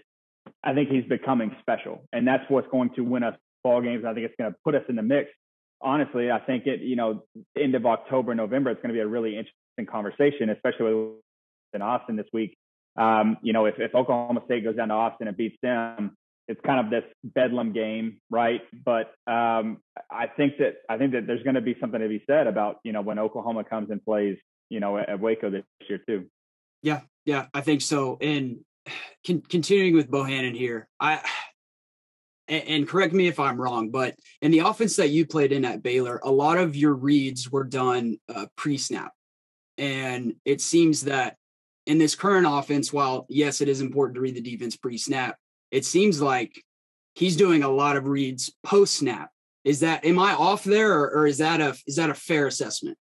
I 0.63 0.73
think 0.73 0.89
he's 0.89 1.03
becoming 1.03 1.53
special, 1.59 2.05
and 2.13 2.25
that's 2.25 2.43
what's 2.47 2.69
going 2.69 2.91
to 2.95 3.01
win 3.01 3.21
us 3.23 3.35
ball 3.63 3.81
games. 3.81 4.05
I 4.05 4.13
think 4.13 4.25
it's 4.25 4.35
going 4.39 4.51
to 4.51 4.57
put 4.63 4.75
us 4.75 4.83
in 4.87 4.95
the 4.95 5.01
mix 5.01 5.29
honestly, 5.81 6.31
I 6.31 6.39
think 6.39 6.65
it, 6.67 6.81
you 6.81 6.95
know, 6.95 7.23
end 7.57 7.75
of 7.75 7.85
October, 7.85 8.35
November, 8.35 8.71
it's 8.71 8.81
going 8.81 8.89
to 8.89 8.93
be 8.93 9.01
a 9.01 9.07
really 9.07 9.31
interesting 9.31 9.85
conversation, 9.89 10.49
especially 10.49 10.93
with 10.93 11.13
in 11.73 11.81
Austin 11.81 12.15
this 12.15 12.27
week. 12.33 12.57
Um, 12.97 13.37
you 13.41 13.53
know, 13.53 13.65
if, 13.65 13.75
if 13.77 13.93
Oklahoma 13.93 14.41
State 14.45 14.63
goes 14.63 14.75
down 14.75 14.87
to 14.87 14.93
Austin 14.93 15.27
and 15.27 15.37
beats 15.37 15.57
them, 15.61 16.17
it's 16.47 16.59
kind 16.65 16.79
of 16.79 16.89
this 16.89 17.03
bedlam 17.23 17.73
game, 17.73 18.19
right? 18.29 18.61
But 18.73 19.13
um, 19.31 19.79
I 20.09 20.27
think 20.27 20.57
that 20.59 20.77
I 20.89 20.97
think 20.97 21.11
that 21.11 21.27
there's 21.27 21.43
going 21.43 21.55
to 21.55 21.61
be 21.61 21.75
something 21.79 21.99
to 21.99 22.07
be 22.07 22.23
said 22.25 22.47
about 22.47 22.77
you 22.83 22.93
know 22.93 23.01
when 23.01 23.19
Oklahoma 23.19 23.63
comes 23.65 23.89
and 23.91 24.03
plays, 24.03 24.37
you 24.69 24.79
know, 24.79 24.97
at 24.97 25.19
Waco 25.19 25.49
this 25.49 25.63
year 25.89 25.99
too. 26.07 26.25
Yeah, 26.81 27.01
yeah, 27.25 27.47
I 27.53 27.61
think 27.61 27.81
so. 27.81 28.17
And 28.21 28.59
con- 29.27 29.43
continuing 29.47 29.93
with 29.95 30.09
Bohanon 30.09 30.55
here, 30.55 30.87
I 30.99 31.21
and, 32.47 32.87
correct 32.87 33.13
me 33.13 33.27
if 33.27 33.39
I'm 33.39 33.59
wrong, 33.59 33.89
but 33.89 34.15
in 34.41 34.51
the 34.51 34.59
offense 34.59 34.95
that 34.95 35.09
you 35.09 35.25
played 35.25 35.51
in 35.51 35.65
at 35.65 35.83
Baylor, 35.83 36.19
a 36.23 36.31
lot 36.31 36.57
of 36.57 36.75
your 36.75 36.93
reads 36.93 37.51
were 37.51 37.63
done 37.63 38.17
uh, 38.33 38.45
pre 38.55 38.77
snap. 38.77 39.11
And 39.77 40.35
it 40.45 40.61
seems 40.61 41.01
that 41.03 41.35
in 41.85 41.97
this 41.97 42.15
current 42.15 42.47
offense, 42.49 42.91
while 42.91 43.25
yes, 43.29 43.61
it 43.61 43.69
is 43.69 43.81
important 43.81 44.15
to 44.15 44.21
read 44.21 44.35
the 44.35 44.41
defense 44.41 44.77
pre 44.77 44.97
snap, 44.97 45.37
it 45.71 45.85
seems 45.85 46.21
like 46.21 46.63
he's 47.15 47.35
doing 47.35 47.63
a 47.63 47.69
lot 47.69 47.97
of 47.97 48.07
reads 48.07 48.53
post 48.63 48.95
snap. 48.95 49.29
Is 49.63 49.81
that 49.81 50.05
am 50.05 50.19
I 50.19 50.33
off 50.33 50.63
there, 50.63 50.93
or, 50.93 51.11
or 51.11 51.27
is 51.27 51.39
that 51.39 51.59
a 51.59 51.75
is 51.85 51.97
that 51.97 52.09
a 52.09 52.13
fair 52.13 52.47
assessment? 52.47 52.97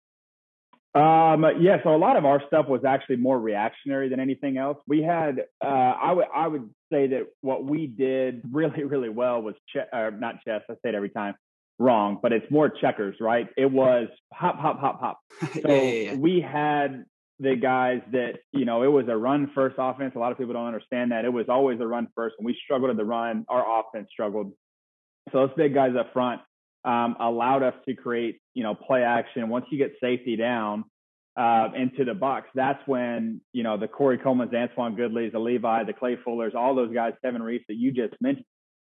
Um, 0.96 1.46
yeah, 1.60 1.84
so 1.84 1.94
a 1.94 1.98
lot 1.98 2.16
of 2.16 2.24
our 2.24 2.42
stuff 2.48 2.68
was 2.70 2.86
actually 2.86 3.18
more 3.18 3.38
reactionary 3.38 4.08
than 4.08 4.22
anything 4.22 4.58
else. 4.58 4.78
We 4.88 5.04
had, 5.04 5.42
uh, 5.62 5.68
I 5.68 6.14
would, 6.14 6.26
I 6.34 6.48
would 6.48 6.70
say 6.92 7.08
that 7.08 7.28
what 7.42 7.66
we 7.66 7.86
did 7.86 8.42
really, 8.50 8.84
really 8.86 9.10
well 9.10 9.42
was 9.42 9.56
che- 9.74 9.90
or 9.92 10.12
not 10.12 10.36
chess. 10.46 10.62
I 10.70 10.74
say 10.76 10.90
it 10.90 10.96
every 10.96 11.10
time, 11.10 11.36
wrong, 11.80 12.20
but 12.22 12.32
it's 12.32 12.50
more 12.50 12.70
checkers, 12.70 13.18
right? 13.20 13.50
It 13.58 13.70
was 13.70 14.08
hop, 14.34 14.58
hop, 14.58 14.80
hop, 14.80 15.02
hop. 15.02 15.20
So 15.62 15.68
yeah, 15.68 15.82
yeah, 15.82 16.12
yeah. 16.12 16.16
we 16.16 16.40
had 16.40 17.04
the 17.40 17.58
guys 17.58 18.00
that, 18.14 18.36
you 18.54 18.64
know, 18.64 18.84
it 18.84 18.88
was 18.88 19.08
a 19.10 19.18
run 19.18 19.52
first 19.54 19.76
offense. 19.78 20.14
A 20.16 20.20
lot 20.20 20.32
of 20.32 20.38
people 20.38 20.54
don't 20.54 20.68
understand 20.68 21.12
that. 21.12 21.26
It 21.26 21.34
was 21.34 21.48
always 21.50 21.82
a 21.82 21.88
run 21.88 22.08
first. 22.16 22.36
and 22.40 22.46
we 22.46 22.58
struggled 22.64 22.92
at 22.92 22.96
the 22.96 23.04
run, 23.04 23.44
our 23.50 23.82
offense 23.82 24.08
struggled. 24.12 24.54
So 25.34 25.48
those 25.48 25.56
big 25.58 25.74
guys 25.74 25.92
up 26.00 26.14
front, 26.14 26.40
um, 26.86 27.16
allowed 27.20 27.64
us 27.64 27.74
to 27.88 27.96
create, 27.96 28.40
you 28.54 28.64
know, 28.64 28.76
play 28.76 29.04
action. 29.04 29.50
Once 29.50 29.66
you 29.72 29.78
get 29.78 29.94
safety 30.00 30.36
down 30.36 30.86
uh, 31.36 31.70
into 31.76 32.06
the 32.06 32.14
box, 32.14 32.48
that's 32.54 32.80
when, 32.86 33.42
you 33.52 33.64
know, 33.64 33.78
the 33.78 33.88
Corey 33.88 34.18
Coleman's, 34.18 34.52
Antwan 34.52 34.96
Goodleys, 34.96 35.32
the 35.32 35.40
Levi, 35.40 35.84
the 35.84 35.94
Clay 35.94 36.18
Fullers, 36.26 36.54
all 36.56 36.76
those 36.76 36.94
guys, 36.94 37.14
Tevin 37.26 37.42
Reese 37.42 37.64
that 37.68 37.76
you 37.76 37.92
just 37.92 38.14
mentioned, 38.22 38.46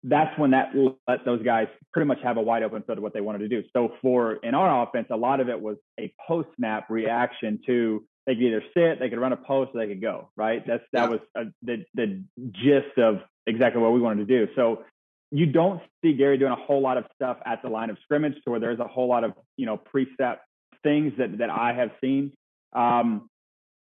that's 0.03 0.37
when 0.39 0.51
that 0.51 0.71
let 1.07 1.25
those 1.25 1.43
guys 1.43 1.67
pretty 1.91 2.07
much 2.07 2.19
have 2.23 2.37
a 2.37 2.41
wide 2.41 2.63
open 2.63 2.83
field 2.83 2.99
of 2.99 3.03
what 3.03 3.13
they 3.13 3.21
wanted 3.21 3.39
to 3.39 3.49
do. 3.49 3.63
So 3.75 3.93
for 4.01 4.35
in 4.35 4.55
our 4.55 4.87
offense, 4.87 5.07
a 5.11 5.17
lot 5.17 5.41
of 5.41 5.49
it 5.49 5.59
was 5.59 5.77
a 5.99 6.13
post 6.25 6.47
snap 6.55 6.89
reaction 6.89 7.59
to 7.65 8.05
they 8.25 8.35
could 8.35 8.43
either 8.43 8.63
sit, 8.73 8.99
they 8.99 9.09
could 9.09 9.19
run 9.19 9.33
a 9.33 9.37
post, 9.37 9.71
or 9.73 9.81
they 9.81 9.91
could 9.91 10.01
go. 10.01 10.29
Right. 10.37 10.65
That's 10.65 10.83
that 10.93 11.09
yeah. 11.09 11.09
was 11.09 11.19
a, 11.35 11.43
the 11.63 11.85
the 11.95 12.23
gist 12.51 12.97
of 12.97 13.21
exactly 13.45 13.81
what 13.81 13.91
we 13.91 13.99
wanted 13.99 14.27
to 14.27 14.45
do. 14.45 14.51
So 14.55 14.83
you 15.31 15.45
don't 15.45 15.81
see 16.01 16.13
Gary 16.13 16.37
doing 16.37 16.51
a 16.51 16.55
whole 16.55 16.81
lot 16.81 16.97
of 16.97 17.05
stuff 17.15 17.37
at 17.45 17.61
the 17.61 17.69
line 17.69 17.89
of 17.89 17.97
scrimmage 18.03 18.35
to 18.43 18.51
where 18.51 18.59
there's 18.59 18.79
a 18.79 18.87
whole 18.87 19.07
lot 19.07 19.23
of, 19.23 19.33
you 19.57 19.65
know, 19.65 19.77
preset 19.77 20.37
things 20.83 21.13
that, 21.17 21.37
that 21.37 21.49
I 21.49 21.73
have 21.73 21.91
seen. 22.01 22.33
Um, 22.73 23.29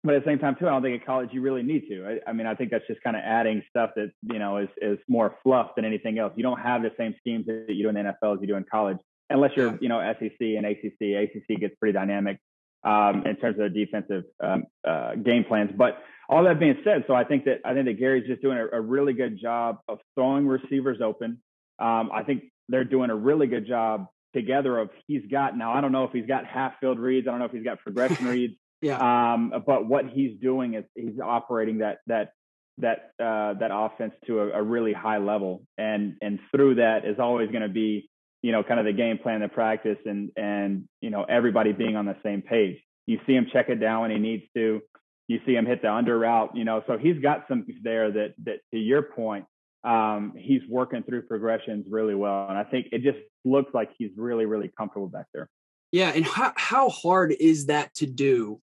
but 0.02 0.14
at 0.14 0.24
the 0.24 0.30
same 0.30 0.38
time, 0.38 0.56
too, 0.58 0.66
I 0.66 0.70
don't 0.70 0.82
think 0.82 1.00
at 1.00 1.06
college 1.06 1.30
you 1.32 1.40
really 1.40 1.62
need 1.62 1.88
to. 1.88 2.06
I, 2.26 2.30
I 2.30 2.32
mean, 2.32 2.46
I 2.46 2.54
think 2.54 2.70
that's 2.70 2.86
just 2.86 3.02
kind 3.02 3.16
of 3.16 3.22
adding 3.24 3.62
stuff 3.68 3.90
that, 3.96 4.12
you 4.22 4.38
know, 4.38 4.58
is, 4.58 4.68
is 4.80 4.98
more 5.08 5.36
fluff 5.42 5.70
than 5.76 5.84
anything 5.84 6.18
else. 6.18 6.32
You 6.36 6.42
don't 6.42 6.60
have 6.60 6.82
the 6.82 6.92
same 6.98 7.14
schemes 7.18 7.46
that 7.46 7.66
you 7.68 7.84
do 7.84 7.88
in 7.88 7.94
the 7.94 8.14
NFL 8.22 8.36
as 8.36 8.40
you 8.40 8.46
do 8.46 8.56
in 8.56 8.64
college, 8.70 8.98
unless 9.30 9.52
you're, 9.56 9.76
you 9.80 9.88
know, 9.88 10.00
SEC 10.18 10.40
and 10.40 10.64
ACC. 10.66 11.00
ACC 11.00 11.60
gets 11.60 11.74
pretty 11.80 11.92
dynamic 11.92 12.38
um, 12.84 13.24
in 13.26 13.36
terms 13.36 13.58
of 13.58 13.72
the 13.72 13.84
defensive 13.84 14.24
um, 14.42 14.64
uh, 14.86 15.14
game 15.16 15.44
plans. 15.44 15.72
But 15.76 16.02
all 16.28 16.44
that 16.44 16.58
being 16.58 16.76
said, 16.84 17.04
so 17.06 17.14
I 17.14 17.24
think 17.24 17.44
that 17.44 17.60
I 17.64 17.74
think 17.74 17.86
that 17.86 17.98
Gary's 17.98 18.26
just 18.26 18.42
doing 18.42 18.58
a, 18.58 18.76
a 18.76 18.80
really 18.80 19.12
good 19.12 19.38
job 19.40 19.78
of 19.88 19.98
throwing 20.14 20.46
receivers 20.46 20.98
open. 21.02 21.40
Um, 21.78 22.10
I 22.12 22.22
think 22.24 22.44
they're 22.68 22.84
doing 22.84 23.10
a 23.10 23.16
really 23.16 23.46
good 23.46 23.66
job 23.66 24.06
together 24.34 24.78
of 24.78 24.90
he's 25.06 25.22
got 25.30 25.56
now. 25.56 25.72
I 25.72 25.80
don't 25.80 25.92
know 25.92 26.04
if 26.04 26.12
he's 26.12 26.26
got 26.26 26.46
half 26.46 26.74
field 26.80 26.98
reads. 26.98 27.26
I 27.26 27.30
don't 27.30 27.38
know 27.38 27.46
if 27.46 27.52
he's 27.52 27.64
got 27.64 27.80
progression 27.80 28.26
reads. 28.26 28.54
Yeah. 28.82 28.98
Um, 29.34 29.52
but 29.66 29.86
what 29.86 30.06
he's 30.08 30.38
doing 30.40 30.74
is 30.74 30.84
he's 30.94 31.18
operating 31.22 31.78
that 31.78 31.98
that 32.06 32.32
that 32.78 33.10
uh, 33.18 33.54
that 33.54 33.70
offense 33.72 34.12
to 34.26 34.40
a, 34.40 34.60
a 34.60 34.62
really 34.62 34.92
high 34.92 35.18
level, 35.18 35.62
and 35.78 36.16
and 36.20 36.38
through 36.54 36.76
that 36.76 37.04
is 37.04 37.18
always 37.18 37.50
going 37.50 37.62
to 37.62 37.68
be 37.68 38.10
you 38.42 38.52
know 38.52 38.62
kind 38.62 38.78
of 38.78 38.86
the 38.86 38.92
game 38.92 39.18
plan, 39.18 39.40
the 39.40 39.48
practice, 39.48 39.98
and 40.04 40.30
and 40.36 40.88
you 41.00 41.10
know 41.10 41.24
everybody 41.24 41.72
being 41.72 41.96
on 41.96 42.04
the 42.04 42.16
same 42.22 42.42
page. 42.42 42.78
You 43.06 43.18
see 43.26 43.34
him 43.34 43.46
check 43.52 43.68
it 43.68 43.76
down 43.76 44.02
when 44.02 44.10
he 44.10 44.18
needs 44.18 44.42
to. 44.54 44.82
You 45.28 45.40
see 45.44 45.54
him 45.54 45.66
hit 45.66 45.82
the 45.82 45.92
under 45.92 46.18
route, 46.18 46.52
you 46.54 46.64
know, 46.64 46.82
so 46.86 46.98
he's 46.98 47.18
got 47.20 47.46
some 47.48 47.66
there 47.82 48.10
that 48.12 48.34
that 48.44 48.60
to 48.72 48.78
your 48.78 49.02
point, 49.02 49.44
um, 49.84 50.32
he's 50.36 50.62
working 50.68 51.02
through 51.02 51.22
progressions 51.22 51.86
really 51.88 52.14
well, 52.14 52.48
and 52.48 52.56
I 52.56 52.64
think 52.64 52.88
it 52.92 53.02
just 53.02 53.18
looks 53.44 53.72
like 53.74 53.90
he's 53.98 54.10
really 54.16 54.46
really 54.46 54.70
comfortable 54.76 55.08
back 55.08 55.26
there. 55.34 55.48
Yeah, 55.92 56.12
and 56.14 56.24
how 56.24 56.52
how 56.56 56.88
hard 56.88 57.34
is 57.38 57.66
that 57.66 57.94
to 57.94 58.06
do 58.06 58.60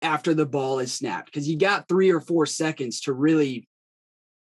after 0.00 0.34
the 0.34 0.46
ball 0.46 0.78
is 0.78 0.92
snapped? 0.92 1.26
Because 1.26 1.48
you 1.48 1.56
got 1.56 1.88
three 1.88 2.10
or 2.10 2.20
four 2.20 2.46
seconds 2.46 3.00
to 3.02 3.12
really 3.12 3.68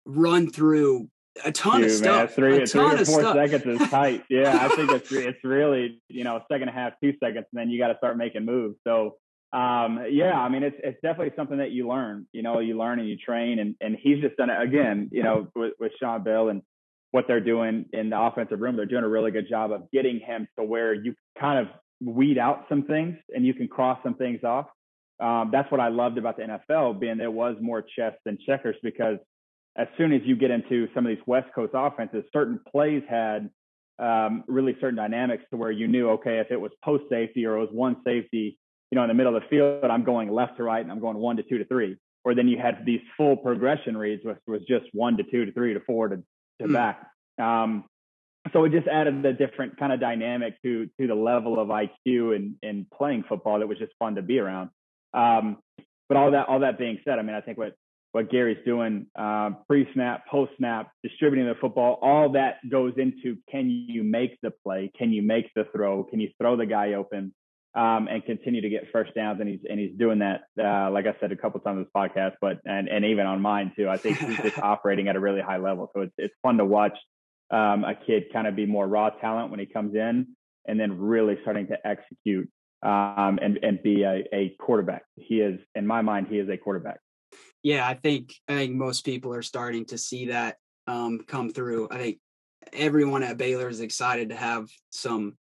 run 0.05 0.51
through 0.51 1.09
a 1.45 1.53
ton 1.53 1.81
Dude, 1.81 1.91
of 1.91 1.97
stuff. 1.97 2.17
Man, 2.17 2.29
three, 2.29 2.67
three 2.67 2.81
or 2.81 3.05
four 3.05 3.23
seconds 3.23 3.81
is 3.81 3.89
tight. 3.89 4.25
Yeah, 4.29 4.59
I 4.61 4.69
think 4.75 4.91
it's 4.91 5.13
it's 5.13 5.43
really 5.45 6.01
you 6.09 6.25
know 6.25 6.41
second 6.51 6.69
and 6.69 6.77
a 6.77 6.81
half, 6.81 6.95
two 7.03 7.15
seconds, 7.23 7.47
and 7.53 7.61
then 7.61 7.71
you 7.71 7.79
got 7.79 7.89
to 7.89 7.97
start 7.99 8.17
making 8.17 8.45
moves. 8.45 8.77
So 8.87 9.17
um, 9.53 10.05
yeah, 10.11 10.33
I 10.33 10.49
mean 10.49 10.63
it's 10.63 10.77
it's 10.83 11.01
definitely 11.03 11.33
something 11.37 11.59
that 11.59 11.73
you 11.73 11.89
learn. 11.89 12.27
You 12.33 12.43
know, 12.43 12.61
you 12.61 12.79
learn 12.79 13.01
and 13.01 13.09
you 13.09 13.17
train, 13.17 13.59
and 13.59 13.75
and 13.81 13.97
he's 14.01 14.21
just 14.21 14.37
done 14.37 14.51
it 14.51 14.61
again. 14.61 15.09
You 15.13 15.23
know, 15.23 15.49
with, 15.55 15.73
with 15.81 15.93
Shawn 16.01 16.23
Bell 16.23 16.49
and 16.49 16.63
what 17.11 17.25
they're 17.27 17.41
doing 17.41 17.87
in 17.93 18.11
the 18.11 18.21
offensive 18.21 18.61
room, 18.61 18.77
they're 18.77 18.87
doing 18.87 19.05
a 19.05 19.09
really 19.09 19.33
good 19.33 19.49
job 19.49 19.73
of 19.73 19.91
getting 19.91 20.21
him 20.21 20.47
to 20.59 20.65
where 20.65 20.95
you 20.95 21.15
kind 21.39 21.59
of 21.59 21.67
weed 22.01 22.39
out 22.39 22.67
some 22.69 22.85
things 22.85 23.17
and 23.35 23.45
you 23.45 23.53
can 23.53 23.67
cross 23.69 23.99
some 24.03 24.15
things 24.15 24.45
off. 24.45 24.67
Um, 25.21 25.51
that's 25.53 25.71
what 25.71 25.81
I 25.81 25.89
loved 25.89 26.17
about 26.17 26.37
the 26.37 26.45
NFL, 26.45 26.99
being 26.99 27.19
there 27.19 27.31
was 27.31 27.57
more 27.61 27.83
chess 27.83 28.15
than 28.25 28.39
checkers 28.47 28.77
because 28.83 29.19
as 29.77 29.87
soon 29.99 30.13
as 30.13 30.23
you 30.25 30.37
get 30.37 30.51
into 30.51 30.89
some 30.95 31.05
of 31.05 31.11
these 31.11 31.25
West 31.27 31.49
Coast 31.55 31.73
offenses, 31.75 32.25
certain 32.33 32.61
plays 32.71 33.03
had 33.09 33.51
um, 33.99 34.45
really 34.49 34.77
certain 34.81 34.97
dynamics 34.97 35.45
to 35.51 35.57
where 35.57 35.71
you 35.71 35.89
knew, 35.89 36.11
okay, 36.11 36.39
if 36.39 36.51
it 36.51 36.61
was 36.61 36.73
post 36.83 37.05
safety 37.11 37.45
or 37.45 37.57
it 37.57 37.61
was 37.61 37.69
one 37.71 37.97
safety, 38.05 38.59
you 38.91 38.97
know, 38.97 39.03
in 39.03 39.09
the 39.09 39.15
middle 39.15 39.37
of 39.37 39.43
the 39.43 39.49
field, 39.49 39.85
I'm 39.85 40.05
going 40.05 40.31
left 40.31 40.57
to 40.57 40.63
right 40.63 40.83
and 40.83 40.91
I'm 40.91 41.01
going 41.01 41.17
one 41.17 41.37
to 41.37 41.43
two 41.43 41.59
to 41.59 41.65
three. 41.65 41.97
Or 42.25 42.35
then 42.35 42.49
you 42.49 42.59
had 42.59 42.85
these 42.85 43.01
full 43.17 43.37
progression 43.37 43.97
reads, 43.97 44.25
which 44.25 44.37
was 44.47 44.61
just 44.69 44.87
one 44.93 45.17
to 45.17 45.23
two 45.23 45.47
to 45.47 45.53
three 45.53 45.75
to 45.75 45.81
four 45.81 46.09
to, 46.09 46.17
to 46.61 46.69
mm. 46.69 46.73
back. 46.73 47.07
Um, 47.41 47.85
so 48.53 48.65
it 48.65 48.73
just 48.73 48.89
added 48.89 49.25
a 49.25 49.33
different 49.33 49.79
kind 49.79 49.93
of 49.93 50.01
dynamic 50.01 50.61
to 50.63 50.89
to 50.99 51.07
the 51.07 51.15
level 51.15 51.59
of 51.59 51.69
IQ 51.69 52.35
and 52.35 52.55
and 52.63 52.87
playing 52.91 53.25
football 53.29 53.59
that 53.59 53.69
was 53.69 53.79
just 53.79 53.93
fun 53.99 54.17
to 54.17 54.23
be 54.23 54.39
around. 54.39 54.71
Um, 55.15 55.59
but 56.09 56.17
all 56.17 56.31
that 56.33 56.49
all 56.49 56.61
that 56.61 56.79
being 56.79 56.99
said, 57.05 57.19
I 57.19 57.23
mean, 57.23 57.35
I 57.35 57.41
think 57.41 57.59
what 57.59 57.75
what 58.13 58.31
Gary's 58.31 58.59
doing 58.65 59.07
uh, 59.17 59.51
pre 59.69 59.87
snap, 59.95 60.27
post 60.27 60.53
snap, 60.59 60.91
distributing 61.03 61.47
the 61.47 61.55
football, 61.61 61.99
all 62.03 62.33
that 62.33 62.57
goes 62.69 62.95
into 62.97 63.37
can 63.51 63.71
you 63.71 64.03
make 64.03 64.39
the 64.43 64.51
play? 64.51 64.91
Can 64.99 65.13
you 65.13 65.23
make 65.23 65.51
the 65.55 65.65
throw? 65.75 66.05
Can 66.05 66.21
you 66.21 66.31
throw 66.39 66.57
the 66.57 66.67
guy 66.67 66.95
open? 66.95 67.33
Um, 67.73 68.09
and 68.09 68.25
continue 68.25 68.61
to 68.63 68.69
get 68.69 68.91
first 68.93 69.15
downs, 69.15 69.39
and 69.41 69.49
he's 69.49 69.61
and 69.69 69.79
he's 69.79 69.97
doing 69.97 70.19
that. 70.19 70.41
Uh, 70.59 70.91
like 70.91 71.07
I 71.07 71.15
said 71.21 71.31
a 71.31 71.37
couple 71.37 71.61
times 71.61 71.77
on 71.77 71.83
this 71.85 71.93
podcast, 71.95 72.33
but 72.41 72.59
and 72.65 72.89
and 72.89 73.05
even 73.05 73.27
on 73.27 73.41
mine 73.41 73.73
too. 73.77 73.89
I 73.89 73.97
think 73.97 74.19
he's 74.19 74.39
just 74.39 74.59
operating 74.63 75.07
at 75.07 75.15
a 75.15 75.21
really 75.21 75.41
high 75.41 75.59
level, 75.59 75.89
so 75.95 76.03
it's 76.03 76.15
it's 76.19 76.35
fun 76.43 76.59
to 76.59 76.65
watch 76.65 76.99
um, 77.51 77.85
a 77.85 77.95
kid 77.95 78.25
kind 78.33 78.47
of 78.47 78.57
be 78.57 78.67
more 78.67 78.89
raw 78.89 79.11
talent 79.11 79.51
when 79.51 79.61
he 79.61 79.67
comes 79.67 79.95
in, 79.95 80.27
and 80.67 80.81
then 80.81 80.99
really 80.99 81.39
starting 81.43 81.69
to 81.69 81.87
execute 81.87 82.51
um, 82.83 83.39
and 83.43 83.59
and 83.63 83.83
be 83.83 84.03
a, 84.03 84.25
a 84.33 84.57
quarterback. 84.59 85.03
He 85.17 85.41
is, 85.41 85.61
in 85.75 85.87
my 85.87 86.03
mind, 86.03 86.29
he 86.29 86.39
is 86.39 86.49
a 86.49 86.57
quarterback. 86.57 86.99
Yeah, 87.63 87.87
I 87.87 87.95
think 87.95 88.33
I 88.49 88.55
think 88.55 88.75
most 88.75 89.05
people 89.05 89.35
are 89.35 89.43
starting 89.43 89.85
to 89.87 89.99
see 89.99 90.27
that 90.27 90.57
um, 90.87 91.21
come 91.27 91.51
through. 91.51 91.89
I 91.91 91.99
think 91.99 92.19
everyone 92.73 93.23
at 93.23 93.37
Baylor 93.37 93.69
is 93.69 93.81
excited 93.81 94.31
to 94.31 94.37
have 94.37 94.69
some, 94.91 95.37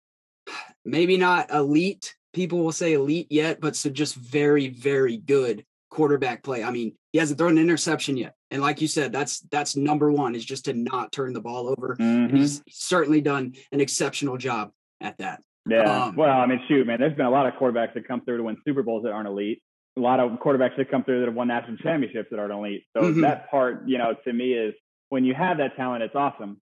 maybe 0.85 1.16
not 1.16 1.51
elite. 1.53 2.14
People 2.33 2.61
will 2.61 2.72
say 2.72 2.93
elite 2.93 3.29
yet, 3.31 3.61
but 3.61 3.76
so 3.76 3.91
just 3.91 4.14
very, 4.14 4.68
very 4.68 5.16
good 5.16 5.64
quarterback 5.91 6.43
play. 6.43 6.62
I 6.62 6.70
mean, 6.70 6.95
he 7.12 7.18
hasn't 7.18 7.39
thrown 7.39 7.53
an 7.53 7.59
interception 7.59 8.16
yet. 8.16 8.35
And 8.51 8.62
like 8.62 8.81
you 8.81 8.89
said, 8.89 9.12
that's 9.12 9.41
that's 9.51 9.76
number 9.76 10.12
one 10.12 10.35
is 10.35 10.45
just 10.45 10.66
to 10.66 10.72
not 10.72 11.12
turn 11.12 11.33
the 11.33 11.41
ball 11.41 11.68
over. 11.68 11.97
Mm-hmm. 11.99 12.37
He's 12.37 12.62
certainly 12.68 13.20
done 13.20 13.55
an 13.72 13.81
exceptional 13.81 14.37
job 14.37 14.70
at 15.01 15.18
that. 15.18 15.41
Yeah. 15.68 16.05
Um, 16.05 16.16
well, 16.16 16.39
I 16.39 16.47
mean, 16.47 16.61
shoot, 16.68 16.87
man, 16.87 16.99
there's 16.99 17.16
been 17.16 17.26
a 17.26 17.31
lot 17.31 17.47
of 17.47 17.55
quarterbacks 17.55 17.95
that 17.95 18.09
come 18.09 18.24
through 18.24 18.39
to 18.39 18.43
win 18.43 18.57
Super 18.66 18.83
Bowls 18.83 19.05
that 19.05 19.12
aren't 19.12 19.29
elite. 19.29 19.62
A 19.97 20.01
lot 20.01 20.20
of 20.20 20.31
quarterbacks 20.39 20.76
that 20.76 20.91
come 20.91 21.05
through 21.05 21.20
that 21.20 21.26
have 21.26 21.35
won 21.35 21.49
national 21.49 21.76
championships 21.79 22.29
that 22.31 22.39
aren't 22.39 22.53
elite. 22.53 22.85
So 22.97 23.03
mm-hmm. 23.03 23.20
that 23.22 23.51
part, 23.51 23.87
you 23.87 23.99
know, 23.99 24.14
to 24.24 24.33
me 24.33 24.53
is 24.53 24.74
when 25.09 25.24
you 25.24 25.35
have 25.35 25.59
that 25.59 25.76
talent, 25.76 26.03
it's 26.03 26.14
awesome. 26.14 26.61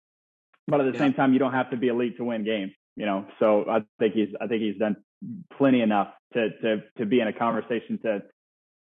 But 0.67 0.81
at 0.81 0.91
the 0.91 0.93
yeah. 0.93 1.05
same 1.05 1.13
time, 1.13 1.33
you 1.33 1.39
don't 1.39 1.53
have 1.53 1.71
to 1.71 1.77
be 1.77 1.87
elite 1.87 2.17
to 2.17 2.23
win 2.23 2.43
games. 2.43 2.71
You 2.95 3.05
know, 3.05 3.25
so 3.39 3.65
I 3.69 3.83
think 3.99 4.13
he's 4.13 4.29
I 4.41 4.47
think 4.47 4.61
he's 4.61 4.77
done 4.77 4.97
plenty 5.57 5.81
enough 5.81 6.09
to 6.33 6.49
to 6.61 6.83
to 6.97 7.05
be 7.05 7.19
in 7.19 7.27
a 7.27 7.33
conversation 7.33 7.99
to 8.03 8.21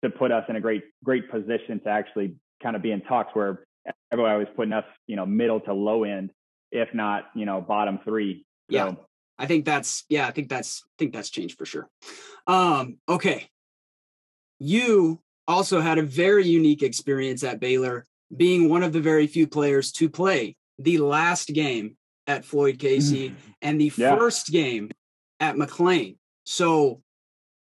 to 0.03 0.11
put 0.11 0.33
us 0.33 0.45
in 0.49 0.57
a 0.57 0.61
great 0.61 0.83
great 1.05 1.31
position 1.31 1.81
to 1.81 1.89
actually 1.89 2.35
kind 2.63 2.77
of 2.77 2.83
be 2.83 2.93
in 2.93 3.01
talks 3.03 3.35
where 3.35 3.65
everybody 4.13 4.39
was 4.39 4.49
putting 4.55 4.73
us, 4.73 4.85
you 5.07 5.17
know, 5.17 5.27
middle 5.27 5.61
to 5.61 5.73
low 5.73 6.05
end, 6.05 6.31
if 6.71 6.89
not, 6.95 7.25
you 7.35 7.47
know, 7.47 7.61
bottom 7.61 7.99
three. 8.05 8.45
So, 8.71 8.77
yeah. 8.77 8.93
I 9.39 9.47
think 9.47 9.65
that's 9.65 10.05
yeah, 10.09 10.27
I 10.27 10.31
think 10.31 10.49
that's 10.49 10.83
I 10.85 10.95
think 10.99 11.13
that's 11.13 11.31
changed 11.31 11.59
for 11.59 11.67
sure. 11.67 11.89
Um, 12.47 12.99
okay. 13.09 13.49
You 14.59 15.21
also 15.49 15.81
had 15.81 15.99
a 15.99 16.03
very 16.03 16.47
unique 16.47 16.83
experience 16.83 17.43
at 17.43 17.59
Baylor, 17.59 18.07
being 18.35 18.69
one 18.69 18.83
of 18.83 18.93
the 18.93 19.01
very 19.01 19.27
few 19.27 19.47
players 19.47 19.91
to 19.93 20.09
play 20.09 20.57
the 20.79 20.99
last 20.99 21.49
game 21.49 21.97
at 22.27 22.45
Floyd 22.45 22.79
Casey 22.79 23.31
mm. 23.31 23.35
and 23.61 23.81
the 23.81 23.93
yeah. 23.97 24.17
first 24.17 24.49
game 24.49 24.91
at 25.41 25.57
McLane. 25.57 26.17
So 26.45 27.03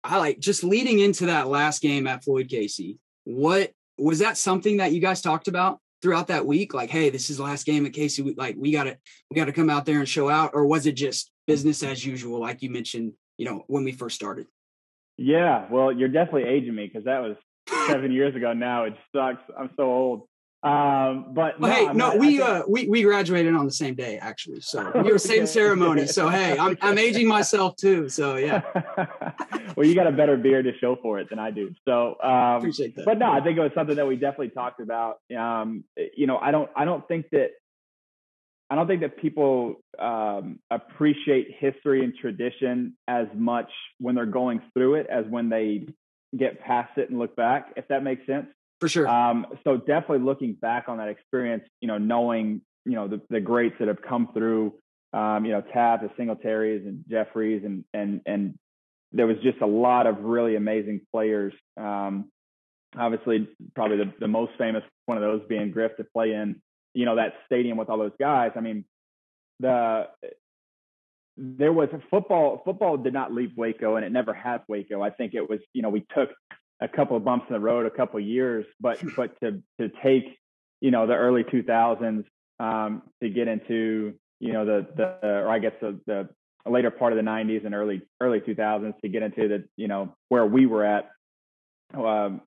I 0.02 0.18
like 0.18 0.38
just 0.38 0.64
leading 0.64 0.98
into 0.98 1.26
that 1.26 1.48
last 1.48 1.82
game 1.82 2.06
at 2.06 2.24
Floyd 2.24 2.48
Casey. 2.48 2.98
What 3.24 3.72
was 3.98 4.20
that 4.20 4.36
something 4.38 4.78
that 4.78 4.92
you 4.92 5.00
guys 5.00 5.20
talked 5.20 5.48
about 5.48 5.78
throughout 6.00 6.28
that 6.28 6.46
week? 6.46 6.72
Like, 6.72 6.90
hey, 6.90 7.10
this 7.10 7.28
is 7.30 7.36
the 7.36 7.42
last 7.42 7.66
game 7.66 7.84
at 7.84 7.92
Casey. 7.92 8.22
We, 8.22 8.34
like, 8.34 8.56
we 8.58 8.72
got 8.72 8.84
to 8.84 8.96
we 9.30 9.34
got 9.34 9.46
to 9.46 9.52
come 9.52 9.70
out 9.70 9.84
there 9.84 9.98
and 9.98 10.08
show 10.08 10.28
out, 10.28 10.52
or 10.54 10.66
was 10.66 10.86
it 10.86 10.92
just 10.92 11.30
business 11.46 11.82
as 11.82 12.04
usual, 12.04 12.40
like 12.40 12.62
you 12.62 12.70
mentioned, 12.70 13.12
you 13.36 13.44
know, 13.44 13.64
when 13.66 13.84
we 13.84 13.92
first 13.92 14.16
started? 14.16 14.46
Yeah, 15.18 15.66
well, 15.70 15.92
you're 15.92 16.08
definitely 16.08 16.44
aging 16.44 16.74
me 16.74 16.86
because 16.86 17.04
that 17.04 17.20
was 17.20 17.36
seven 17.86 18.10
years 18.10 18.34
ago. 18.34 18.54
Now 18.54 18.84
it 18.84 18.94
sucks. 19.14 19.42
I'm 19.58 19.70
so 19.76 19.82
old. 19.82 20.22
Um, 20.62 21.32
but 21.32 21.58
well, 21.58 21.70
no, 21.70 21.88
hey, 21.88 21.92
no, 21.94 22.16
we 22.16 22.36
think... 22.36 22.48
uh 22.48 22.62
we 22.68 22.86
we 22.86 23.02
graduated 23.02 23.54
on 23.54 23.64
the 23.64 23.72
same 23.72 23.94
day 23.94 24.18
actually. 24.18 24.60
So 24.60 24.92
we 25.02 25.10
were 25.10 25.18
same 25.18 25.46
ceremony. 25.46 26.06
So 26.06 26.28
hey, 26.28 26.58
I'm 26.58 26.76
I'm 26.82 26.98
aging 26.98 27.26
myself 27.26 27.76
too. 27.76 28.10
So 28.10 28.36
yeah. 28.36 28.60
well, 29.76 29.86
you 29.86 29.94
got 29.94 30.06
a 30.06 30.12
better 30.12 30.36
beard 30.36 30.66
to 30.66 30.76
show 30.78 30.96
for 31.00 31.18
it 31.18 31.30
than 31.30 31.38
I 31.38 31.50
do. 31.50 31.74
So 31.88 32.16
um, 32.22 32.58
appreciate 32.58 32.94
that. 32.96 33.06
But 33.06 33.18
no, 33.18 33.32
I 33.32 33.40
think 33.40 33.56
it 33.56 33.62
was 33.62 33.72
something 33.74 33.96
that 33.96 34.06
we 34.06 34.16
definitely 34.16 34.50
talked 34.50 34.80
about. 34.80 35.20
Um, 35.34 35.84
you 36.14 36.26
know, 36.26 36.36
I 36.36 36.50
don't 36.50 36.70
I 36.76 36.84
don't 36.84 37.08
think 37.08 37.30
that 37.30 37.52
I 38.68 38.74
don't 38.74 38.86
think 38.86 39.00
that 39.00 39.16
people 39.16 39.76
um, 39.98 40.60
appreciate 40.70 41.56
history 41.58 42.04
and 42.04 42.14
tradition 42.14 42.96
as 43.08 43.26
much 43.34 43.70
when 43.98 44.14
they're 44.14 44.26
going 44.26 44.60
through 44.74 44.96
it 44.96 45.06
as 45.10 45.24
when 45.28 45.48
they 45.48 45.86
get 46.36 46.60
past 46.60 46.98
it 46.98 47.08
and 47.08 47.18
look 47.18 47.34
back. 47.34 47.72
If 47.76 47.88
that 47.88 48.02
makes 48.02 48.26
sense. 48.26 48.46
For 48.80 48.88
sure. 48.88 49.06
Um, 49.06 49.46
so 49.64 49.76
definitely 49.76 50.20
looking 50.20 50.54
back 50.54 50.88
on 50.88 50.98
that 50.98 51.08
experience, 51.08 51.64
you 51.80 51.88
know, 51.88 51.98
knowing, 51.98 52.62
you 52.84 52.92
know, 52.92 53.08
the, 53.08 53.20
the 53.28 53.40
greats 53.40 53.76
that 53.78 53.88
have 53.88 54.00
come 54.00 54.30
through, 54.32 54.74
um, 55.12 55.44
you 55.44 55.52
know, 55.52 55.60
Tab, 55.60 56.00
the 56.00 56.08
Singletaries 56.18 56.86
and 56.86 57.04
Jeffries 57.08 57.62
and, 57.64 57.84
and, 57.92 58.22
and 58.24 58.54
there 59.12 59.26
was 59.26 59.36
just 59.42 59.60
a 59.60 59.66
lot 59.66 60.06
of 60.06 60.20
really 60.20 60.56
amazing 60.56 61.02
players. 61.12 61.52
Um, 61.76 62.30
obviously 62.98 63.48
probably 63.74 63.98
the, 63.98 64.12
the 64.20 64.28
most 64.28 64.52
famous 64.58 64.82
one 65.06 65.18
of 65.18 65.22
those 65.22 65.42
being 65.48 65.70
Griff 65.70 65.96
to 65.96 66.04
play 66.04 66.32
in, 66.32 66.60
you 66.94 67.04
know, 67.04 67.16
that 67.16 67.34
stadium 67.46 67.76
with 67.76 67.88
all 67.88 67.98
those 67.98 68.16
guys. 68.18 68.52
I 68.56 68.60
mean, 68.60 68.84
the, 69.58 70.08
there 71.36 71.72
was 71.72 71.88
football, 72.10 72.62
football 72.64 72.96
did 72.96 73.12
not 73.12 73.32
leave 73.32 73.50
Waco 73.56 73.96
and 73.96 74.04
it 74.04 74.12
never 74.12 74.32
has 74.32 74.60
Waco. 74.68 75.02
I 75.02 75.10
think 75.10 75.34
it 75.34 75.48
was, 75.48 75.60
you 75.72 75.82
know, 75.82 75.88
we 75.90 76.04
took 76.14 76.30
a 76.80 76.88
couple 76.88 77.16
of 77.16 77.24
bumps 77.24 77.46
in 77.48 77.54
the 77.54 77.60
road, 77.60 77.86
a 77.86 77.90
couple 77.90 78.18
of 78.18 78.26
years, 78.26 78.66
but 78.80 79.02
but 79.16 79.38
to 79.40 79.62
to 79.80 79.90
take 80.02 80.38
you 80.80 80.90
know 80.90 81.06
the 81.06 81.14
early 81.14 81.44
2000s 81.44 82.24
um, 82.58 83.02
to 83.22 83.28
get 83.28 83.48
into 83.48 84.14
you 84.38 84.52
know 84.52 84.64
the 84.64 84.86
the 84.96 85.26
or 85.26 85.48
I 85.48 85.58
guess 85.58 85.72
the, 85.80 86.00
the 86.06 86.28
later 86.66 86.90
part 86.90 87.12
of 87.12 87.16
the 87.16 87.22
90s 87.22 87.64
and 87.64 87.74
early 87.74 88.02
early 88.20 88.40
2000s 88.40 88.94
to 89.00 89.08
get 89.08 89.22
into 89.22 89.48
the 89.48 89.64
you 89.76 89.88
know 89.88 90.14
where 90.28 90.46
we 90.46 90.66
were 90.66 90.84
at. 90.84 91.10
Um, 91.94 92.42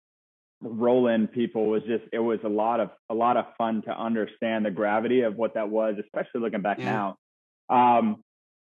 Roland 0.61 1.33
people 1.33 1.65
was 1.65 1.83
just 1.83 2.03
it 2.13 2.19
was 2.19 2.39
a 2.45 2.49
lot 2.49 2.79
of 2.79 2.89
a 3.09 3.13
lot 3.13 3.35
of 3.35 3.45
fun 3.57 3.81
to 3.83 3.91
understand 3.91 4.65
the 4.65 4.71
gravity 4.71 5.21
of 5.21 5.35
what 5.35 5.55
that 5.55 5.69
was, 5.69 5.95
especially 5.99 6.39
looking 6.41 6.61
back 6.61 6.79
yeah. 6.79 7.13
now. 7.69 7.97
Um, 7.99 8.23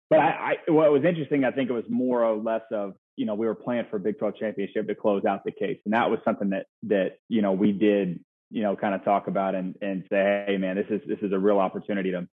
but 0.09 0.19
I, 0.19 0.57
I, 0.67 0.71
what 0.71 0.91
was 0.91 1.03
interesting, 1.03 1.43
I 1.43 1.51
think 1.51 1.69
it 1.69 1.73
was 1.73 1.85
more 1.89 2.23
or 2.23 2.37
less 2.37 2.61
of 2.71 2.93
you 3.17 3.25
know, 3.25 3.35
we 3.35 3.45
were 3.45 3.55
playing 3.55 3.85
for 3.89 3.97
a 3.97 3.99
Big 3.99 4.17
12 4.19 4.37
championship 4.37 4.87
to 4.87 4.95
close 4.95 5.25
out 5.25 5.43
the 5.43 5.51
case. 5.51 5.79
And 5.85 5.93
that 5.93 6.09
was 6.09 6.19
something 6.23 6.51
that, 6.51 6.67
that, 6.83 7.17
you 7.27 7.41
know, 7.41 7.51
we 7.51 7.71
did, 7.71 8.19
you 8.49 8.63
know, 8.63 8.75
kind 8.75 8.95
of 8.95 9.03
talk 9.03 9.27
about 9.27 9.55
and, 9.55 9.75
and 9.81 10.03
say, 10.09 10.45
Hey 10.47 10.57
man, 10.57 10.77
this 10.77 10.85
is, 10.89 11.01
this 11.07 11.19
is 11.21 11.33
a 11.33 11.39
real 11.39 11.59
opportunity 11.59 12.11
to, 12.11 12.27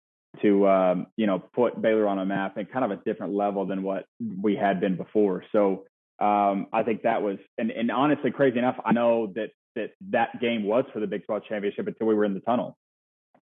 to, 0.43 0.69
um, 0.69 1.07
you 1.17 1.27
know, 1.27 1.39
put 1.39 1.81
Baylor 1.81 2.09
on 2.09 2.19
a 2.19 2.27
map 2.27 2.57
and 2.57 2.71
kind 2.71 2.85
of 2.85 2.91
a 2.91 3.03
different 3.05 3.35
level 3.35 3.67
than 3.67 3.83
what 3.83 4.07
we 4.43 4.57
had 4.57 4.81
been 4.81 4.97
before. 4.97 5.45
So, 5.53 5.85
um, 6.19 6.67
I 6.73 6.83
think 6.83 7.03
that 7.03 7.23
was, 7.23 7.39
and, 7.57 7.71
and 7.71 7.91
honestly, 7.91 8.31
crazy 8.31 8.59
enough, 8.59 8.77
I 8.85 8.93
know 8.93 9.33
that 9.37 9.51
that 9.77 9.91
that 10.11 10.41
game 10.41 10.65
was 10.65 10.85
for 10.93 11.01
the 11.01 11.07
Big 11.07 11.25
12 11.25 11.45
championship 11.49 11.87
until 11.87 12.07
we 12.07 12.15
were 12.15 12.25
in 12.25 12.35
the 12.35 12.41
tunnel. 12.41 12.77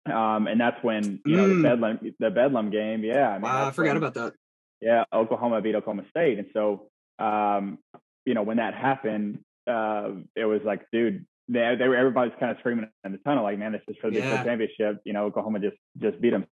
Um, 0.05 0.47
and 0.47 0.59
that's 0.59 0.81
when 0.83 1.21
you 1.25 1.37
know 1.37 1.47
mm. 1.47 1.57
the 1.57 1.63
Bedlam 1.63 1.99
the 2.19 2.29
Bedlam 2.29 2.69
game. 2.71 3.03
Yeah, 3.03 3.29
I 3.29 3.33
mean, 3.33 3.41
wow, 3.43 3.67
I 3.67 3.71
forgot 3.71 3.89
when, 3.95 3.97
about 3.97 4.13
that. 4.15 4.33
Yeah, 4.81 5.03
Oklahoma 5.13 5.61
beat 5.61 5.75
Oklahoma 5.75 6.03
State, 6.09 6.39
and 6.39 6.47
so 6.53 6.88
um, 7.19 7.79
you 8.25 8.33
know 8.33 8.43
when 8.43 8.57
that 8.57 8.73
happened, 8.73 9.39
uh, 9.67 10.09
it 10.35 10.45
was 10.45 10.61
like, 10.63 10.85
dude, 10.91 11.25
they, 11.47 11.75
they 11.77 11.87
were 11.87 11.95
everybody's 11.95 12.33
kind 12.39 12.51
of 12.51 12.57
screaming 12.59 12.87
in 13.03 13.11
the 13.11 13.17
tunnel, 13.19 13.43
like, 13.43 13.57
man, 13.57 13.71
this 13.71 13.81
is 13.87 13.95
for 13.99 14.09
the 14.09 14.19
yeah. 14.19 14.43
championship. 14.43 15.01
You 15.03 15.13
know, 15.13 15.25
Oklahoma 15.25 15.59
just 15.59 15.77
just 15.97 16.21
beat 16.21 16.31
them. 16.31 16.45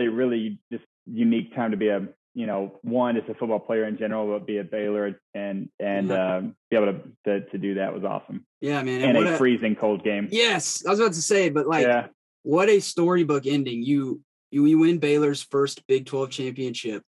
A 0.00 0.08
really 0.08 0.58
just 0.72 0.84
unique 1.06 1.54
time 1.54 1.70
to 1.70 1.76
be 1.76 1.88
a 1.88 2.08
you 2.34 2.46
know 2.46 2.78
one 2.82 3.16
as 3.16 3.22
a 3.28 3.34
football 3.34 3.58
player 3.58 3.84
in 3.84 3.98
general, 3.98 4.26
but 4.26 4.46
be 4.46 4.58
a 4.58 4.64
Baylor 4.64 5.18
and 5.34 5.68
and 5.78 6.08
yeah. 6.08 6.36
um, 6.36 6.56
be 6.70 6.76
able 6.76 6.92
to, 6.92 7.00
to, 7.24 7.50
to 7.50 7.58
do 7.58 7.74
that 7.74 7.94
was 7.94 8.04
awesome. 8.04 8.46
Yeah, 8.60 8.82
man, 8.82 9.02
and, 9.02 9.16
and 9.16 9.28
a, 9.28 9.34
a, 9.34 9.36
freezing 9.38 9.76
cold 9.76 10.04
game. 10.04 10.28
Yes, 10.30 10.84
I 10.86 10.90
was 10.90 11.00
about 11.00 11.12
to 11.14 11.22
say, 11.22 11.50
but 11.50 11.66
like, 11.66 11.86
yeah. 11.86 12.06
what 12.42 12.68
a 12.68 12.80
storybook 12.80 13.46
ending. 13.46 13.82
You 13.82 14.20
you 14.50 14.66
you 14.66 14.78
win 14.78 14.98
Baylor's 14.98 15.42
first 15.42 15.86
Big 15.86 16.06
Twelve 16.06 16.30
championship. 16.30 17.02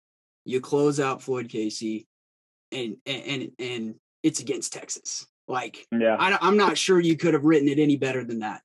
You 0.45 0.61
close 0.61 0.99
out 0.99 1.21
Floyd 1.21 1.49
Casey, 1.49 2.07
and 2.71 2.97
and 3.05 3.51
and, 3.59 3.95
it's 4.23 4.39
against 4.39 4.71
Texas. 4.71 5.27
Like, 5.47 5.85
yeah, 5.91 6.15
I, 6.17 6.47
am 6.47 6.55
not 6.55 6.77
sure 6.77 6.99
you 6.99 7.17
could 7.17 7.33
have 7.33 7.43
written 7.43 7.67
it 7.67 7.77
any 7.77 7.97
better 7.97 8.23
than 8.23 8.39
that. 8.39 8.61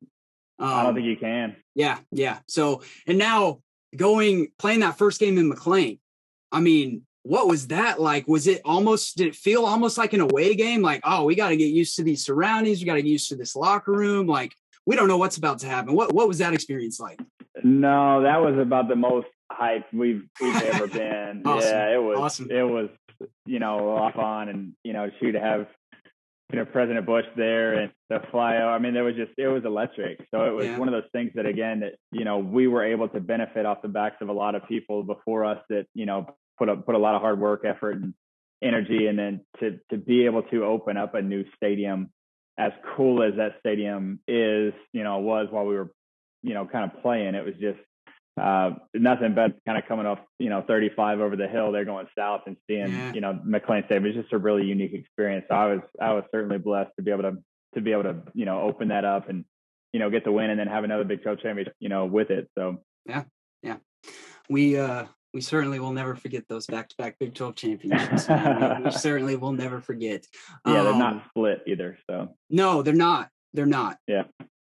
Um, 0.60 0.68
I 0.68 0.82
don't 0.82 0.90
um, 0.90 0.94
think 0.94 1.06
you 1.06 1.16
can. 1.16 1.56
Yeah, 1.74 1.98
yeah. 2.12 2.38
So, 2.46 2.82
and 3.06 3.18
now 3.18 3.60
going 3.96 4.48
playing 4.58 4.80
that 4.80 4.98
first 4.98 5.20
game 5.20 5.38
in 5.38 5.50
McLane. 5.50 5.98
I 6.52 6.60
mean, 6.60 7.02
what 7.22 7.46
was 7.46 7.68
that 7.68 8.00
like? 8.00 8.26
Was 8.28 8.46
it 8.46 8.62
almost? 8.64 9.16
Did 9.16 9.28
it 9.28 9.36
feel 9.36 9.64
almost 9.64 9.98
like 9.98 10.12
an 10.12 10.20
away 10.20 10.54
game? 10.54 10.82
Like, 10.82 11.00
oh, 11.04 11.24
we 11.24 11.34
got 11.34 11.50
to 11.50 11.56
get 11.56 11.66
used 11.66 11.96
to 11.96 12.02
these 12.02 12.24
surroundings. 12.24 12.80
We 12.80 12.86
got 12.86 12.94
to 12.94 13.02
get 13.02 13.10
used 13.10 13.28
to 13.28 13.36
this 13.36 13.54
locker 13.54 13.92
room. 13.92 14.26
Like, 14.26 14.54
we 14.86 14.96
don't 14.96 15.08
know 15.08 15.18
what's 15.18 15.36
about 15.36 15.58
to 15.60 15.66
happen. 15.66 15.94
What 15.94 16.14
What 16.14 16.28
was 16.28 16.38
that 16.38 16.54
experience 16.54 16.98
like? 16.98 17.20
No, 17.62 18.22
that 18.22 18.40
was 18.40 18.58
about 18.58 18.88
the 18.88 18.96
most 18.96 19.26
hype 19.50 19.86
we've 19.92 20.22
we've 20.40 20.62
ever 20.62 20.86
been. 20.86 21.42
awesome. 21.44 21.70
Yeah, 21.70 21.94
it 21.94 22.02
was. 22.02 22.18
Awesome. 22.18 22.50
It 22.50 22.62
was 22.62 22.88
you 23.46 23.58
know 23.58 23.96
off 23.96 24.16
on 24.16 24.48
and 24.48 24.72
you 24.84 24.92
know 24.92 25.10
shoot 25.20 25.32
to 25.32 25.40
have 25.40 25.66
you 26.52 26.58
know 26.58 26.64
President 26.64 27.04
Bush 27.04 27.26
there 27.36 27.74
and 27.74 27.92
the 28.08 28.20
flyo. 28.32 28.66
I 28.66 28.78
mean, 28.78 28.94
there 28.94 29.04
was 29.04 29.16
just 29.16 29.32
it 29.36 29.48
was 29.48 29.64
electric. 29.64 30.18
So 30.30 30.44
it 30.44 30.54
was 30.54 30.66
yeah. 30.66 30.78
one 30.78 30.88
of 30.88 30.92
those 30.92 31.10
things 31.12 31.32
that 31.34 31.46
again 31.46 31.80
that 31.80 31.94
you 32.12 32.24
know 32.24 32.38
we 32.38 32.66
were 32.66 32.84
able 32.84 33.08
to 33.08 33.20
benefit 33.20 33.66
off 33.66 33.82
the 33.82 33.88
backs 33.88 34.16
of 34.20 34.28
a 34.28 34.32
lot 34.32 34.54
of 34.54 34.66
people 34.68 35.02
before 35.02 35.44
us 35.44 35.58
that 35.68 35.86
you 35.94 36.06
know 36.06 36.26
put 36.58 36.68
a 36.68 36.76
put 36.76 36.94
a 36.94 36.98
lot 36.98 37.14
of 37.14 37.20
hard 37.20 37.38
work, 37.38 37.64
effort, 37.64 37.96
and 37.96 38.14
energy, 38.62 39.06
and 39.06 39.18
then 39.18 39.40
to 39.60 39.78
to 39.90 39.98
be 39.98 40.24
able 40.24 40.42
to 40.44 40.64
open 40.64 40.96
up 40.96 41.14
a 41.14 41.22
new 41.22 41.44
stadium 41.56 42.10
as 42.58 42.72
cool 42.96 43.22
as 43.22 43.34
that 43.36 43.52
stadium 43.60 44.18
is, 44.26 44.72
you 44.92 45.04
know, 45.04 45.18
was 45.18 45.46
while 45.50 45.64
we 45.64 45.76
were 45.76 45.92
you 46.42 46.54
know 46.54 46.66
kind 46.66 46.90
of 46.90 47.02
playing. 47.02 47.34
It 47.34 47.44
was 47.44 47.54
just 47.60 47.78
uh, 48.38 48.70
nothing 48.94 49.34
but 49.34 49.52
kind 49.66 49.78
of 49.78 49.86
coming 49.86 50.06
off, 50.06 50.18
you 50.38 50.50
know, 50.50 50.62
35 50.66 51.20
over 51.20 51.36
the 51.36 51.48
hill. 51.48 51.72
They're 51.72 51.84
going 51.84 52.06
south 52.16 52.42
and 52.46 52.56
seeing, 52.66 52.92
yeah. 52.92 53.12
you 53.12 53.20
know, 53.20 53.38
McLane 53.46 53.84
Stadium. 53.86 54.06
It's 54.06 54.16
just 54.16 54.32
a 54.32 54.38
really 54.38 54.64
unique 54.64 54.94
experience. 54.94 55.46
So 55.48 55.54
I 55.54 55.66
was, 55.66 55.80
I 56.00 56.12
was 56.12 56.24
certainly 56.32 56.58
blessed 56.58 56.90
to 56.96 57.02
be 57.02 57.10
able 57.10 57.22
to, 57.22 57.36
to 57.74 57.80
be 57.80 57.92
able 57.92 58.04
to, 58.04 58.16
you 58.34 58.44
know, 58.44 58.62
open 58.62 58.88
that 58.88 59.04
up 59.04 59.28
and, 59.28 59.44
you 59.92 60.00
know, 60.00 60.10
get 60.10 60.24
the 60.24 60.32
win 60.32 60.50
and 60.50 60.58
then 60.58 60.68
have 60.68 60.84
another 60.84 61.04
Big 61.04 61.22
12 61.22 61.40
championship, 61.40 61.74
you 61.80 61.88
know, 61.88 62.06
with 62.06 62.30
it. 62.30 62.48
So 62.56 62.78
yeah, 63.06 63.24
yeah, 63.62 63.76
we, 64.48 64.78
uh, 64.78 65.06
we 65.34 65.40
certainly 65.40 65.78
will 65.78 65.92
never 65.92 66.14
forget 66.14 66.48
those 66.48 66.66
back-to-back 66.66 67.18
Big 67.18 67.34
12 67.34 67.54
championships. 67.54 68.28
we, 68.28 68.84
we, 68.84 68.90
certainly 68.92 69.36
will 69.36 69.52
never 69.52 69.80
forget. 69.80 70.26
Yeah, 70.66 70.82
they're 70.82 70.98
not 70.98 71.12
um, 71.14 71.22
split 71.30 71.62
either. 71.66 71.98
So 72.08 72.34
no, 72.50 72.82
they're 72.82 72.94
not. 72.94 73.28
They're 73.52 73.66
not. 73.66 73.98
Yeah, 74.06 74.24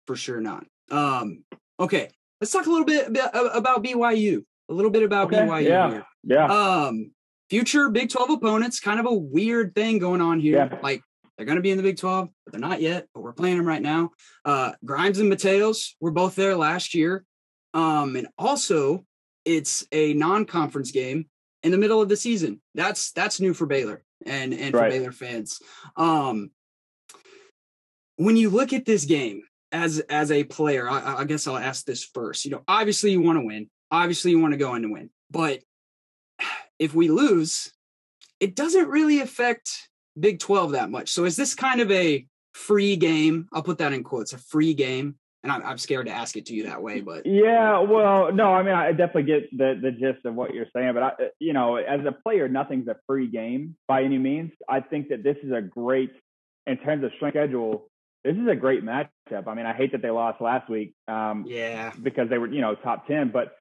for 0.07 0.17
sure 0.17 0.41
not. 0.41 0.67
Um, 0.91 1.45
okay, 1.79 2.11
let's 2.41 2.53
talk 2.53 2.67
a 2.67 2.71
little 2.71 2.87
bit 2.87 3.09
about 3.09 3.83
BYU. 3.83 4.45
A 4.71 4.75
little 4.75 4.91
bit 4.91 5.03
about 5.03 5.29
okay, 5.29 5.39
BYU 5.39 5.69
yeah, 5.69 5.91
here. 5.91 6.07
Yeah. 6.25 6.45
Um, 6.47 7.13
future 7.49 7.89
Big 7.89 8.11
12 8.11 8.31
opponents, 8.31 8.81
kind 8.81 9.01
of 9.01 9.07
a 9.07 9.15
weird 9.15 9.75
thing 9.75 9.99
going 9.99 10.21
on 10.21 10.41
here. 10.41 10.57
Yeah. 10.57 10.79
Like 10.83 11.03
they're 11.37 11.47
going 11.47 11.57
to 11.57 11.63
be 11.63 11.71
in 11.71 11.77
the 11.77 11.83
Big 11.83 11.97
12, 11.97 12.29
but 12.45 12.53
they're 12.53 12.61
not 12.61 12.81
yet, 12.81 13.07
but 13.15 13.23
we're 13.23 13.33
playing 13.33 13.57
them 13.57 13.67
right 13.67 13.81
now. 13.81 14.11
Uh, 14.45 14.73
Grimes 14.85 15.21
and 15.21 15.33
Mateos 15.33 15.95
were 16.01 16.11
both 16.11 16.35
there 16.35 16.57
last 16.57 16.95
year. 16.95 17.25
Um, 17.75 18.17
and 18.17 18.29
also 18.37 19.05
it's 19.45 19.87
a 19.93 20.15
non-conference 20.15 20.91
game 20.91 21.27
in 21.63 21.71
the 21.71 21.79
middle 21.79 22.03
of 22.03 22.09
the 22.09 22.17
season. 22.17 22.61
That's 22.75 23.13
that's 23.13 23.41
new 23.41 23.55
for 23.55 23.67
Baylor 23.67 24.03
and 24.27 24.53
and 24.53 24.75
right. 24.75 24.93
for 24.93 24.99
Baylor 24.99 25.13
fans. 25.13 25.61
Um, 25.97 26.51
when 28.17 28.37
you 28.37 28.51
look 28.51 28.73
at 28.73 28.85
this 28.85 29.05
game, 29.05 29.43
as 29.73 30.01
as 30.01 30.31
a 30.31 30.45
player, 30.45 30.89
I, 30.89 31.19
I 31.19 31.25
guess 31.25 31.47
I'll 31.47 31.57
ask 31.57 31.85
this 31.85 32.05
first. 32.05 32.45
You 32.45 32.53
know, 32.53 32.63
obviously 32.69 33.13
you 33.13 33.21
want 33.21 33.39
to 33.39 33.45
win. 33.45 33.69
Obviously 33.91 34.31
you 34.31 34.41
want 34.41 34.53
to 34.53 34.59
go 34.59 34.75
in 34.75 34.83
to 34.83 34.89
win. 34.89 35.11
But 35.31 35.61
if 36.79 36.95
we 36.95 37.09
lose, 37.09 37.73
it 38.41 38.55
doesn't 38.55 38.89
really 38.89 39.21
affect 39.21 39.89
Big 40.19 40.39
12 40.39 40.73
that 40.73 40.91
much. 40.91 41.11
So 41.11 41.25
is 41.25 41.37
this 41.37 41.55
kind 41.55 41.81
of 41.81 41.91
a 41.91 42.27
free 42.55 42.97
game? 42.97 43.49
I'll 43.53 43.63
put 43.63 43.79
that 43.79 43.93
in 43.93 44.05
quotes, 44.05 44.33
a 44.33 44.39
free 44.39 44.75
game. 44.75 45.17
And 45.45 45.53
I'm, 45.53 45.63
I'm 45.65 45.79
scared 45.79 46.07
to 46.07 46.13
ask 46.13 46.37
it 46.37 46.47
to 46.47 46.55
you 46.55 46.65
that 46.65 46.83
way, 46.83 47.01
but 47.01 47.25
yeah, 47.25 47.79
well, 47.79 48.33
no, 48.33 48.53
I 48.53 48.65
mean, 48.65 48.75
I 48.75 48.91
definitely 48.91 49.23
get 49.23 49.57
the 49.57 49.79
the 49.81 49.93
gist 49.93 50.25
of 50.25 50.35
what 50.35 50.53
you're 50.53 50.67
saying, 50.75 50.95
but 50.95 51.03
I, 51.05 51.13
you 51.39 51.53
know, 51.53 51.77
as 51.77 52.01
a 52.05 52.11
player, 52.11 52.49
nothing's 52.49 52.89
a 52.89 52.97
free 53.07 53.29
game 53.29 53.77
by 53.87 54.03
any 54.03 54.19
means. 54.19 54.51
I 54.69 54.81
think 54.81 55.11
that 55.11 55.23
this 55.23 55.37
is 55.45 55.53
a 55.53 55.63
great, 55.63 56.11
in 56.67 56.77
terms 56.79 57.05
of 57.05 57.13
schedule, 57.25 57.89
this 58.25 58.37
is 58.37 58.49
a 58.49 58.57
great 58.57 58.85
matchup. 58.85 59.47
I 59.47 59.55
mean, 59.55 59.67
I 59.67 59.73
hate 59.73 59.93
that 59.93 60.03
they 60.03 60.11
lost 60.11 60.41
last 60.41 60.69
week. 60.69 60.95
Um, 61.07 61.45
yeah, 61.47 61.93
because 62.03 62.29
they 62.29 62.39
were 62.39 62.49
you 62.49 62.61
know 62.61 62.75
top 62.75 63.07
ten, 63.07 63.33
but 63.33 63.57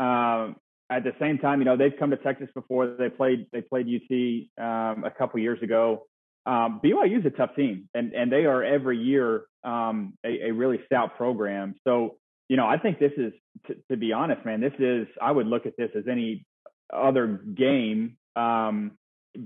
um, 0.00 0.56
at 0.90 1.04
the 1.04 1.12
same 1.18 1.38
time, 1.38 1.60
you 1.60 1.64
know 1.64 1.76
they've 1.76 1.94
come 1.98 2.10
to 2.10 2.16
Texas 2.16 2.48
before. 2.54 2.94
They 2.98 3.08
played 3.08 3.46
they 3.52 3.62
played 3.62 3.86
UT 3.86 4.64
um, 4.64 5.04
a 5.04 5.10
couple 5.10 5.40
years 5.40 5.62
ago. 5.62 6.06
Um, 6.46 6.80
BYU 6.84 7.20
is 7.20 7.26
a 7.26 7.30
tough 7.30 7.56
team, 7.56 7.88
and 7.94 8.12
and 8.12 8.30
they 8.30 8.44
are 8.44 8.62
every 8.62 8.98
year 8.98 9.44
um, 9.64 10.14
a, 10.24 10.48
a, 10.48 10.50
really 10.52 10.78
stout 10.84 11.16
program. 11.16 11.74
So 11.84 12.18
you 12.48 12.58
know, 12.58 12.66
I 12.66 12.78
think 12.78 12.98
this 12.98 13.12
is 13.16 13.32
t- 13.66 13.82
to 13.90 13.96
be 13.96 14.12
honest, 14.12 14.44
man. 14.44 14.60
This 14.60 14.74
is 14.78 15.06
I 15.20 15.32
would 15.32 15.46
look 15.46 15.64
at 15.64 15.76
this 15.78 15.90
as 15.96 16.04
any 16.10 16.44
other 16.92 17.26
game. 17.26 18.18
Um, 18.36 18.92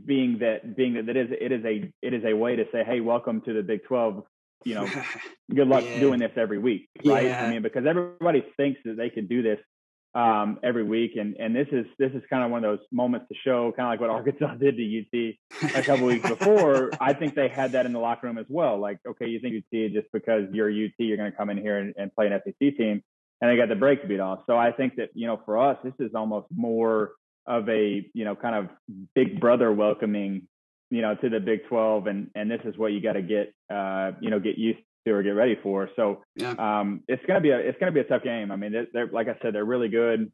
being 0.04 0.40
that 0.40 0.76
being 0.76 0.94
that 0.94 1.08
it 1.08 1.16
is 1.16 1.28
it 1.40 1.52
is 1.52 1.64
a 1.64 1.92
it 2.02 2.14
is 2.14 2.24
a 2.24 2.34
way 2.34 2.56
to 2.56 2.64
say, 2.72 2.82
hey, 2.84 3.00
welcome 3.00 3.42
to 3.42 3.52
the 3.52 3.62
Big 3.62 3.84
Twelve 3.84 4.24
you 4.64 4.74
know, 4.74 4.88
good 5.54 5.68
luck 5.68 5.84
yeah. 5.84 6.00
doing 6.00 6.20
this 6.20 6.32
every 6.36 6.58
week, 6.58 6.88
right? 7.04 7.26
Yeah. 7.26 7.44
I 7.44 7.50
mean, 7.50 7.62
because 7.62 7.86
everybody 7.86 8.44
thinks 8.56 8.80
that 8.84 8.96
they 8.96 9.10
can 9.10 9.26
do 9.26 9.42
this 9.42 9.58
um, 10.14 10.58
every 10.62 10.84
week, 10.84 11.12
and 11.16 11.36
and 11.38 11.54
this 11.54 11.68
is 11.70 11.86
this 11.98 12.12
is 12.12 12.22
kind 12.30 12.44
of 12.44 12.50
one 12.50 12.64
of 12.64 12.70
those 12.78 12.86
moments 12.90 13.26
to 13.28 13.34
show, 13.44 13.72
kind 13.76 13.86
of 13.86 13.92
like 13.92 14.00
what 14.00 14.10
Arkansas 14.16 14.54
did 14.54 14.76
to 14.76 15.00
UT 15.00 15.74
a 15.76 15.82
couple 15.82 16.06
weeks 16.06 16.28
before. 16.28 16.90
I 17.00 17.12
think 17.12 17.34
they 17.34 17.48
had 17.48 17.72
that 17.72 17.86
in 17.86 17.92
the 17.92 17.98
locker 17.98 18.26
room 18.26 18.38
as 18.38 18.46
well. 18.48 18.78
Like, 18.78 18.98
okay, 19.06 19.26
you 19.26 19.40
think 19.40 19.56
UT 19.56 19.92
just 19.92 20.08
because 20.12 20.44
you're 20.52 20.70
UT, 20.70 20.92
you're 20.98 21.16
going 21.16 21.30
to 21.30 21.36
come 21.36 21.50
in 21.50 21.58
here 21.58 21.78
and, 21.78 21.94
and 21.96 22.14
play 22.14 22.26
an 22.26 22.40
SEC 22.44 22.76
team, 22.76 23.02
and 23.40 23.50
they 23.50 23.56
got 23.56 23.68
the 23.68 23.76
break 23.76 24.06
beat 24.08 24.20
off. 24.20 24.40
So 24.46 24.56
I 24.56 24.72
think 24.72 24.96
that 24.96 25.10
you 25.14 25.26
know, 25.26 25.40
for 25.44 25.58
us, 25.58 25.78
this 25.84 25.94
is 25.98 26.14
almost 26.14 26.46
more 26.54 27.12
of 27.46 27.68
a 27.68 28.04
you 28.12 28.24
know 28.24 28.34
kind 28.34 28.54
of 28.54 28.68
big 29.14 29.40
brother 29.40 29.72
welcoming 29.72 30.48
you 30.90 31.02
know, 31.02 31.14
to 31.14 31.28
the 31.28 31.40
Big 31.40 31.66
12, 31.68 32.06
and 32.06 32.30
and 32.34 32.50
this 32.50 32.60
is 32.64 32.76
what 32.76 32.92
you 32.92 33.00
got 33.00 33.14
to 33.14 33.22
get, 33.22 33.52
uh, 33.70 34.12
you 34.20 34.30
know, 34.30 34.40
get 34.40 34.58
used 34.58 34.80
to 35.06 35.12
or 35.12 35.22
get 35.22 35.30
ready 35.30 35.56
for. 35.62 35.88
So 35.96 36.22
yeah. 36.36 36.54
um, 36.58 37.02
it's 37.08 37.24
gonna 37.26 37.40
be 37.40 37.50
a 37.50 37.58
it's 37.58 37.78
gonna 37.78 37.92
be 37.92 38.00
a 38.00 38.04
tough 38.04 38.22
game. 38.22 38.50
I 38.50 38.56
mean, 38.56 38.72
they're, 38.72 38.86
they're 38.92 39.06
like 39.06 39.28
I 39.28 39.36
said, 39.42 39.54
they're 39.54 39.64
really 39.64 39.88
good. 39.88 40.32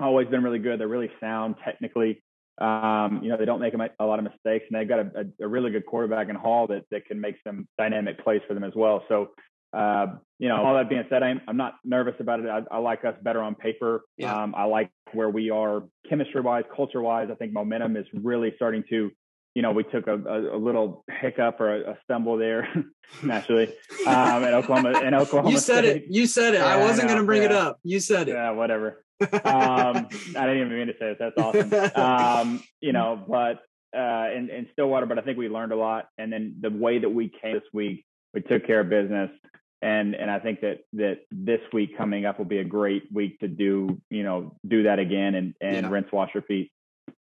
Always 0.00 0.28
been 0.28 0.42
really 0.42 0.58
good. 0.58 0.78
They're 0.80 0.88
really 0.88 1.10
sound 1.20 1.56
technically. 1.64 2.22
Um, 2.60 3.20
you 3.22 3.28
know, 3.28 3.36
they 3.36 3.44
don't 3.44 3.60
make 3.60 3.74
a 3.74 4.04
lot 4.04 4.18
of 4.18 4.24
mistakes, 4.24 4.64
and 4.70 4.78
they've 4.78 4.88
got 4.88 4.98
a, 4.98 5.10
a, 5.14 5.44
a, 5.44 5.48
really 5.48 5.70
good 5.70 5.86
quarterback 5.86 6.28
in 6.28 6.34
Hall 6.34 6.66
that 6.66 6.82
that 6.90 7.06
can 7.06 7.20
make 7.20 7.36
some 7.46 7.68
dynamic 7.78 8.22
plays 8.22 8.40
for 8.46 8.54
them 8.54 8.64
as 8.64 8.72
well. 8.74 9.04
So. 9.08 9.30
Uh, 9.70 10.16
you 10.38 10.48
know, 10.48 10.64
all 10.64 10.72
that 10.72 10.88
being 10.88 11.04
said, 11.10 11.22
I'm, 11.22 11.42
I'm 11.46 11.58
not 11.58 11.74
nervous 11.84 12.14
about 12.20 12.40
it. 12.40 12.46
I, 12.46 12.62
I 12.70 12.78
like 12.78 13.04
us 13.04 13.14
better 13.20 13.42
on 13.42 13.54
paper. 13.54 14.00
Yeah. 14.16 14.34
Um, 14.34 14.54
I 14.56 14.64
like 14.64 14.88
where 15.12 15.28
we 15.28 15.50
are 15.50 15.82
chemistry 16.08 16.40
wise, 16.40 16.64
culture 16.74 17.02
wise. 17.02 17.28
I 17.30 17.34
think 17.34 17.52
momentum 17.52 17.94
is 17.94 18.06
really 18.14 18.54
starting 18.56 18.82
to 18.88 19.10
you 19.58 19.62
know, 19.62 19.72
we 19.72 19.82
took 19.82 20.06
a, 20.06 20.14
a, 20.14 20.56
a 20.56 20.58
little 20.58 21.04
hiccup 21.20 21.60
or 21.60 21.74
a, 21.74 21.90
a 21.90 21.98
stumble 22.04 22.36
there, 22.36 22.68
naturally, 23.24 23.74
um, 24.06 24.44
in 24.44 24.54
Oklahoma. 24.54 25.00
In 25.00 25.14
Oklahoma, 25.22 25.50
you 25.50 25.58
said 25.58 25.84
State. 25.84 26.04
it. 26.04 26.04
You 26.10 26.28
said 26.28 26.54
it. 26.54 26.58
Yeah, 26.58 26.66
I 26.66 26.76
wasn't 26.76 27.08
going 27.08 27.18
to 27.18 27.26
bring 27.26 27.42
yeah. 27.42 27.48
it 27.48 27.52
up. 27.52 27.80
You 27.82 27.98
said 27.98 28.28
it. 28.28 28.34
Yeah, 28.34 28.52
whatever. 28.52 29.04
um, 29.20 29.28
I 29.34 30.46
didn't 30.46 30.58
even 30.58 30.78
mean 30.78 30.86
to 30.86 30.94
say 31.00 31.10
it. 31.10 31.18
That's 31.18 31.36
awesome. 31.36 32.00
Um, 32.00 32.62
you 32.80 32.92
know, 32.92 33.20
but 33.26 33.58
uh, 33.98 34.30
in, 34.32 34.48
in 34.48 34.68
Stillwater, 34.74 35.06
but 35.06 35.18
I 35.18 35.22
think 35.22 35.38
we 35.38 35.48
learned 35.48 35.72
a 35.72 35.76
lot. 35.76 36.06
And 36.18 36.32
then 36.32 36.54
the 36.60 36.70
way 36.70 37.00
that 37.00 37.08
we 37.08 37.28
came 37.42 37.54
this 37.54 37.64
week, 37.72 38.04
we 38.34 38.42
took 38.42 38.64
care 38.64 38.78
of 38.78 38.88
business. 38.88 39.30
And 39.82 40.14
and 40.14 40.30
I 40.30 40.38
think 40.38 40.60
that 40.60 40.82
that 40.92 41.22
this 41.32 41.62
week 41.72 41.98
coming 41.98 42.26
up 42.26 42.38
will 42.38 42.44
be 42.44 42.58
a 42.58 42.64
great 42.64 43.08
week 43.12 43.40
to 43.40 43.48
do 43.48 44.00
you 44.08 44.22
know 44.22 44.56
do 44.64 44.84
that 44.84 45.00
again 45.00 45.34
and 45.34 45.54
and 45.60 45.86
yeah. 45.86 45.90
rinse 45.90 46.12
wash 46.12 46.30
repeat. 46.36 46.70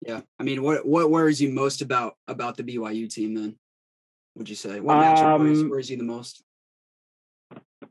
Yeah. 0.06 0.20
I 0.38 0.42
mean, 0.42 0.62
what 0.62 0.86
what 0.86 1.10
worries 1.10 1.40
you 1.40 1.50
most 1.50 1.82
about 1.82 2.14
about 2.28 2.56
the 2.56 2.62
BYU 2.62 3.12
team 3.12 3.34
then? 3.34 3.56
Would 4.36 4.48
you 4.48 4.54
say 4.54 4.80
what 4.80 4.96
matchup 4.96 5.24
um, 5.24 5.40
worries, 5.42 5.64
worries 5.64 5.90
you 5.90 5.96
the 5.96 6.04
most? 6.04 6.42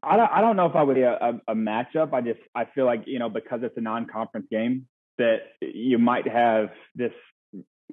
I 0.01 0.17
don't, 0.17 0.31
I 0.31 0.41
don't 0.41 0.55
know 0.55 0.67
if 0.67 0.75
I 0.75 0.83
would 0.83 0.95
be 0.95 1.01
a, 1.01 1.13
a, 1.13 1.41
a, 1.49 1.55
matchup. 1.55 2.13
I 2.13 2.21
just 2.21 2.39
I 2.53 2.65
feel 2.65 2.85
like 2.85 3.03
you 3.05 3.19
know 3.19 3.29
because 3.29 3.61
it's 3.63 3.77
a 3.77 3.81
non-conference 3.81 4.47
game 4.51 4.87
that 5.17 5.39
you 5.61 5.97
might 5.97 6.27
have 6.27 6.69
this 6.95 7.11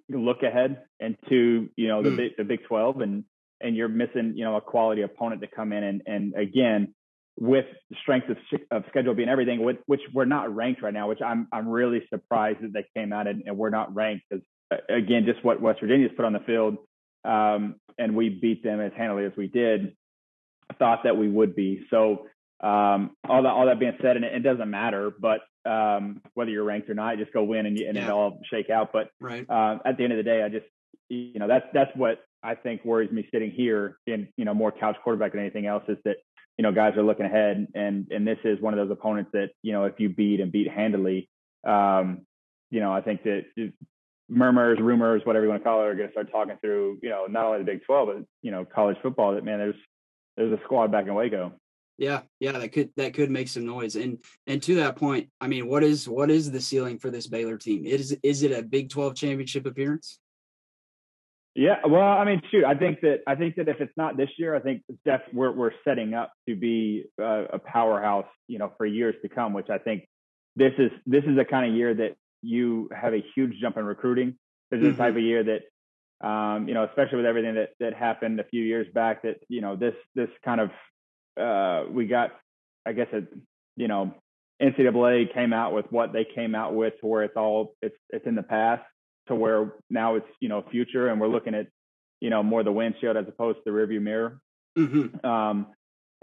look 0.09 0.43
ahead 0.43 0.83
into 1.01 1.69
you 1.77 1.89
know 1.89 2.03
the 2.03 2.11
mm. 2.11 2.17
big, 2.17 2.37
the 2.37 2.45
Big 2.45 2.65
Twelve 2.67 3.01
and 3.01 3.25
and 3.61 3.75
you're 3.77 3.89
missing 3.89 4.35
you 4.37 4.45
know 4.45 4.57
a 4.57 4.61
quality 4.61 5.03
opponent 5.03 5.41
to 5.41 5.49
come 5.49 5.73
in 5.73 5.83
and 5.83 6.03
and 6.07 6.35
again 6.35 6.95
with 7.39 7.67
strength 8.03 8.29
of, 8.29 8.37
of 8.71 8.85
schedule 8.89 9.15
being 9.15 9.29
everything, 9.29 9.63
which, 9.65 9.79
which 9.87 10.03
we're 10.13 10.25
not 10.25 10.55
ranked 10.55 10.83
right 10.83 10.93
now, 10.93 11.09
which 11.09 11.21
I'm 11.25 11.49
I'm 11.53 11.69
really 11.69 12.03
surprised 12.11 12.61
that 12.63 12.73
they 12.73 12.85
came 12.95 13.13
out 13.13 13.27
and, 13.27 13.43
and 13.47 13.57
we're 13.57 13.71
not 13.71 13.95
ranked 13.95 14.25
because 14.29 14.45
again 14.89 15.25
just 15.27 15.45
what 15.45 15.61
West 15.61 15.81
Virginia's 15.81 16.13
put 16.17 16.25
on 16.25 16.33
the 16.33 16.41
field 16.41 16.79
um, 17.25 17.77
and 17.99 18.17
we 18.17 18.29
beat 18.29 18.63
them 18.63 18.81
as 18.81 18.93
handily 18.97 19.25
as 19.25 19.33
we 19.37 19.47
did 19.47 19.97
thought 20.79 21.05
that 21.05 21.17
we 21.17 21.29
would 21.29 21.55
be. 21.55 21.85
So 21.91 22.27
um, 22.63 23.11
all 23.29 23.43
that 23.43 23.49
all 23.49 23.67
that 23.67 23.79
being 23.81 23.97
said, 24.01 24.17
and 24.17 24.25
it, 24.25 24.35
it 24.35 24.41
doesn't 24.41 24.71
matter, 24.71 25.11
but 25.19 25.41
um, 25.69 26.21
whether 26.35 26.51
you're 26.51 26.65
ranked 26.65 26.91
or 26.91 26.95
not, 26.95 27.19
just 27.19 27.33
go 27.33 27.43
win 27.45 27.67
and, 27.67 27.79
and 27.79 27.97
yeah. 27.97 28.05
it 28.05 28.11
all 28.11 28.41
shake 28.51 28.71
out. 28.71 28.91
But 28.93 29.11
right. 29.21 29.49
uh, 29.49 29.79
at 29.85 29.97
the 29.97 30.05
end 30.05 30.13
of 30.13 30.17
the 30.17 30.23
day, 30.23 30.43
I 30.43 30.49
just 30.49 30.67
you 31.09 31.39
know 31.39 31.49
that's 31.49 31.67
that's 31.73 31.91
what 31.97 32.21
I 32.43 32.55
think 32.55 32.85
worries 32.85 33.11
me 33.11 33.29
sitting 33.33 33.51
here 33.51 33.99
in 34.07 34.29
you 34.37 34.45
know 34.45 34.55
more 34.55 34.73
couch 34.73 34.97
quarterback 35.03 35.33
than 35.33 35.41
anything 35.41 35.67
else 35.67 35.85
is 35.89 35.99
that 36.05 36.17
you 36.59 36.63
know 36.63 36.73
guys 36.73 36.97
are 36.97 37.03
looking 37.03 37.27
ahead 37.27 37.67
and 37.75 38.07
and 38.11 38.27
this 38.27 38.39
is 38.45 38.61
one 38.61 38.75
of 38.77 38.79
those 38.79 38.97
opponents 38.97 39.31
that 39.33 39.51
you 39.63 39.73
know 39.73 39.85
if 39.85 39.95
you 39.99 40.09
beat 40.09 40.41
and 40.41 40.53
beat 40.53 40.71
handily, 40.71 41.29
um, 41.67 42.23
you 42.71 42.81
know 42.81 42.93
I 42.93 43.01
think 43.01 43.23
that 43.25 43.45
murmurs, 44.29 44.79
rumors, 44.81 45.23
whatever 45.25 45.45
you 45.45 45.51
want 45.51 45.63
to 45.63 45.69
call 45.69 45.83
it, 45.83 45.87
are 45.87 45.95
going 45.95 46.09
to 46.09 46.13
start 46.13 46.31
talking 46.31 46.57
through 46.61 46.99
you 47.03 47.11
know 47.11 47.27
not 47.27 47.45
only 47.47 47.59
the 47.59 47.65
Big 47.65 47.85
Twelve 47.85 48.09
but 48.09 48.25
you 48.43 48.51
know 48.51 48.65
college 48.65 48.97
football 49.03 49.35
that 49.35 49.45
man 49.45 49.59
there's 49.59 49.77
there's 50.37 50.53
a 50.53 50.63
squad 50.65 50.91
back 50.91 51.07
in 51.07 51.15
Waco. 51.15 51.53
Yeah, 51.99 52.23
yeah, 52.41 52.53
that 52.53 52.73
could 52.73 52.91
that 52.97 53.15
could 53.15 53.31
make 53.31 53.49
some 53.49 53.67
noise. 53.67 53.97
And 53.97 54.19
and 54.47 54.63
to 54.63 54.77
that 54.77 54.97
point, 54.97 55.29
I 55.41 55.47
mean, 55.47 55.69
what 55.69 55.85
is 55.85 56.09
what 56.09 56.31
is 56.31 56.51
the 56.51 56.61
ceiling 56.61 56.99
for 56.99 57.11
this 57.11 57.27
Baylor 57.27 57.59
team? 57.59 57.85
Is 57.85 58.17
is 58.23 58.43
it 58.43 58.53
a 58.53 58.63
Big 58.63 58.89
Twelve 58.89 59.15
championship 59.15 59.67
appearance? 59.67 60.19
Yeah, 61.55 61.81
well, 61.87 62.03
I 62.03 62.25
mean, 62.25 62.41
shoot, 62.51 62.65
I 62.65 62.75
think 62.75 63.03
that 63.03 63.21
I 63.27 63.35
think 63.35 63.57
that 63.57 63.69
if 63.69 63.81
it's 63.81 63.93
not 63.95 64.17
this 64.17 64.31
year, 64.39 64.55
I 64.55 64.61
think 64.61 64.83
we're 65.35 65.53
we're 65.53 65.73
setting 65.85 66.15
up 66.15 66.33
to 66.49 66.57
be 66.57 67.05
a, 67.21 67.45
a 67.55 67.59
powerhouse, 67.59 68.27
you 68.49 68.59
know, 68.59 68.73
for 68.79 68.87
years 68.87 69.15
to 69.21 69.29
come. 69.29 69.53
Which 69.53 69.69
I 69.69 69.77
think 69.77 70.09
this 70.57 70.73
is 70.79 70.91
this 71.05 71.25
is 71.25 71.37
the 71.37 71.45
kind 71.45 71.71
of 71.71 71.77
year 71.77 71.93
that 71.93 72.17
you 72.41 72.89
have 72.99 73.13
a 73.13 73.23
huge 73.35 73.55
jump 73.61 73.77
in 73.77 73.85
recruiting. 73.85 74.39
This 74.71 74.79
is 74.79 74.87
mm-hmm. 74.87 74.97
the 74.97 75.03
type 75.03 75.15
of 75.15 75.23
year 75.23 75.45
that, 75.45 76.27
um, 76.27 76.69
you 76.69 76.75
know, 76.75 76.85
especially 76.85 77.19
with 77.19 77.27
everything 77.27 77.55
that 77.57 77.71
that 77.81 77.93
happened 77.93 78.41
a 78.41 78.45
few 78.45 78.63
years 78.63 78.87
back, 78.95 79.23
that 79.23 79.37
you 79.49 79.61
know 79.61 79.77
this 79.77 79.95
this 80.15 80.31
kind 80.43 80.61
of 80.61 80.71
uh, 81.39 81.91
we 81.91 82.07
got, 82.07 82.31
I 82.87 82.93
guess, 82.93 83.09
it, 83.13 83.29
you 83.77 83.89
know, 83.89 84.15
NCAA 84.63 85.35
came 85.35 85.53
out 85.53 85.75
with 85.75 85.87
what 85.91 86.15
they 86.15 86.25
came 86.25 86.55
out 86.55 86.75
with 86.75 86.95
to 87.01 87.07
where 87.07 87.25
it's 87.25 87.37
all 87.37 87.75
it's 87.83 87.97
it's 88.09 88.27
in 88.27 88.37
the 88.37 88.43
past 88.43 88.83
to 89.29 89.35
where 89.35 89.73
now 89.91 90.17
it's 90.17 90.29
you 90.41 90.49
know 90.49 90.65
future 90.71 91.09
and 91.09 91.21
we're 91.21 91.29
looking 91.29 91.55
at 91.55 91.67
you 92.21 92.31
know 92.31 92.43
more 92.43 92.63
the 92.63 92.73
windshield 92.73 93.17
as 93.17 93.27
opposed 93.29 93.59
to 93.59 93.63
the 93.67 93.71
rearview 93.71 94.01
mirror. 94.01 94.41
Mm-hmm. 94.79 95.25
Um, 95.27 95.67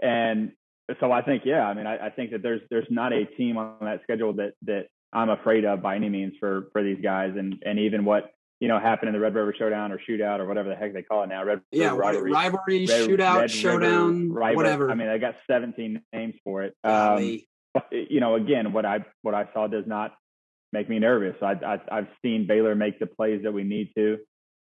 and 0.02 0.52
so 0.98 1.12
I 1.12 1.22
think 1.22 1.42
yeah, 1.44 1.66
I 1.66 1.74
mean 1.74 1.86
I, 1.86 2.06
I, 2.06 2.10
think 2.10 2.32
that 2.32 2.42
there's 2.42 2.60
there's 2.70 2.86
not 2.90 3.12
a 3.12 3.24
team 3.24 3.56
on 3.56 3.76
that 3.82 4.00
schedule 4.02 4.32
that 4.34 4.52
that 4.62 4.86
I'm 5.12 5.30
afraid 5.30 5.64
of 5.64 5.82
by 5.82 5.96
any 5.96 6.08
means 6.08 6.34
for 6.40 6.68
for 6.72 6.82
these 6.82 6.98
guys 7.02 7.32
and 7.36 7.62
and 7.64 7.78
even 7.78 8.04
what 8.04 8.32
you 8.60 8.68
know 8.68 8.78
happened 8.78 9.08
in 9.08 9.14
the 9.14 9.20
Red 9.20 9.34
River 9.34 9.54
Showdown 9.56 9.92
or 9.92 9.98
Shootout 9.98 10.40
or 10.40 10.46
whatever 10.46 10.68
the 10.68 10.74
heck 10.74 10.92
they 10.92 11.02
call 11.02 11.22
it 11.22 11.28
now. 11.28 11.44
Red 11.44 11.60
yeah, 11.70 11.94
rivalry, 11.94 12.32
rivalry 12.32 12.86
Red, 12.86 13.08
Shootout, 13.08 13.36
Red 13.36 13.50
Showdown, 13.50 14.32
River, 14.32 14.56
whatever. 14.56 14.90
I 14.90 14.94
mean, 14.94 15.08
I 15.08 15.18
got 15.18 15.36
17 15.50 16.02
names 16.12 16.34
for 16.44 16.62
it. 16.62 16.74
Um, 16.84 17.40
but, 17.72 17.86
you 17.92 18.20
know, 18.20 18.34
again, 18.34 18.72
what 18.72 18.84
I 18.84 19.04
what 19.22 19.34
I 19.34 19.48
saw 19.52 19.66
does 19.66 19.84
not 19.86 20.12
make 20.72 20.88
me 20.88 20.98
nervous. 20.98 21.36
I, 21.42 21.52
I, 21.52 21.80
I've 21.90 22.08
seen 22.22 22.46
Baylor 22.46 22.74
make 22.74 22.98
the 22.98 23.06
plays 23.06 23.42
that 23.42 23.52
we 23.52 23.64
need 23.64 23.90
to. 23.96 24.18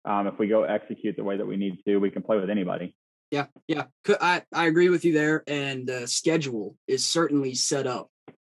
Um, 0.05 0.27
if 0.27 0.37
we 0.37 0.47
go 0.47 0.63
execute 0.63 1.15
the 1.15 1.23
way 1.23 1.37
that 1.37 1.45
we 1.45 1.55
need 1.55 1.79
to, 1.87 1.97
we 1.97 2.11
can 2.11 2.23
play 2.23 2.39
with 2.39 2.49
anybody. 2.49 2.95
Yeah, 3.31 3.45
yeah, 3.67 3.85
I 4.21 4.43
I 4.53 4.67
agree 4.67 4.89
with 4.89 5.05
you 5.05 5.13
there. 5.13 5.43
And 5.47 5.87
the 5.87 6.07
schedule 6.07 6.75
is 6.87 7.05
certainly 7.05 7.55
set 7.55 7.87
up 7.87 8.09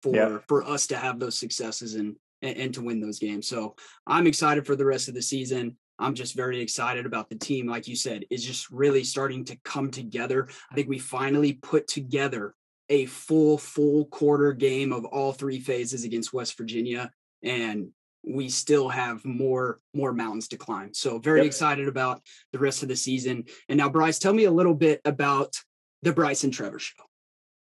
for 0.03 0.15
yeah. 0.15 0.37
for 0.47 0.63
us 0.63 0.87
to 0.87 0.97
have 0.97 1.19
those 1.19 1.39
successes 1.39 1.95
and, 1.95 2.15
and 2.41 2.57
and 2.57 2.73
to 2.75 2.83
win 2.83 2.99
those 2.99 3.17
games. 3.17 3.47
So 3.47 3.75
I'm 4.05 4.27
excited 4.27 4.67
for 4.67 4.75
the 4.75 4.85
rest 4.85 5.07
of 5.07 5.15
the 5.15 5.21
season. 5.21 5.77
I'm 5.99 6.13
just 6.13 6.35
very 6.35 6.61
excited 6.61 7.07
about 7.07 7.29
the 7.29 7.35
team. 7.35 7.67
Like 7.67 7.87
you 7.87 7.95
said, 7.95 8.25
is 8.29 8.45
just 8.45 8.69
really 8.69 9.03
starting 9.03 9.45
to 9.45 9.57
come 9.63 9.89
together. 9.89 10.47
I 10.71 10.75
think 10.75 10.87
we 10.87 10.99
finally 10.99 11.53
put 11.53 11.87
together 11.87 12.53
a 12.89 13.05
full 13.07 13.57
full 13.57 14.05
quarter 14.05 14.53
game 14.53 14.93
of 14.93 15.05
all 15.05 15.33
three 15.33 15.59
phases 15.59 16.03
against 16.03 16.33
West 16.33 16.57
Virginia 16.57 17.11
and 17.43 17.89
we 18.23 18.49
still 18.49 18.89
have 18.89 19.23
more 19.25 19.79
more 19.93 20.13
mountains 20.13 20.47
to 20.49 20.57
climb. 20.57 20.93
So 20.93 21.19
very 21.19 21.39
yep. 21.39 21.47
excited 21.47 21.87
about 21.87 22.21
the 22.51 22.59
rest 22.59 22.83
of 22.83 22.89
the 22.89 22.95
season. 22.95 23.45
And 23.69 23.77
now, 23.77 23.89
Bryce, 23.89 24.19
tell 24.19 24.33
me 24.33 24.45
a 24.45 24.51
little 24.51 24.73
bit 24.73 25.01
about 25.05 25.55
the 26.01 26.13
Bryce 26.13 26.43
and 26.43 26.53
Trevor 26.53 26.79
show. 26.79 27.03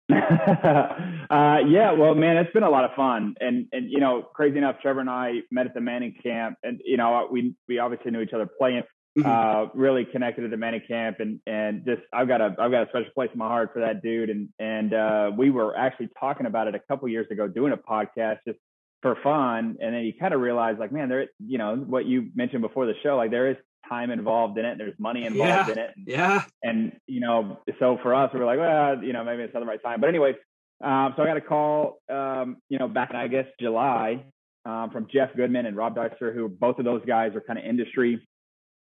uh, 0.12 1.58
yeah, 1.70 1.94
well, 1.94 2.16
man, 2.16 2.36
it's 2.38 2.52
been 2.52 2.64
a 2.64 2.70
lot 2.70 2.84
of 2.84 2.92
fun, 2.96 3.36
and 3.40 3.68
and 3.72 3.90
you 3.90 4.00
know, 4.00 4.24
crazy 4.34 4.58
enough, 4.58 4.76
Trevor 4.82 5.00
and 5.00 5.10
I 5.10 5.42
met 5.52 5.68
at 5.68 5.74
the 5.74 5.80
Manning 5.80 6.16
camp, 6.22 6.58
and 6.64 6.82
you 6.84 6.98
know, 6.98 7.28
we 7.32 7.56
we 7.70 7.80
obviously 7.80 8.12
knew 8.12 8.22
each 8.22 8.34
other 8.34 8.50
playing. 8.58 8.84
Mm-hmm. 9.18 9.30
Uh, 9.30 9.66
really 9.74 10.06
connected 10.06 10.46
at 10.46 10.52
the 10.52 10.58
Manning 10.58 10.84
camp, 10.88 11.18
and 11.20 11.40
and 11.46 11.86
just 11.86 12.02
I've 12.14 12.28
got 12.28 12.42
a 12.42 12.56
I've 12.60 12.72
got 12.72 12.84
a 12.84 12.90
special 12.90 13.12
place 13.14 13.30
in 13.34 13.40
my 13.40 13.48
heart 13.48 13.72
for 13.74 13.82
that 13.82 14.02
dude, 14.02 14.30
and 14.30 14.50
and 14.58 14.94
uh, 14.94 15.32
we 15.38 15.50
were 15.50 15.78
actually 15.78 16.10
talking 16.20 16.46
about 16.46 16.68
it 16.68 16.76
a 16.76 16.80
couple 16.80 17.08
years 17.10 17.28
ago, 17.30 17.48
doing 17.48 17.74
a 17.74 17.78
podcast, 17.78 18.38
just 18.48 18.60
for 19.02 19.18
fun 19.24 19.78
and 19.82 19.96
then 19.96 20.04
you 20.04 20.14
kind 20.14 20.34
of 20.34 20.42
realize 20.42 20.76
like 20.80 20.92
man 20.92 21.10
there 21.10 21.28
you 21.40 21.58
know 21.58 21.76
what 21.76 22.06
you 22.06 22.30
mentioned 22.36 22.62
before 22.62 22.86
the 22.86 22.94
show 23.02 23.16
like 23.18 23.32
there 23.32 23.50
is 23.50 23.58
time 23.90 24.12
involved 24.12 24.58
in 24.58 24.66
it 24.66 24.78
there's 24.78 24.94
money 25.00 25.26
involved 25.26 25.68
yeah, 25.68 25.72
in 25.72 25.78
it 25.78 25.90
yeah. 26.06 26.44
and 26.64 26.96
you 27.08 27.20
know 27.20 27.58
so 27.80 27.98
for 28.04 28.14
us 28.14 28.32
we 28.34 28.40
were 28.40 28.46
like 28.46 28.60
well 28.60 29.04
you 29.04 29.12
know 29.12 29.24
maybe 29.24 29.44
it's 29.44 29.54
not 29.54 29.60
the 29.60 29.66
right 29.66 29.82
time. 29.84 30.00
But 30.00 30.10
anyways 30.10 30.36
um, 30.84 31.14
so 31.16 31.24
i 31.24 31.26
got 31.26 31.38
a 31.38 31.42
call 31.42 32.00
um, 32.10 32.58
you 32.70 32.78
know 32.78 32.88
back 32.88 33.10
in 33.10 33.16
i 33.16 33.28
guess 33.28 33.46
july 33.60 34.24
um, 34.66 34.92
from 34.92 35.08
jeff 35.12 35.30
goodman 35.36 35.66
and 35.66 35.76
Rob 35.76 35.96
Dauster 35.96 36.34
who 36.34 36.48
both 36.48 36.78
of 36.78 36.86
those 36.86 37.04
guys 37.06 37.36
are 37.36 37.42
kind 37.42 37.58
of 37.58 37.66
industry 37.66 38.26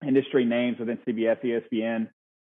industry 0.06 0.44
names 0.44 0.78
within 0.80 0.98
cbs 1.08 1.38
espn 1.44 2.08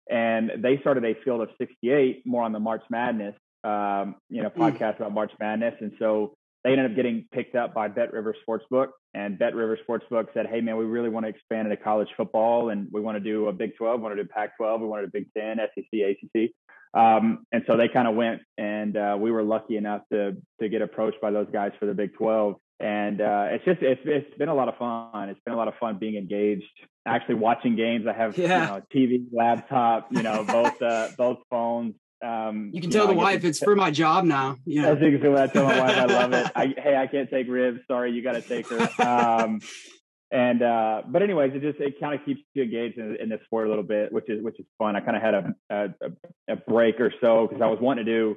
and 0.09 0.51
they 0.59 0.77
started 0.79 1.03
a 1.03 1.15
field 1.23 1.41
of 1.41 1.49
68 1.57 2.25
more 2.25 2.43
on 2.43 2.53
the 2.53 2.59
march 2.59 2.83
madness 2.91 3.35
um, 3.63 4.15
you 4.29 4.43
know 4.43 4.49
hmm. 4.49 4.61
podcast 4.61 4.97
about 4.97 5.13
march 5.13 5.31
madness 5.39 5.73
and 5.81 5.93
so 5.97 6.35
they 6.63 6.71
ended 6.71 6.91
up 6.91 6.95
getting 6.95 7.25
picked 7.31 7.55
up 7.55 7.73
by 7.73 7.87
Bet 7.87 8.11
River 8.11 8.35
Sportsbook, 8.47 8.87
and 9.13 9.39
Bet 9.39 9.55
River 9.55 9.77
Sportsbook 9.87 10.33
said, 10.33 10.47
"Hey, 10.47 10.61
man, 10.61 10.77
we 10.77 10.85
really 10.85 11.09
want 11.09 11.25
to 11.25 11.29
expand 11.29 11.71
into 11.71 11.81
college 11.81 12.09
football, 12.17 12.69
and 12.69 12.87
we 12.91 13.01
want 13.01 13.17
to 13.17 13.23
do 13.23 13.47
a 13.47 13.53
Big 13.53 13.75
12, 13.77 13.99
we 13.99 14.03
want 14.03 14.17
to 14.17 14.23
do 14.23 14.29
Pac-12, 14.29 14.81
we 14.81 14.87
want 14.87 15.03
to 15.03 15.07
do 15.07 15.11
Big 15.11 15.33
10, 15.33 15.57
SEC, 15.75 16.01
ACC." 16.01 16.51
Um, 16.93 17.45
and 17.51 17.63
so 17.67 17.77
they 17.77 17.87
kind 17.87 18.07
of 18.07 18.15
went, 18.15 18.41
and 18.57 18.97
uh, 18.97 19.17
we 19.19 19.31
were 19.31 19.43
lucky 19.43 19.77
enough 19.77 20.01
to 20.11 20.37
to 20.59 20.69
get 20.69 20.81
approached 20.81 21.21
by 21.21 21.31
those 21.31 21.47
guys 21.51 21.71
for 21.79 21.85
the 21.85 21.93
Big 21.93 22.13
12. 22.15 22.55
And 22.79 23.21
uh, 23.21 23.47
it's 23.51 23.65
just 23.65 23.81
it's 23.81 24.01
it's 24.05 24.37
been 24.37 24.49
a 24.49 24.55
lot 24.55 24.69
of 24.69 24.77
fun. 24.77 25.29
It's 25.29 25.39
been 25.45 25.53
a 25.53 25.57
lot 25.57 25.67
of 25.67 25.75
fun 25.79 25.97
being 25.97 26.15
engaged, 26.15 26.63
actually 27.05 27.35
watching 27.35 27.75
games. 27.75 28.07
I 28.07 28.13
have 28.13 28.37
yeah. 28.37 28.43
you 28.43 28.67
know, 28.67 28.83
TV, 28.93 29.25
laptop, 29.31 30.07
you 30.11 30.23
know, 30.23 30.43
both 30.43 30.81
uh, 30.81 31.09
both 31.17 31.39
phones, 31.49 31.95
um, 32.21 32.71
you 32.73 32.81
can 32.81 32.89
tell 32.89 33.07
know, 33.07 33.13
the 33.13 33.17
wife 33.17 33.45
it's 33.45 33.59
for 33.59 33.75
my 33.75 33.91
job 33.91 34.25
now. 34.25 34.57
Yeah, 34.65 34.91
I 34.91 34.95
think 34.99 35.23
what 35.23 35.37
I 35.37 35.47
tell 35.47 35.65
my 35.65 35.79
wife. 35.79 35.97
I 35.97 36.05
love 36.05 36.33
it. 36.33 36.51
I, 36.55 36.73
hey, 36.77 36.95
I 36.95 37.07
can't 37.07 37.29
take 37.29 37.47
ribs. 37.47 37.79
Sorry, 37.87 38.11
you 38.11 38.21
got 38.21 38.33
to 38.33 38.41
take 38.41 38.67
her. 38.69 38.89
Um, 39.03 39.61
and 40.31 40.61
uh, 40.61 41.01
but 41.07 41.23
anyways, 41.23 41.53
it 41.55 41.61
just 41.61 41.79
it 41.79 41.99
kind 41.99 42.19
of 42.19 42.25
keeps 42.25 42.41
you 42.53 42.63
engaged 42.63 42.97
in, 42.97 43.17
in 43.19 43.29
this 43.29 43.39
sport 43.45 43.65
a 43.65 43.69
little 43.69 43.83
bit, 43.83 44.11
which 44.11 44.29
is 44.29 44.43
which 44.43 44.59
is 44.59 44.65
fun. 44.77 44.95
I 44.95 44.99
kind 44.99 45.15
of 45.15 45.23
had 45.23 45.33
a, 45.33 45.55
a, 45.69 46.53
a 46.53 46.55
break 46.55 46.99
or 46.99 47.11
so 47.19 47.47
because 47.47 47.61
I 47.63 47.67
was 47.67 47.79
wanting 47.81 48.05
to 48.05 48.11
do, 48.11 48.35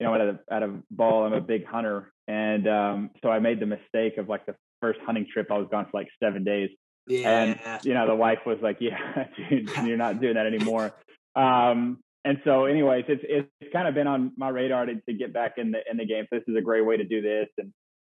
you 0.00 0.06
know, 0.06 0.14
out 0.14 0.20
of 0.20 0.38
out 0.50 0.62
of 0.62 0.82
ball. 0.90 1.24
I'm 1.24 1.32
a 1.32 1.40
big 1.40 1.66
hunter, 1.66 2.12
and 2.26 2.66
um, 2.66 3.10
so 3.22 3.28
I 3.28 3.38
made 3.38 3.60
the 3.60 3.66
mistake 3.66 4.18
of 4.18 4.28
like 4.28 4.44
the 4.46 4.56
first 4.80 4.98
hunting 5.06 5.26
trip. 5.32 5.48
I 5.52 5.58
was 5.58 5.68
gone 5.70 5.84
for 5.84 6.00
like 6.00 6.08
seven 6.20 6.42
days. 6.42 6.70
Yeah. 7.06 7.42
And 7.42 7.84
you 7.84 7.94
know, 7.94 8.08
the 8.08 8.14
wife 8.14 8.40
was 8.44 8.58
like, 8.60 8.78
"Yeah, 8.80 9.26
dude, 9.50 9.70
you're 9.84 9.96
not 9.96 10.20
doing 10.20 10.34
that 10.34 10.46
anymore." 10.46 10.92
Um, 11.36 11.98
and 12.24 12.38
so, 12.44 12.66
anyways, 12.66 13.04
it's 13.08 13.22
it's 13.24 13.72
kind 13.72 13.88
of 13.88 13.94
been 13.94 14.06
on 14.06 14.32
my 14.36 14.48
radar 14.48 14.86
to, 14.86 14.94
to 14.94 15.12
get 15.14 15.32
back 15.32 15.54
in 15.56 15.70
the 15.70 15.78
in 15.90 15.96
the 15.96 16.04
game. 16.04 16.26
So 16.30 16.38
this 16.38 16.48
is 16.48 16.56
a 16.56 16.60
great 16.62 16.84
way 16.84 16.96
to 16.96 17.04
do 17.04 17.22
this, 17.22 17.48
and 17.58 17.72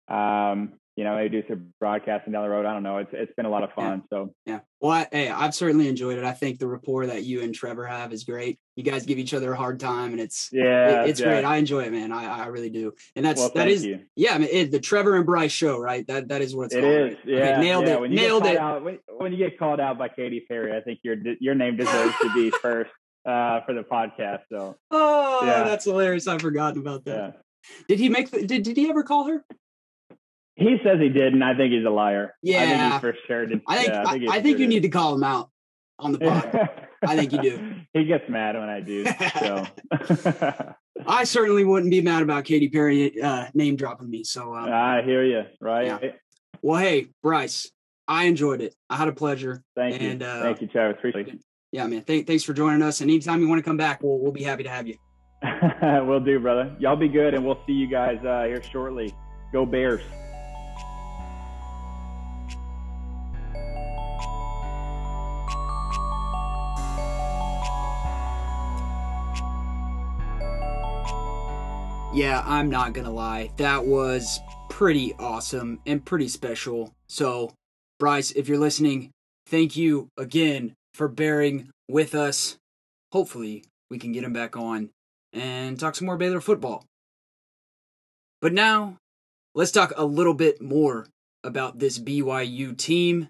um, 0.08 0.74
you 0.96 1.02
know, 1.02 1.16
maybe 1.16 1.40
do 1.40 1.48
some 1.48 1.72
broadcasting 1.80 2.32
down 2.32 2.44
the 2.44 2.50
road. 2.50 2.66
I 2.66 2.72
don't 2.74 2.82
know. 2.82 2.98
It's 2.98 3.10
it's 3.12 3.32
been 3.34 3.46
a 3.46 3.50
lot 3.50 3.64
of 3.64 3.72
fun. 3.72 4.02
Yeah. 4.12 4.16
So 4.16 4.34
yeah. 4.46 4.60
Well, 4.80 4.92
I, 4.92 5.08
hey, 5.10 5.28
I've 5.30 5.54
certainly 5.54 5.88
enjoyed 5.88 6.18
it. 6.18 6.24
I 6.24 6.32
think 6.32 6.58
the 6.58 6.68
rapport 6.68 7.06
that 7.06 7.24
you 7.24 7.40
and 7.42 7.54
Trevor 7.54 7.86
have 7.86 8.12
is 8.12 8.24
great. 8.24 8.60
You 8.76 8.84
guys 8.84 9.06
give 9.06 9.18
each 9.18 9.32
other 9.32 9.54
a 9.54 9.56
hard 9.56 9.80
time, 9.80 10.12
and 10.12 10.20
it's 10.20 10.50
yeah, 10.52 11.02
it, 11.04 11.10
it's 11.10 11.20
yeah. 11.20 11.26
great. 11.26 11.44
I 11.44 11.56
enjoy 11.56 11.84
it, 11.84 11.92
man. 11.92 12.12
I, 12.12 12.44
I 12.44 12.46
really 12.46 12.70
do. 12.70 12.92
And 13.16 13.24
that's 13.24 13.40
Well, 13.40 13.52
that 13.54 13.68
is 13.68 13.84
you. 13.84 14.00
yeah, 14.14 14.34
I 14.34 14.38
mean, 14.38 14.48
it, 14.52 14.70
the 14.70 14.80
Trevor 14.80 15.16
and 15.16 15.24
Bryce 15.24 15.50
show, 15.50 15.78
right? 15.78 16.06
That 16.06 16.28
that 16.28 16.42
is 16.42 16.54
what 16.54 16.66
it's 16.66 16.74
It 16.74 16.82
called. 16.82 16.94
is, 16.94 17.14
right? 17.14 17.18
yeah, 17.26 17.36
Okay, 17.52 17.60
nailed 17.62 17.86
yeah. 17.86 17.92
it. 17.94 18.00
When 18.00 18.10
you 18.12 18.16
nailed 18.18 18.42
get 18.42 18.54
it. 18.54 18.58
called 18.58 18.76
Out, 18.76 18.84
when, 18.84 18.98
when 19.16 19.32
you 19.32 19.38
get 19.38 19.58
called 19.58 19.80
out 19.80 19.98
by 19.98 20.08
Katy 20.08 20.44
Perry, 20.46 20.76
I 20.76 20.80
think 20.82 21.00
your 21.02 21.16
your 21.40 21.54
name 21.54 21.76
deserves 21.76 22.14
to 22.20 22.32
be 22.34 22.50
first 22.62 22.90
uh, 23.26 23.60
for 23.66 23.74
the 23.74 23.82
podcast. 23.82 24.40
So 24.50 24.76
Oh, 24.90 25.40
Yeah. 25.44 25.64
that's 25.64 25.84
hilarious. 25.84 26.26
I've 26.28 26.40
forgotten 26.42 26.80
about 26.80 27.04
that. 27.06 27.16
yeah, 27.34 27.40
Did 27.88 27.98
he 28.00 28.08
make 28.08 28.30
the, 28.30 28.46
did 28.46 28.62
did 28.62 28.76
he 28.76 28.88
ever 28.90 29.02
call 29.02 29.28
her? 29.28 29.44
he 30.56 30.76
says 30.84 30.98
he 31.00 31.08
did, 31.08 31.32
and 31.32 31.42
I 31.42 31.54
think 31.56 31.72
he's 31.72 31.84
a 31.84 31.90
liar. 31.90 32.34
I 32.44 32.46
think 32.46 32.54
Yeah. 32.56 32.92
he 32.94 32.98
for 33.00 33.16
sure 33.26 33.46
did. 33.46 33.60
I 33.66 33.76
think 33.76 33.88
yeah, 33.88 34.04
I, 34.06 34.18
he 34.18 34.28
I 34.28 34.32
think 34.40 34.44
sure 34.44 34.48
you 34.60 34.66
did. 34.66 34.68
need 34.68 34.82
to 34.82 34.88
call 34.88 35.14
him 35.14 35.24
out 35.24 35.50
on 35.98 36.12
the 36.12 36.18
pod. 36.18 36.70
I 37.06 37.16
think 37.16 37.32
you 37.32 37.42
do. 37.42 37.74
he 37.92 38.04
gets 38.06 38.24
mad 38.30 38.54
when 38.56 38.68
I 38.70 38.80
do. 38.80 39.04
So 39.40 39.66
I 41.06 41.24
certainly 41.24 41.64
wouldn't 41.64 41.90
be 41.90 42.00
mad 42.00 42.22
about 42.22 42.44
Katy 42.44 42.68
Perry 42.70 43.20
uh, 43.20 43.46
name 43.52 43.76
dropping 43.76 44.08
me. 44.10 44.24
So, 44.24 44.54
um, 44.54 44.70
I 44.72 45.02
hear 45.04 45.22
you. 45.24 45.42
Right. 45.60 45.86
Yeah. 45.86 45.98
well, 46.62 46.80
hey, 46.80 47.08
Bryce, 47.22 47.70
I 48.08 48.24
enjoyed 48.24 48.62
it. 48.62 48.74
I 48.88 48.96
had 48.96 49.08
a 49.08 49.12
pleasure. 49.12 49.62
Thank 49.76 50.00
you. 50.00 50.10
And, 50.10 50.22
uh, 50.22 50.42
Thank 50.42 50.62
you, 50.62 50.68
Travis. 50.68 50.96
Appreciate 50.98 51.28
it. 51.28 51.40
Yeah, 51.74 51.88
man. 51.88 52.04
Th- 52.04 52.24
thanks 52.24 52.44
for 52.44 52.52
joining 52.52 52.82
us. 52.82 53.00
And 53.00 53.10
anytime 53.10 53.40
you 53.40 53.48
want 53.48 53.58
to 53.58 53.64
come 53.64 53.76
back, 53.76 54.00
we'll 54.00 54.20
we'll 54.20 54.30
be 54.30 54.44
happy 54.44 54.62
to 54.62 54.68
have 54.70 54.86
you. 54.86 54.96
We'll 56.06 56.20
do, 56.20 56.38
brother. 56.38 56.74
Y'all 56.78 56.94
be 56.94 57.08
good, 57.08 57.34
and 57.34 57.44
we'll 57.44 57.58
see 57.66 57.72
you 57.72 57.88
guys 57.88 58.24
uh, 58.24 58.44
here 58.44 58.62
shortly. 58.62 59.12
Go 59.52 59.66
Bears. 59.66 60.00
Yeah, 72.14 72.40
I'm 72.46 72.70
not 72.70 72.92
gonna 72.92 73.10
lie. 73.10 73.50
That 73.56 73.84
was 73.84 74.38
pretty 74.70 75.12
awesome 75.18 75.80
and 75.86 76.04
pretty 76.04 76.28
special. 76.28 76.94
So, 77.08 77.52
Bryce, 77.98 78.30
if 78.30 78.46
you're 78.46 78.58
listening, 78.58 79.10
thank 79.48 79.76
you 79.76 80.08
again 80.16 80.76
for 80.94 81.08
bearing 81.08 81.68
with 81.88 82.14
us. 82.14 82.56
Hopefully, 83.12 83.64
we 83.90 83.98
can 83.98 84.12
get 84.12 84.24
him 84.24 84.32
back 84.32 84.56
on 84.56 84.90
and 85.32 85.78
talk 85.78 85.94
some 85.94 86.06
more 86.06 86.16
Baylor 86.16 86.40
football. 86.40 86.84
But 88.40 88.52
now, 88.52 88.96
let's 89.54 89.72
talk 89.72 89.92
a 89.96 90.04
little 90.04 90.34
bit 90.34 90.62
more 90.62 91.06
about 91.42 91.78
this 91.78 91.98
BYU 91.98 92.76
team. 92.76 93.28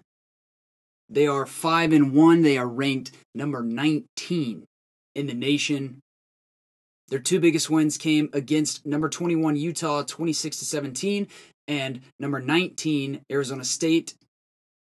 They 1.09 1.27
are 1.27 1.45
5 1.45 1.93
and 1.93 2.13
1. 2.13 2.41
They 2.41 2.57
are 2.57 2.67
ranked 2.67 3.11
number 3.33 3.61
19 3.61 4.65
in 5.15 5.27
the 5.27 5.33
nation. 5.33 5.99
Their 7.07 7.19
two 7.19 7.39
biggest 7.39 7.69
wins 7.69 7.97
came 7.97 8.29
against 8.33 8.85
number 8.85 9.09
21 9.09 9.55
Utah 9.55 10.03
26 10.03 10.57
to 10.57 10.65
17 10.65 11.27
and 11.67 12.01
number 12.19 12.39
19 12.39 13.21
Arizona 13.31 13.63
State. 13.63 14.15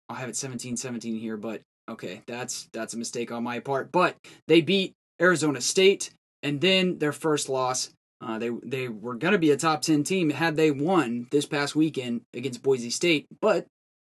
I'll 0.09 0.17
have 0.17 0.29
it 0.29 0.35
17-17 0.35 1.21
here, 1.21 1.37
but 1.37 1.61
okay, 1.89 2.23
that's 2.27 2.69
that's 2.73 2.95
a 2.95 2.99
mistake 2.99 3.33
on 3.33 3.43
my 3.43 3.61
part. 3.61 3.91
But 3.93 4.17
they 4.47 4.61
beat 4.61 4.93
Arizona 5.21 5.61
State 5.61 6.11
and 6.43 6.61
then 6.61 6.99
their 6.99 7.13
first 7.13 7.49
loss 7.49 7.91
uh, 8.21 8.39
they 8.39 8.51
they 8.65 8.89
were 8.89 9.15
going 9.15 9.33
to 9.33 9.39
be 9.39 9.51
a 9.51 9.57
top 9.57 9.83
10 9.83 10.03
team 10.05 10.31
had 10.31 10.57
they 10.57 10.71
won 10.71 11.29
this 11.31 11.47
past 11.47 11.77
weekend 11.77 12.23
against 12.35 12.63
Boise 12.63 12.91
State, 12.91 13.27
but 13.41 13.67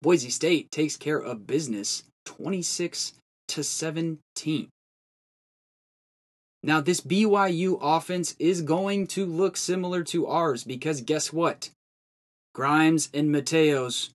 Boise 0.01 0.29
State 0.29 0.71
takes 0.71 0.95
care 0.95 1.19
of 1.19 1.45
business 1.45 2.03
26 2.25 3.13
to 3.49 3.63
17. 3.63 4.69
Now, 6.61 6.81
this 6.81 7.01
BYU 7.01 7.77
offense 7.81 8.35
is 8.37 8.61
going 8.61 9.07
to 9.07 9.25
look 9.25 9.57
similar 9.57 10.03
to 10.05 10.27
ours 10.27 10.63
because 10.63 11.01
guess 11.01 11.31
what? 11.33 11.69
Grimes 12.53 13.09
and 13.13 13.33
Mateos 13.33 14.09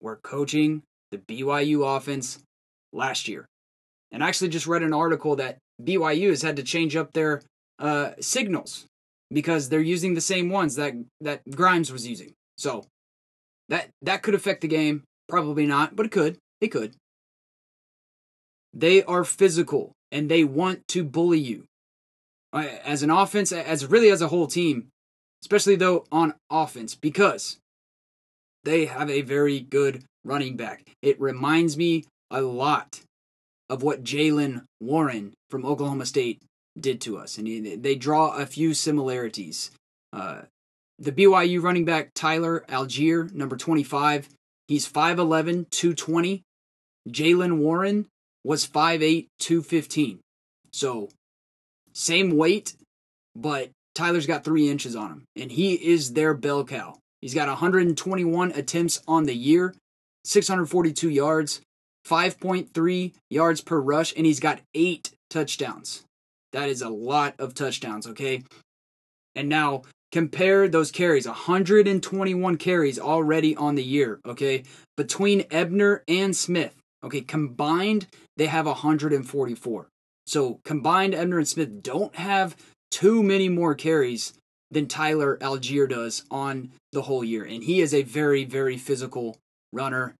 were 0.00 0.16
coaching 0.16 0.82
the 1.10 1.18
BYU 1.18 1.96
offense 1.96 2.38
last 2.92 3.28
year. 3.28 3.46
And 4.12 4.24
I 4.24 4.28
actually 4.28 4.48
just 4.48 4.66
read 4.66 4.82
an 4.82 4.92
article 4.92 5.36
that 5.36 5.58
BYU 5.82 6.30
has 6.30 6.42
had 6.42 6.56
to 6.56 6.62
change 6.62 6.96
up 6.96 7.12
their 7.12 7.42
uh, 7.78 8.12
signals 8.20 8.86
because 9.30 9.68
they're 9.68 9.80
using 9.80 10.14
the 10.14 10.20
same 10.20 10.50
ones 10.50 10.74
that, 10.76 10.94
that 11.20 11.48
Grimes 11.50 11.92
was 11.92 12.06
using. 12.06 12.32
So 12.58 12.84
that 13.68 13.88
that 14.02 14.22
could 14.22 14.34
affect 14.34 14.60
the 14.60 14.68
game. 14.68 15.04
Probably 15.28 15.64
not, 15.64 15.96
but 15.96 16.06
it 16.06 16.12
could. 16.12 16.36
It 16.60 16.68
could. 16.68 16.94
They 18.74 19.02
are 19.04 19.24
physical 19.24 19.92
and 20.12 20.28
they 20.28 20.44
want 20.44 20.86
to 20.88 21.04
bully 21.04 21.38
you 21.38 21.64
as 22.52 23.02
an 23.02 23.10
offense, 23.10 23.52
as 23.52 23.86
really 23.86 24.10
as 24.10 24.20
a 24.20 24.28
whole 24.28 24.46
team, 24.46 24.88
especially 25.42 25.76
though 25.76 26.04
on 26.10 26.34
offense, 26.50 26.94
because 26.94 27.58
they 28.64 28.86
have 28.86 29.08
a 29.08 29.22
very 29.22 29.60
good 29.60 30.04
running 30.24 30.56
back. 30.56 30.82
It 31.00 31.20
reminds 31.20 31.76
me 31.76 32.04
a 32.30 32.40
lot 32.42 33.00
of 33.68 33.82
what 33.82 34.04
Jaylen 34.04 34.64
Warren 34.80 35.34
from 35.48 35.64
Oklahoma 35.64 36.06
State 36.06 36.42
did 36.78 37.00
to 37.02 37.18
us, 37.18 37.38
and 37.38 37.46
he- 37.46 37.76
they 37.76 37.94
draw 37.94 38.36
a 38.36 38.46
few 38.46 38.74
similarities. 38.74 39.70
Uh, 40.12 40.42
the 40.98 41.12
BYU 41.12 41.60
running 41.60 41.84
back 41.84 42.10
Tyler 42.14 42.64
Allgeier, 42.68 43.32
number 43.32 43.56
25, 43.56 44.28
he's 44.68 44.86
5'11, 44.86 45.66
220. 45.70 46.42
Jaylen 47.08 47.58
Warren 47.58 48.06
was 48.44 48.66
5'8, 48.66 49.28
215. 49.38 50.20
So 50.72 51.08
same 51.92 52.36
weight, 52.36 52.74
but 53.34 53.70
Tyler's 53.94 54.26
got 54.26 54.44
three 54.44 54.68
inches 54.68 54.94
on 54.94 55.10
him, 55.10 55.24
and 55.36 55.50
he 55.52 55.74
is 55.74 56.12
their 56.12 56.34
bell 56.34 56.64
cow. 56.64 56.98
He's 57.20 57.34
got 57.34 57.48
121 57.48 58.52
attempts 58.52 59.02
on 59.08 59.24
the 59.24 59.34
year, 59.34 59.74
642 60.24 61.10
yards, 61.10 61.60
5.3 62.06 63.12
yards 63.28 63.60
per 63.60 63.80
rush, 63.80 64.12
and 64.16 64.26
he's 64.26 64.40
got 64.40 64.60
eight 64.74 65.10
touchdowns. 65.28 66.04
That 66.52 66.68
is 66.68 66.82
a 66.82 66.88
lot 66.88 67.34
of 67.38 67.54
touchdowns, 67.54 68.06
okay? 68.08 68.42
And 69.34 69.48
now 69.48 69.82
compare 70.12 70.68
those 70.68 70.90
carries 70.90 71.26
121 71.26 72.56
carries 72.56 72.98
already 72.98 73.54
on 73.56 73.76
the 73.76 73.84
year, 73.84 74.20
okay? 74.26 74.64
Between 74.96 75.46
Ebner 75.50 76.02
and 76.08 76.36
Smith, 76.36 76.74
okay, 77.04 77.20
combined, 77.20 78.06
they 78.36 78.46
have 78.46 78.66
144. 78.66 79.86
So 80.26 80.60
combined, 80.64 81.14
Ebner 81.14 81.38
and 81.38 81.48
Smith 81.48 81.82
don't 81.82 82.14
have 82.16 82.56
too 82.90 83.22
many 83.22 83.48
more 83.48 83.74
carries 83.74 84.34
than 84.70 84.86
Tyler 84.86 85.36
Allgeier 85.38 85.88
does 85.88 86.24
on 86.30 86.70
the 86.92 87.02
whole 87.02 87.24
year. 87.24 87.44
And 87.44 87.64
he 87.64 87.80
is 87.80 87.92
a 87.92 88.02
very, 88.02 88.44
very 88.44 88.76
physical 88.76 89.36
runner. 89.72 90.14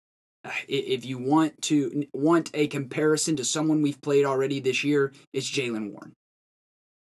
Uh, 0.44 0.50
If 0.68 1.04
you 1.04 1.18
want 1.18 1.60
to 1.62 2.06
want 2.12 2.50
a 2.54 2.66
comparison 2.68 3.36
to 3.36 3.44
someone 3.44 3.82
we've 3.82 4.00
played 4.00 4.24
already 4.24 4.60
this 4.60 4.84
year, 4.84 5.12
it's 5.32 5.50
Jaylen 5.50 5.90
Warren. 5.92 6.12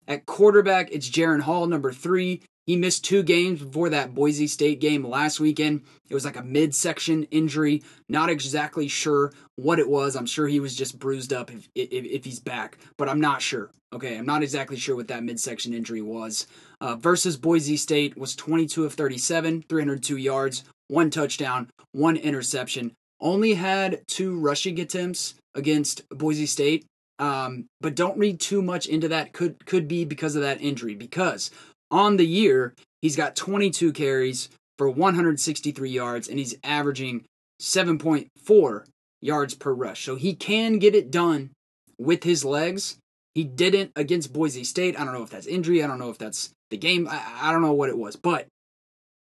At 0.08 0.26
quarterback, 0.26 0.92
it's 0.92 1.10
Jaren 1.10 1.42
Hall, 1.42 1.66
number 1.66 1.92
three. 1.92 2.42
He 2.66 2.76
missed 2.78 3.04
two 3.04 3.24
games 3.24 3.62
before 3.62 3.90
that 3.90 4.14
Boise 4.14 4.48
State 4.48 4.80
game 4.80 5.06
last 5.06 5.40
weekend. 5.40 5.82
It 6.10 6.14
was 6.14 6.24
like 6.24 6.38
a 6.38 6.44
midsection 6.44 7.24
injury. 7.24 7.84
Not 8.08 8.30
exactly 8.30 8.88
sure 8.88 9.34
what 9.58 9.80
it 9.80 9.90
was. 9.90 10.16
I'm 10.16 10.26
sure 10.26 10.48
he 10.48 10.62
was 10.62 10.76
just 10.76 10.98
bruised 10.98 11.34
up 11.34 11.52
if, 11.52 11.68
if, 11.76 11.92
if 11.92 12.26
he's 12.26 12.40
back, 12.40 12.78
but 12.98 13.10
I'm 13.10 13.20
not 13.20 13.42
sure. 13.42 13.72
Okay, 13.92 14.18
I'm 14.18 14.26
not 14.26 14.44
exactly 14.44 14.78
sure 14.78 14.96
what 14.96 15.10
that 15.10 15.24
midsection 15.24 15.74
injury 15.74 16.02
was. 16.02 16.48
Uh, 16.80 16.96
versus 16.96 17.36
Boise 17.36 17.78
State 17.78 18.18
was 18.18 18.36
22 18.36 18.86
of 18.86 18.94
37, 18.94 19.64
302 19.68 20.18
yards, 20.18 20.64
one 20.88 21.10
touchdown, 21.10 21.70
one 21.92 22.16
interception. 22.16 22.94
Only 23.24 23.53
had 23.53 24.01
two 24.07 24.38
rushing 24.38 24.80
attempts 24.82 25.36
against 25.55 26.07
Boise 26.09 26.45
State. 26.45 26.86
Um, 27.19 27.67
but 27.80 27.95
don't 27.95 28.17
read 28.17 28.41
too 28.41 28.61
much 28.61 28.86
into 28.86 29.07
that. 29.07 29.32
Could 29.32 29.65
could 29.65 29.88
be 29.88 30.03
because 30.03 30.36
of 30.36 30.41
that 30.41 30.61
injury. 30.61 30.93
Because 30.93 31.49
on 31.89 32.17
the 32.17 32.26
year, 32.26 32.74
he's 33.01 33.15
got 33.15 33.38
22 33.38 33.93
carries 33.93 34.49
for 34.78 34.89
163 34.89 35.89
yards, 35.89 36.28
and 36.28 36.38
he's 36.38 36.55
averaging 36.63 37.24
7.4 37.61 38.86
yards 39.21 39.53
per 39.53 39.74
rush. 39.74 40.03
So 40.03 40.15
he 40.15 40.34
can 40.34 40.80
get 40.80 40.93
it 40.93 41.09
done 41.09 41.51
with 41.97 42.24
his 42.26 42.43
legs. 42.43 42.97
He 43.36 43.45
didn't 43.45 43.93
against 43.95 44.34
Boise 44.34 44.65
State. 44.65 44.99
I 44.99 45.05
don't 45.05 45.13
know 45.13 45.24
if 45.24 45.30
that's 45.30 45.47
injury. 45.47 45.82
I 45.82 45.88
don't 45.88 45.99
know 45.99 46.09
if 46.09 46.17
that's 46.17 46.51
the 46.71 46.78
game. 46.78 47.07
I, 47.09 47.21
I 47.41 47.51
don't 47.53 47.61
know 47.61 47.74
what 47.74 47.89
it 47.89 47.97
was. 47.97 48.17
But 48.17 48.47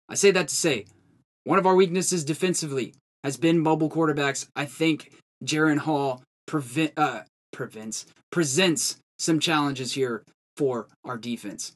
I 0.09 0.17
say 0.17 0.33
that 0.33 0.49
to 0.49 0.55
say 0.55 0.85
one 1.45 1.59
of 1.59 1.67
our 1.67 1.75
weaknesses 1.75 2.25
defensively 2.25 2.93
has 3.27 3.37
been 3.37 3.59
mobile 3.59 3.91
quarterbacks. 3.91 4.47
I 4.55 4.67
think 4.67 5.11
Jaren 5.45 5.79
Hall 5.79 6.23
prevent, 6.47 6.93
uh, 6.97 7.23
prevents 7.53 8.07
presents 8.31 8.99
some 9.19 9.41
challenges 9.41 9.95
here 9.95 10.23
for 10.57 10.87
our 11.05 11.19
defense. 11.19 11.73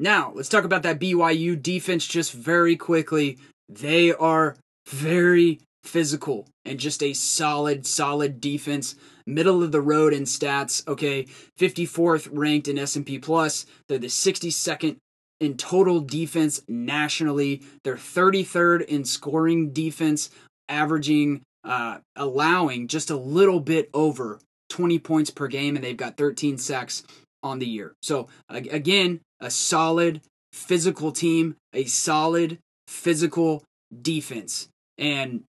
Now, 0.00 0.32
let's 0.34 0.48
talk 0.48 0.64
about 0.64 0.82
that 0.82 0.98
BYU 0.98 1.60
defense 1.62 2.04
just 2.04 2.32
very 2.32 2.74
quickly. 2.74 3.38
They 3.68 4.12
are 4.12 4.56
very 4.88 5.60
physical 5.84 6.48
and 6.64 6.80
just 6.80 7.00
a 7.00 7.12
solid, 7.12 7.86
solid 7.86 8.40
defense. 8.40 8.96
Middle 9.24 9.62
of 9.62 9.70
the 9.70 9.80
road 9.80 10.12
in 10.12 10.24
stats. 10.24 10.86
Okay, 10.88 11.26
54th 11.60 12.28
ranked 12.32 12.66
in 12.66 12.76
S&P 12.76 13.20
Plus. 13.20 13.66
They're 13.88 13.98
the 13.98 14.08
62nd 14.08 14.96
in 15.40 15.56
total 15.56 16.00
defense 16.00 16.62
nationally. 16.68 17.62
They're 17.84 17.96
33rd 17.96 18.84
in 18.86 19.04
scoring 19.04 19.72
defense, 19.72 20.30
averaging, 20.68 21.42
uh, 21.64 21.98
allowing 22.16 22.88
just 22.88 23.10
a 23.10 23.16
little 23.16 23.60
bit 23.60 23.90
over 23.94 24.40
20 24.70 24.98
points 24.98 25.30
per 25.30 25.48
game, 25.48 25.76
and 25.76 25.84
they've 25.84 25.96
got 25.96 26.16
13 26.16 26.58
sacks 26.58 27.02
on 27.42 27.58
the 27.58 27.66
year. 27.66 27.94
So, 28.02 28.28
again, 28.48 29.20
a 29.40 29.50
solid 29.50 30.20
physical 30.52 31.12
team, 31.12 31.56
a 31.72 31.84
solid 31.84 32.58
physical 32.88 33.62
defense. 34.02 34.68
And, 34.98 35.44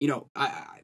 you 0.00 0.08
know, 0.08 0.26
I, 0.34 0.80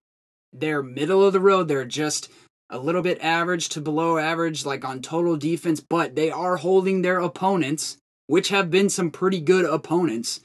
they're 0.52 0.82
middle 0.82 1.24
of 1.24 1.32
the 1.32 1.40
road. 1.40 1.68
They're 1.68 1.84
just 1.84 2.28
a 2.68 2.78
little 2.78 3.02
bit 3.02 3.20
average 3.20 3.68
to 3.70 3.80
below 3.80 4.18
average, 4.18 4.64
like 4.64 4.84
on 4.84 5.02
total 5.02 5.36
defense, 5.36 5.80
but 5.80 6.14
they 6.14 6.30
are 6.30 6.56
holding 6.56 7.02
their 7.02 7.18
opponents 7.18 7.96
which 8.30 8.50
have 8.50 8.70
been 8.70 8.88
some 8.88 9.10
pretty 9.10 9.40
good 9.40 9.64
opponents, 9.64 10.40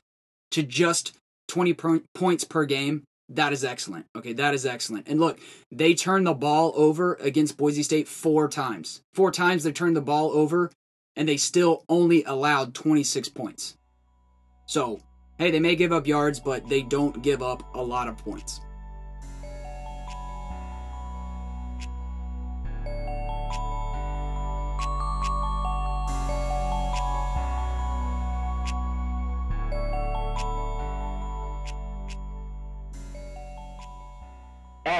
to 0.49 0.63
just 0.63 1.15
20 1.49 1.75
points 2.15 2.43
per 2.43 2.65
game. 2.65 3.03
That 3.29 3.53
is 3.53 3.63
excellent. 3.63 4.07
Okay, 4.17 4.33
that 4.33 4.55
is 4.55 4.65
excellent. 4.65 5.07
And 5.07 5.19
look, 5.19 5.39
they 5.71 5.93
turned 5.93 6.25
the 6.25 6.33
ball 6.33 6.73
over 6.75 7.13
against 7.21 7.57
Boise 7.57 7.83
State 7.83 8.07
four 8.07 8.47
times. 8.47 9.01
Four 9.13 9.31
times 9.31 9.63
they 9.63 9.71
turned 9.71 9.95
the 9.95 10.01
ball 10.01 10.31
over, 10.31 10.71
and 11.15 11.29
they 11.29 11.37
still 11.37 11.85
only 11.87 12.23
allowed 12.23 12.73
26 12.73 13.29
points. 13.29 13.77
So, 14.65 14.99
hey, 15.37 15.51
they 15.51 15.59
may 15.59 15.75
give 15.75 15.91
up 15.91 16.07
yards, 16.07 16.39
but 16.39 16.67
they 16.67 16.81
don't 16.81 17.21
give 17.21 17.43
up 17.43 17.75
a 17.75 17.83
lot 17.83 18.07
of 18.07 18.17
points. 18.17 18.61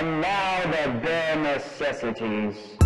And 0.05 0.21
now 0.21 0.61
the 0.65 0.99
bare 0.99 1.35
necessities. 1.35 2.77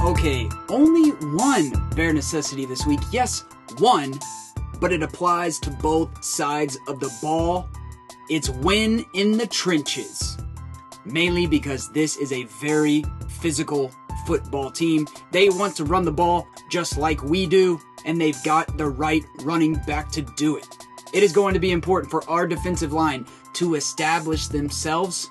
Okay, 0.00 0.48
only 0.70 1.10
one 1.10 1.90
bare 1.90 2.14
necessity 2.14 2.64
this 2.64 2.86
week. 2.86 3.00
Yes, 3.12 3.44
one, 3.80 4.18
but 4.80 4.94
it 4.94 5.02
applies 5.02 5.58
to 5.58 5.70
both 5.70 6.24
sides 6.24 6.78
of 6.88 7.00
the 7.00 7.14
ball. 7.20 7.68
It's 8.30 8.48
win 8.48 9.04
in 9.12 9.36
the 9.36 9.46
trenches. 9.46 10.38
Mainly 11.04 11.46
because 11.46 11.92
this 11.92 12.16
is 12.16 12.32
a 12.32 12.44
very 12.44 13.04
physical 13.28 13.92
football 14.26 14.70
team. 14.70 15.06
They 15.32 15.50
want 15.50 15.76
to 15.76 15.84
run 15.84 16.06
the 16.06 16.12
ball 16.12 16.48
just 16.70 16.96
like 16.96 17.22
we 17.24 17.44
do, 17.44 17.78
and 18.06 18.18
they've 18.18 18.42
got 18.42 18.78
the 18.78 18.88
right 18.88 19.22
running 19.42 19.74
back 19.86 20.10
to 20.12 20.22
do 20.22 20.56
it. 20.56 20.66
It 21.12 21.22
is 21.22 21.34
going 21.34 21.52
to 21.52 21.60
be 21.60 21.72
important 21.72 22.10
for 22.10 22.26
our 22.26 22.46
defensive 22.46 22.94
line 22.94 23.26
to 23.52 23.74
establish 23.74 24.48
themselves 24.48 25.30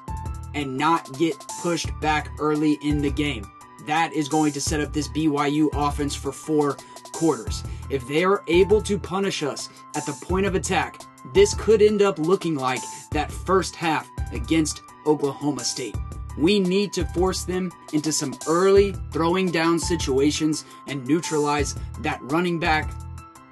and 0.56 0.76
not 0.76 1.12
get 1.18 1.36
pushed 1.62 1.92
back 2.00 2.32
early 2.40 2.80
in 2.82 3.02
the 3.02 3.12
game. 3.12 3.46
That 3.86 4.14
is 4.14 4.28
going 4.28 4.52
to 4.54 4.62
set 4.62 4.82
up 4.82 4.94
this 4.94 5.10
BYU 5.10 5.70
offense 5.74 6.16
for 6.16 6.32
four 6.32 6.78
quarters. 7.12 7.64
If 7.90 8.08
they 8.08 8.24
are 8.24 8.44
able 8.48 8.82
to 8.82 8.98
punish 8.98 9.44
us 9.44 9.70
at 9.96 10.06
the 10.06 10.18
point 10.24 10.48
of 10.48 10.56
attack, 10.56 11.02
this 11.34 11.54
could 11.54 11.82
end 11.82 12.02
up 12.02 12.18
looking 12.18 12.56
like 12.56 12.82
that 13.12 13.32
first 13.32 13.76
half 13.76 14.10
against 14.32 14.82
Oklahoma 15.06 15.64
State. 15.64 15.96
We 16.38 16.60
need 16.60 16.92
to 16.94 17.06
force 17.06 17.44
them 17.44 17.72
into 17.94 18.12
some 18.12 18.36
early 18.48 18.94
throwing 19.12 19.52
down 19.52 19.80
situations 19.80 20.66
and 20.88 21.06
neutralize 21.08 21.76
that 22.00 22.20
running 22.24 22.60
back 22.60 22.92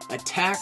attack, 0.09 0.57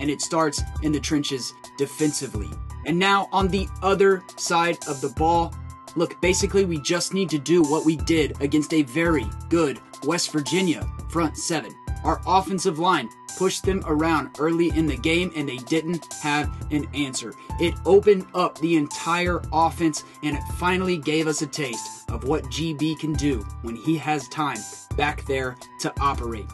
and 0.00 0.10
it 0.10 0.20
starts 0.20 0.60
in 0.82 0.92
the 0.92 1.00
trenches 1.00 1.52
defensively. 1.78 2.50
And 2.86 2.98
now 2.98 3.28
on 3.32 3.48
the 3.48 3.68
other 3.82 4.24
side 4.36 4.78
of 4.88 5.00
the 5.00 5.10
ball, 5.10 5.54
look, 5.96 6.20
basically 6.20 6.64
we 6.64 6.80
just 6.80 7.12
need 7.12 7.28
to 7.30 7.38
do 7.38 7.62
what 7.62 7.84
we 7.84 7.96
did 7.96 8.40
against 8.40 8.72
a 8.72 8.82
very 8.82 9.26
good 9.48 9.80
West 10.04 10.30
Virginia 10.30 10.88
front 11.08 11.36
seven. 11.36 11.74
Our 12.04 12.20
offensive 12.26 12.78
line 12.78 13.08
pushed 13.36 13.64
them 13.64 13.82
around 13.86 14.36
early 14.38 14.70
in 14.70 14.86
the 14.86 14.96
game 14.96 15.32
and 15.34 15.48
they 15.48 15.56
didn't 15.58 16.12
have 16.14 16.50
an 16.72 16.86
answer. 16.94 17.34
It 17.60 17.74
opened 17.84 18.26
up 18.34 18.58
the 18.58 18.76
entire 18.76 19.42
offense 19.52 20.04
and 20.22 20.36
it 20.36 20.42
finally 20.56 20.96
gave 20.96 21.26
us 21.26 21.42
a 21.42 21.46
taste 21.46 22.08
of 22.10 22.24
what 22.24 22.44
GB 22.44 22.98
can 22.98 23.12
do 23.14 23.40
when 23.62 23.76
he 23.76 23.98
has 23.98 24.28
time 24.28 24.58
back 24.96 25.26
there 25.26 25.56
to 25.80 25.92
operate. 26.00 26.46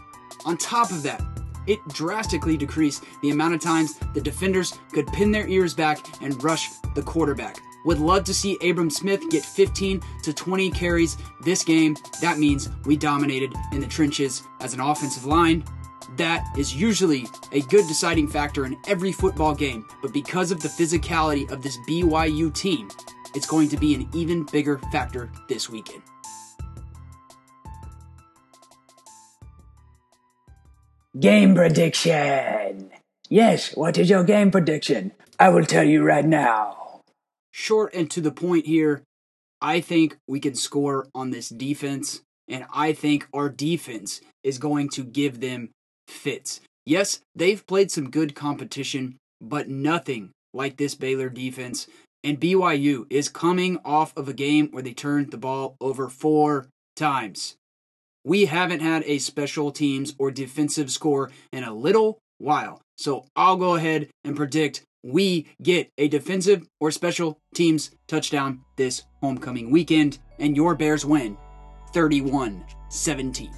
On 0.44 0.56
top 0.56 0.90
of 0.90 1.02
that, 1.04 1.22
it 1.66 1.80
drastically 1.88 2.56
decreased 2.56 3.04
the 3.20 3.30
amount 3.30 3.54
of 3.54 3.60
times 3.60 3.98
the 4.14 4.20
defenders 4.20 4.78
could 4.92 5.06
pin 5.08 5.30
their 5.30 5.46
ears 5.48 5.74
back 5.74 6.06
and 6.22 6.42
rush 6.42 6.70
the 6.94 7.02
quarterback. 7.02 7.60
Would 7.84 7.98
love 7.98 8.24
to 8.24 8.34
see 8.34 8.58
Abram 8.68 8.90
Smith 8.90 9.28
get 9.30 9.44
15 9.44 10.00
to 10.22 10.32
20 10.32 10.70
carries 10.70 11.16
this 11.40 11.64
game. 11.64 11.96
That 12.20 12.38
means 12.38 12.68
we 12.84 12.96
dominated 12.96 13.54
in 13.72 13.80
the 13.80 13.86
trenches 13.86 14.42
as 14.60 14.72
an 14.72 14.80
offensive 14.80 15.24
line. 15.24 15.64
That 16.16 16.46
is 16.56 16.74
usually 16.74 17.26
a 17.52 17.60
good 17.62 17.88
deciding 17.88 18.28
factor 18.28 18.66
in 18.66 18.76
every 18.86 19.12
football 19.12 19.54
game, 19.54 19.86
but 20.00 20.12
because 20.12 20.50
of 20.50 20.60
the 20.60 20.68
physicality 20.68 21.50
of 21.50 21.62
this 21.62 21.78
BYU 21.88 22.54
team, 22.54 22.88
it's 23.34 23.46
going 23.46 23.68
to 23.70 23.76
be 23.76 23.94
an 23.94 24.08
even 24.12 24.44
bigger 24.44 24.78
factor 24.92 25.32
this 25.48 25.70
weekend. 25.70 26.02
Game 31.20 31.54
prediction. 31.54 32.90
Yes, 33.28 33.76
what 33.76 33.98
is 33.98 34.08
your 34.08 34.24
game 34.24 34.50
prediction? 34.50 35.12
I 35.38 35.50
will 35.50 35.66
tell 35.66 35.84
you 35.84 36.02
right 36.02 36.24
now. 36.24 37.02
Short 37.50 37.92
and 37.92 38.10
to 38.12 38.22
the 38.22 38.30
point 38.32 38.64
here. 38.64 39.02
I 39.60 39.82
think 39.82 40.16
we 40.26 40.40
can 40.40 40.54
score 40.54 41.08
on 41.14 41.30
this 41.30 41.50
defense, 41.50 42.22
and 42.48 42.64
I 42.72 42.94
think 42.94 43.28
our 43.34 43.50
defense 43.50 44.22
is 44.42 44.56
going 44.56 44.88
to 44.90 45.04
give 45.04 45.40
them 45.40 45.68
fits. 46.08 46.62
Yes, 46.86 47.20
they've 47.34 47.64
played 47.66 47.90
some 47.90 48.08
good 48.08 48.34
competition, 48.34 49.18
but 49.38 49.68
nothing 49.68 50.30
like 50.54 50.78
this 50.78 50.94
Baylor 50.94 51.28
defense. 51.28 51.86
And 52.24 52.40
BYU 52.40 53.04
is 53.10 53.28
coming 53.28 53.78
off 53.84 54.16
of 54.16 54.28
a 54.28 54.34
game 54.34 54.68
where 54.70 54.82
they 54.82 54.94
turned 54.94 55.30
the 55.30 55.36
ball 55.36 55.76
over 55.78 56.08
four 56.08 56.68
times. 56.96 57.56
We 58.24 58.44
haven't 58.46 58.80
had 58.80 59.02
a 59.04 59.18
special 59.18 59.72
teams 59.72 60.14
or 60.18 60.30
defensive 60.30 60.90
score 60.90 61.30
in 61.52 61.64
a 61.64 61.74
little 61.74 62.18
while. 62.38 62.80
So 62.96 63.24
I'll 63.34 63.56
go 63.56 63.74
ahead 63.74 64.08
and 64.24 64.36
predict 64.36 64.84
we 65.02 65.48
get 65.60 65.90
a 65.98 66.08
defensive 66.08 66.66
or 66.78 66.90
special 66.90 67.38
teams 67.54 67.90
touchdown 68.06 68.60
this 68.76 69.02
homecoming 69.20 69.70
weekend, 69.70 70.18
and 70.38 70.56
your 70.56 70.74
Bears 70.74 71.04
win 71.04 71.36
31 71.92 72.64
17. 72.88 73.50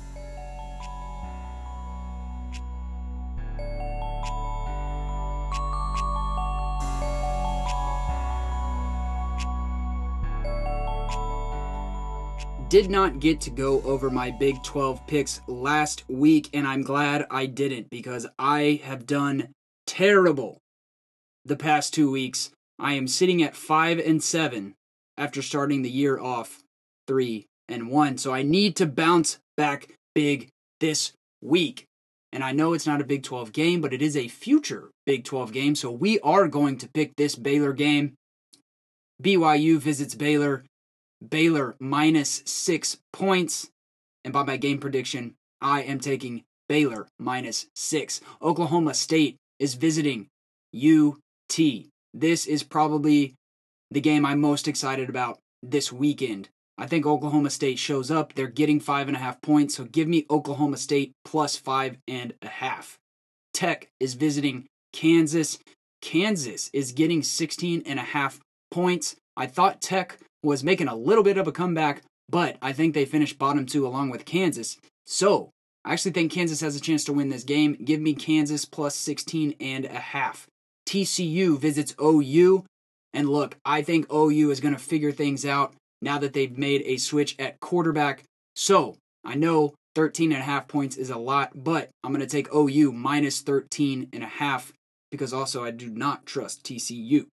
Did 12.75 12.91
not 12.91 13.21
get 13.21 13.41
to 13.41 13.51
go 13.51 13.81
over 13.83 14.11
my 14.11 14.33
Big 14.33 14.61
12 14.65 15.07
picks 15.07 15.41
last 15.47 16.03
week, 16.09 16.51
and 16.53 16.67
I'm 16.67 16.83
glad 16.83 17.25
I 17.31 17.47
didn't 17.47 17.89
because 17.89 18.27
I 18.37 18.81
have 18.83 19.07
done 19.07 19.51
terrible 19.87 20.59
the 21.45 21.55
past 21.55 21.95
two 21.95 22.11
weeks. 22.11 22.51
I 22.81 22.95
am 22.95 23.07
sitting 23.07 23.45
at 23.45 23.55
5 23.55 24.01
and 24.01 24.21
7 24.21 24.75
after 25.17 25.41
starting 25.41 25.83
the 25.83 25.89
year 25.89 26.19
off 26.19 26.65
3 27.07 27.47
and 27.69 27.91
1. 27.91 28.19
So 28.19 28.35
I 28.35 28.43
need 28.43 28.75
to 28.75 28.87
bounce 28.87 29.39
back 29.57 29.95
big 30.13 30.49
this 30.81 31.13
week. 31.41 31.85
And 32.33 32.43
I 32.43 32.51
know 32.51 32.73
it's 32.73 32.89
not 32.89 33.01
a 33.01 33.05
Big 33.05 33.23
12 33.23 33.53
game, 33.53 33.83
but 33.83 33.95
it 33.95 34.03
is 34.03 34.17
a 34.17 34.27
future 34.27 34.91
Big 35.07 35.23
12 35.23 35.53
game. 35.53 35.77
So 35.77 35.93
we 35.93 36.19
are 36.23 36.49
going 36.49 36.79
to 36.79 36.91
pick 36.93 37.15
this 37.15 37.37
Baylor 37.37 37.73
game. 37.73 38.15
BYU 39.23 39.79
visits 39.79 40.17
Baylor. 40.17 40.65
Baylor 41.31 41.77
minus 41.79 42.43
six 42.45 42.99
points. 43.13 43.71
And 44.25 44.33
by 44.33 44.43
my 44.45 44.57
game 44.57 44.79
prediction, 44.79 45.35
I 45.61 45.83
am 45.83 46.01
taking 46.01 46.45
Baylor 46.69 47.07
minus 47.19 47.67
six. 47.75 48.21
Oklahoma 48.43 48.95
State 48.95 49.37
is 49.59 49.75
visiting 49.75 50.29
UT. 50.75 51.59
This 52.13 52.47
is 52.47 52.63
probably 52.63 53.35
the 53.91 54.01
game 54.01 54.25
I'm 54.25 54.41
most 54.41 54.67
excited 54.69 55.09
about 55.09 55.39
this 55.63 55.93
weekend. 55.93 56.49
I 56.77 56.87
think 56.87 57.07
Oklahoma 57.07 57.51
State 57.51 57.79
shows 57.79 58.11
up. 58.11 58.35
They're 58.35 58.49
getting 58.49 58.81
five 58.81 59.09
and 59.09 59.17
a 59.17 59.21
half 59.21 59.41
points, 59.41 59.77
so 59.77 59.85
give 59.85 60.09
me 60.09 60.27
Oklahoma 60.29 60.77
State 60.77 61.13
plus 61.25 61.57
five 61.57 61.99
and 62.09 62.35
a 62.43 62.49
half. 62.49 62.99
Tech 63.53 63.89
is 64.01 64.15
visiting 64.15 64.67
Kansas. 64.93 65.59
Kansas 66.03 66.71
is 66.73 66.93
getting 66.93 67.23
16 67.23 67.83
and 67.87 67.99
a 67.99 68.03
half 68.03 68.41
points. 68.71 69.17
I 69.37 69.47
thought 69.47 69.81
Tech 69.81 70.19
was 70.45 70.63
making 70.63 70.89
a 70.89 70.95
little 70.95 71.25
bit 71.25 71.39
of 71.39 71.49
a 71.49 71.53
comeback, 71.53 72.03
but 72.29 72.57
I 72.63 72.73
think 72.73 72.95
they 72.95 73.05
finished 73.05 73.39
bottom 73.39 73.67
two 73.67 73.87
along 73.87 74.11
with 74.11 74.25
Kansas. 74.25 74.77
So 75.07 75.51
I 75.85 75.93
actually 75.93 76.13
think 76.13 76.33
Kansas 76.33 76.61
has 76.61 76.77
a 76.77 76.81
chance 76.81 77.05
to 77.05 77.13
win 77.13 77.29
this 77.29 77.45
game. 77.45 77.75
Give 77.85 78.01
me 78.01 78.15
Kansas 78.15 78.65
plus 78.65 78.95
16 78.97 79.55
and 79.61 79.85
a 79.85 79.99
half. 79.99 80.47
TCU 80.87 81.59
visits 81.59 81.95
OU. 82.03 82.65
And 83.13 83.29
look, 83.29 83.57
I 83.65 83.83
think 83.83 84.13
OU 84.13 84.51
is 84.51 84.61
going 84.61 84.75
to 84.75 84.81
figure 84.81 85.13
things 85.13 85.45
out 85.45 85.75
now 86.01 86.19
that 86.19 86.33
they've 86.33 86.57
made 86.57 86.83
a 86.85 86.97
switch 86.97 87.37
at 87.39 87.61
quarterback. 87.61 88.25
So 88.57 88.97
I 89.25 89.35
know 89.35 89.75
13 89.95 90.33
and 90.33 90.41
a 90.41 90.45
half 90.45 90.69
points 90.69 90.97
is 90.97 91.11
a 91.11 91.19
lot, 91.19 91.53
but 91.55 91.91
I'm 92.03 92.13
going 92.13 92.21
to 92.21 92.27
take 92.27 92.53
OU 92.53 92.93
minus 92.93 93.41
13 93.41 94.09
and 94.13 94.23
a 94.23 94.27
half 94.27 94.73
because 95.11 95.33
also 95.33 95.65
I 95.65 95.71
do 95.71 95.91
not 95.91 96.27
trust 96.27 96.65
TCU. 96.65 97.27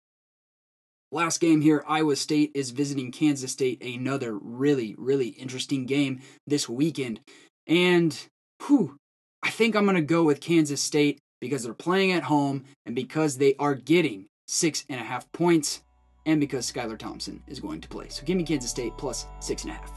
Last 1.13 1.41
game 1.41 1.61
here, 1.61 1.83
Iowa 1.89 2.15
State 2.15 2.53
is 2.55 2.71
visiting 2.71 3.11
Kansas 3.11 3.51
State, 3.51 3.83
another 3.83 4.39
really, 4.39 4.95
really 4.97 5.29
interesting 5.29 5.85
game 5.85 6.21
this 6.47 6.69
weekend. 6.69 7.19
And 7.67 8.17
whew, 8.65 8.97
I 9.43 9.51
think 9.51 9.75
I'm 9.75 9.87
going 9.87 9.97
to 9.97 10.03
go 10.03 10.23
with 10.23 10.41
Kansas 10.41 10.81
State 10.81 11.19
because 11.41 11.65
they're 11.65 11.75
playing 11.75 12.13
at 12.13 12.23
home 12.23 12.63
and 12.87 12.95
because 12.95 13.39
they 13.39 13.57
are 13.59 13.75
getting 13.75 14.27
six 14.47 14.85
and 14.89 15.01
a 15.01 15.05
half 15.05 15.31
points 15.33 15.83
and 16.27 16.39
because 16.39 16.71
Skylar 16.71 16.97
Thompson 16.97 17.43
is 17.49 17.59
going 17.59 17.81
to 17.81 17.89
play. 17.89 18.09
So 18.09 18.25
give 18.25 18.37
me 18.37 18.45
Kansas 18.45 18.71
State 18.71 18.93
plus 18.97 19.27
six 19.41 19.65
and 19.65 19.73
a 19.73 19.75
half. 19.75 19.91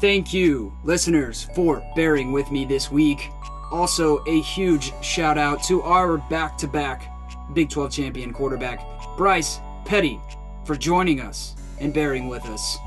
Thank 0.00 0.34
you, 0.34 0.76
listeners, 0.82 1.48
for 1.54 1.80
bearing 1.94 2.32
with 2.32 2.50
me 2.50 2.64
this 2.64 2.90
week. 2.90 3.30
Also, 3.70 4.24
a 4.26 4.40
huge 4.40 4.92
shout 5.00 5.38
out 5.38 5.62
to 5.64 5.80
our 5.82 6.18
back 6.18 6.58
to 6.58 6.66
back 6.66 7.08
Big 7.54 7.70
12 7.70 7.90
champion 7.90 8.32
quarterback, 8.32 8.80
Bryce 9.16 9.60
Petty, 9.84 10.20
for 10.64 10.76
joining 10.76 11.20
us 11.20 11.54
and 11.80 11.92
bearing 11.92 12.28
with 12.28 12.44
us. 12.46 12.78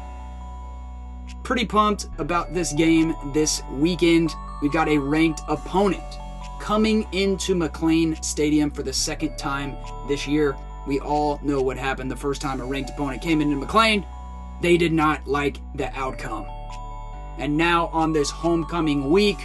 Pretty 1.43 1.65
pumped 1.65 2.07
about 2.17 2.53
this 2.53 2.73
game 2.73 3.15
this 3.33 3.61
weekend. 3.73 4.33
We've 4.61 4.73
got 4.73 4.89
a 4.89 4.97
ranked 4.97 5.41
opponent 5.47 6.03
coming 6.59 7.07
into 7.11 7.53
McLane 7.53 8.23
Stadium 8.23 8.71
for 8.71 8.81
the 8.81 8.93
second 8.93 9.37
time 9.37 9.77
this 10.07 10.27
year. 10.27 10.55
We 10.87 10.99
all 10.99 11.39
know 11.43 11.61
what 11.61 11.77
happened 11.77 12.09
the 12.09 12.15
first 12.15 12.41
time 12.41 12.61
a 12.61 12.65
ranked 12.65 12.89
opponent 12.91 13.21
came 13.21 13.41
into 13.41 13.63
McLane. 13.63 14.05
They 14.61 14.77
did 14.77 14.93
not 14.93 15.27
like 15.27 15.59
the 15.75 15.93
outcome. 15.95 16.47
And 17.37 17.57
now 17.57 17.87
on 17.87 18.13
this 18.13 18.29
homecoming 18.31 19.09
week, 19.09 19.37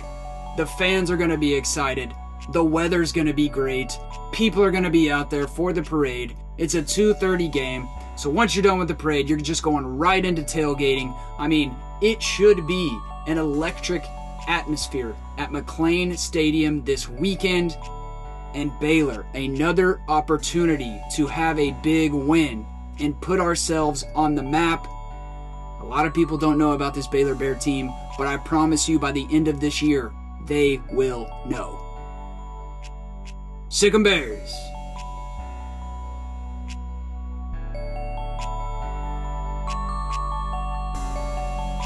the 0.57 0.67
fans 0.67 1.11
are 1.11 1.17
going 1.17 1.31
to 1.31 1.39
be 1.39 1.55
excited. 1.55 2.15
The 2.49 2.65
weather's 2.65 3.13
going 3.13 3.27
to 3.27 3.33
be 3.33 3.49
great. 3.49 3.99
People 4.33 4.63
are 4.63 4.71
going 4.71 4.85
to 4.85 4.91
be 4.91 5.11
out 5.11 5.31
there 5.31 5.47
for 5.47 5.73
the 5.73 5.83
parade. 5.83 6.37
It's 6.59 6.75
a 6.75 6.83
2:30 6.83 7.53
game. 7.53 7.89
So 8.17 8.29
once 8.29 8.55
you're 8.55 8.63
done 8.63 8.79
with 8.79 8.89
the 8.89 8.95
parade, 8.95 9.29
you're 9.29 9.39
just 9.39 9.63
going 9.63 9.87
right 9.99 10.25
into 10.25 10.43
tailgating. 10.43 11.17
I 11.39 11.49
mean, 11.49 11.75
it 12.01 12.23
should 12.23 12.67
be 12.67 12.99
an 13.27 13.39
electric 13.39 14.05
atmosphere 14.49 15.15
at 15.39 15.51
McLane 15.51 16.19
Stadium 16.19 16.85
this 16.85 17.09
weekend. 17.09 17.77
And 18.53 18.73
Baylor, 18.81 19.25
another 19.35 20.01
opportunity 20.09 21.01
to 21.15 21.27
have 21.29 21.59
a 21.59 21.71
big 21.83 22.13
win 22.13 22.67
and 22.99 23.19
put 23.21 23.41
ourselves 23.41 24.05
on 24.15 24.35
the 24.35 24.43
map. 24.43 24.87
A 25.81 25.85
lot 25.85 26.05
of 26.05 26.13
people 26.13 26.37
don't 26.37 26.59
know 26.59 26.73
about 26.73 26.93
this 26.93 27.07
Baylor 27.07 27.35
Bear 27.35 27.55
team, 27.55 27.91
but 28.19 28.27
I 28.27 28.37
promise 28.37 28.89
you 28.89 28.99
by 28.99 29.13
the 29.13 29.27
end 29.31 29.49
of 29.49 29.61
this 29.61 29.81
year, 29.81 30.13
they 30.47 30.81
will 30.91 31.31
know. 31.47 31.80
Sic 33.73 33.95
'em 33.95 34.03
Bears! 34.03 34.53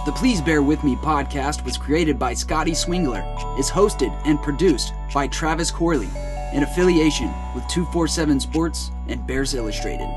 The 0.06 0.12
Please 0.12 0.40
Bear 0.40 0.62
With 0.62 0.82
Me 0.82 0.96
podcast 0.96 1.62
was 1.62 1.76
created 1.76 2.18
by 2.18 2.32
Scotty 2.32 2.72
Swingler, 2.72 3.22
is 3.58 3.70
hosted 3.70 4.18
and 4.24 4.40
produced 4.40 4.94
by 5.12 5.26
Travis 5.26 5.70
Corley, 5.70 6.08
in 6.54 6.62
affiliation 6.62 7.30
with 7.54 7.68
247 7.68 8.40
Sports 8.40 8.90
and 9.08 9.26
Bears 9.26 9.52
Illustrated. 9.52 10.08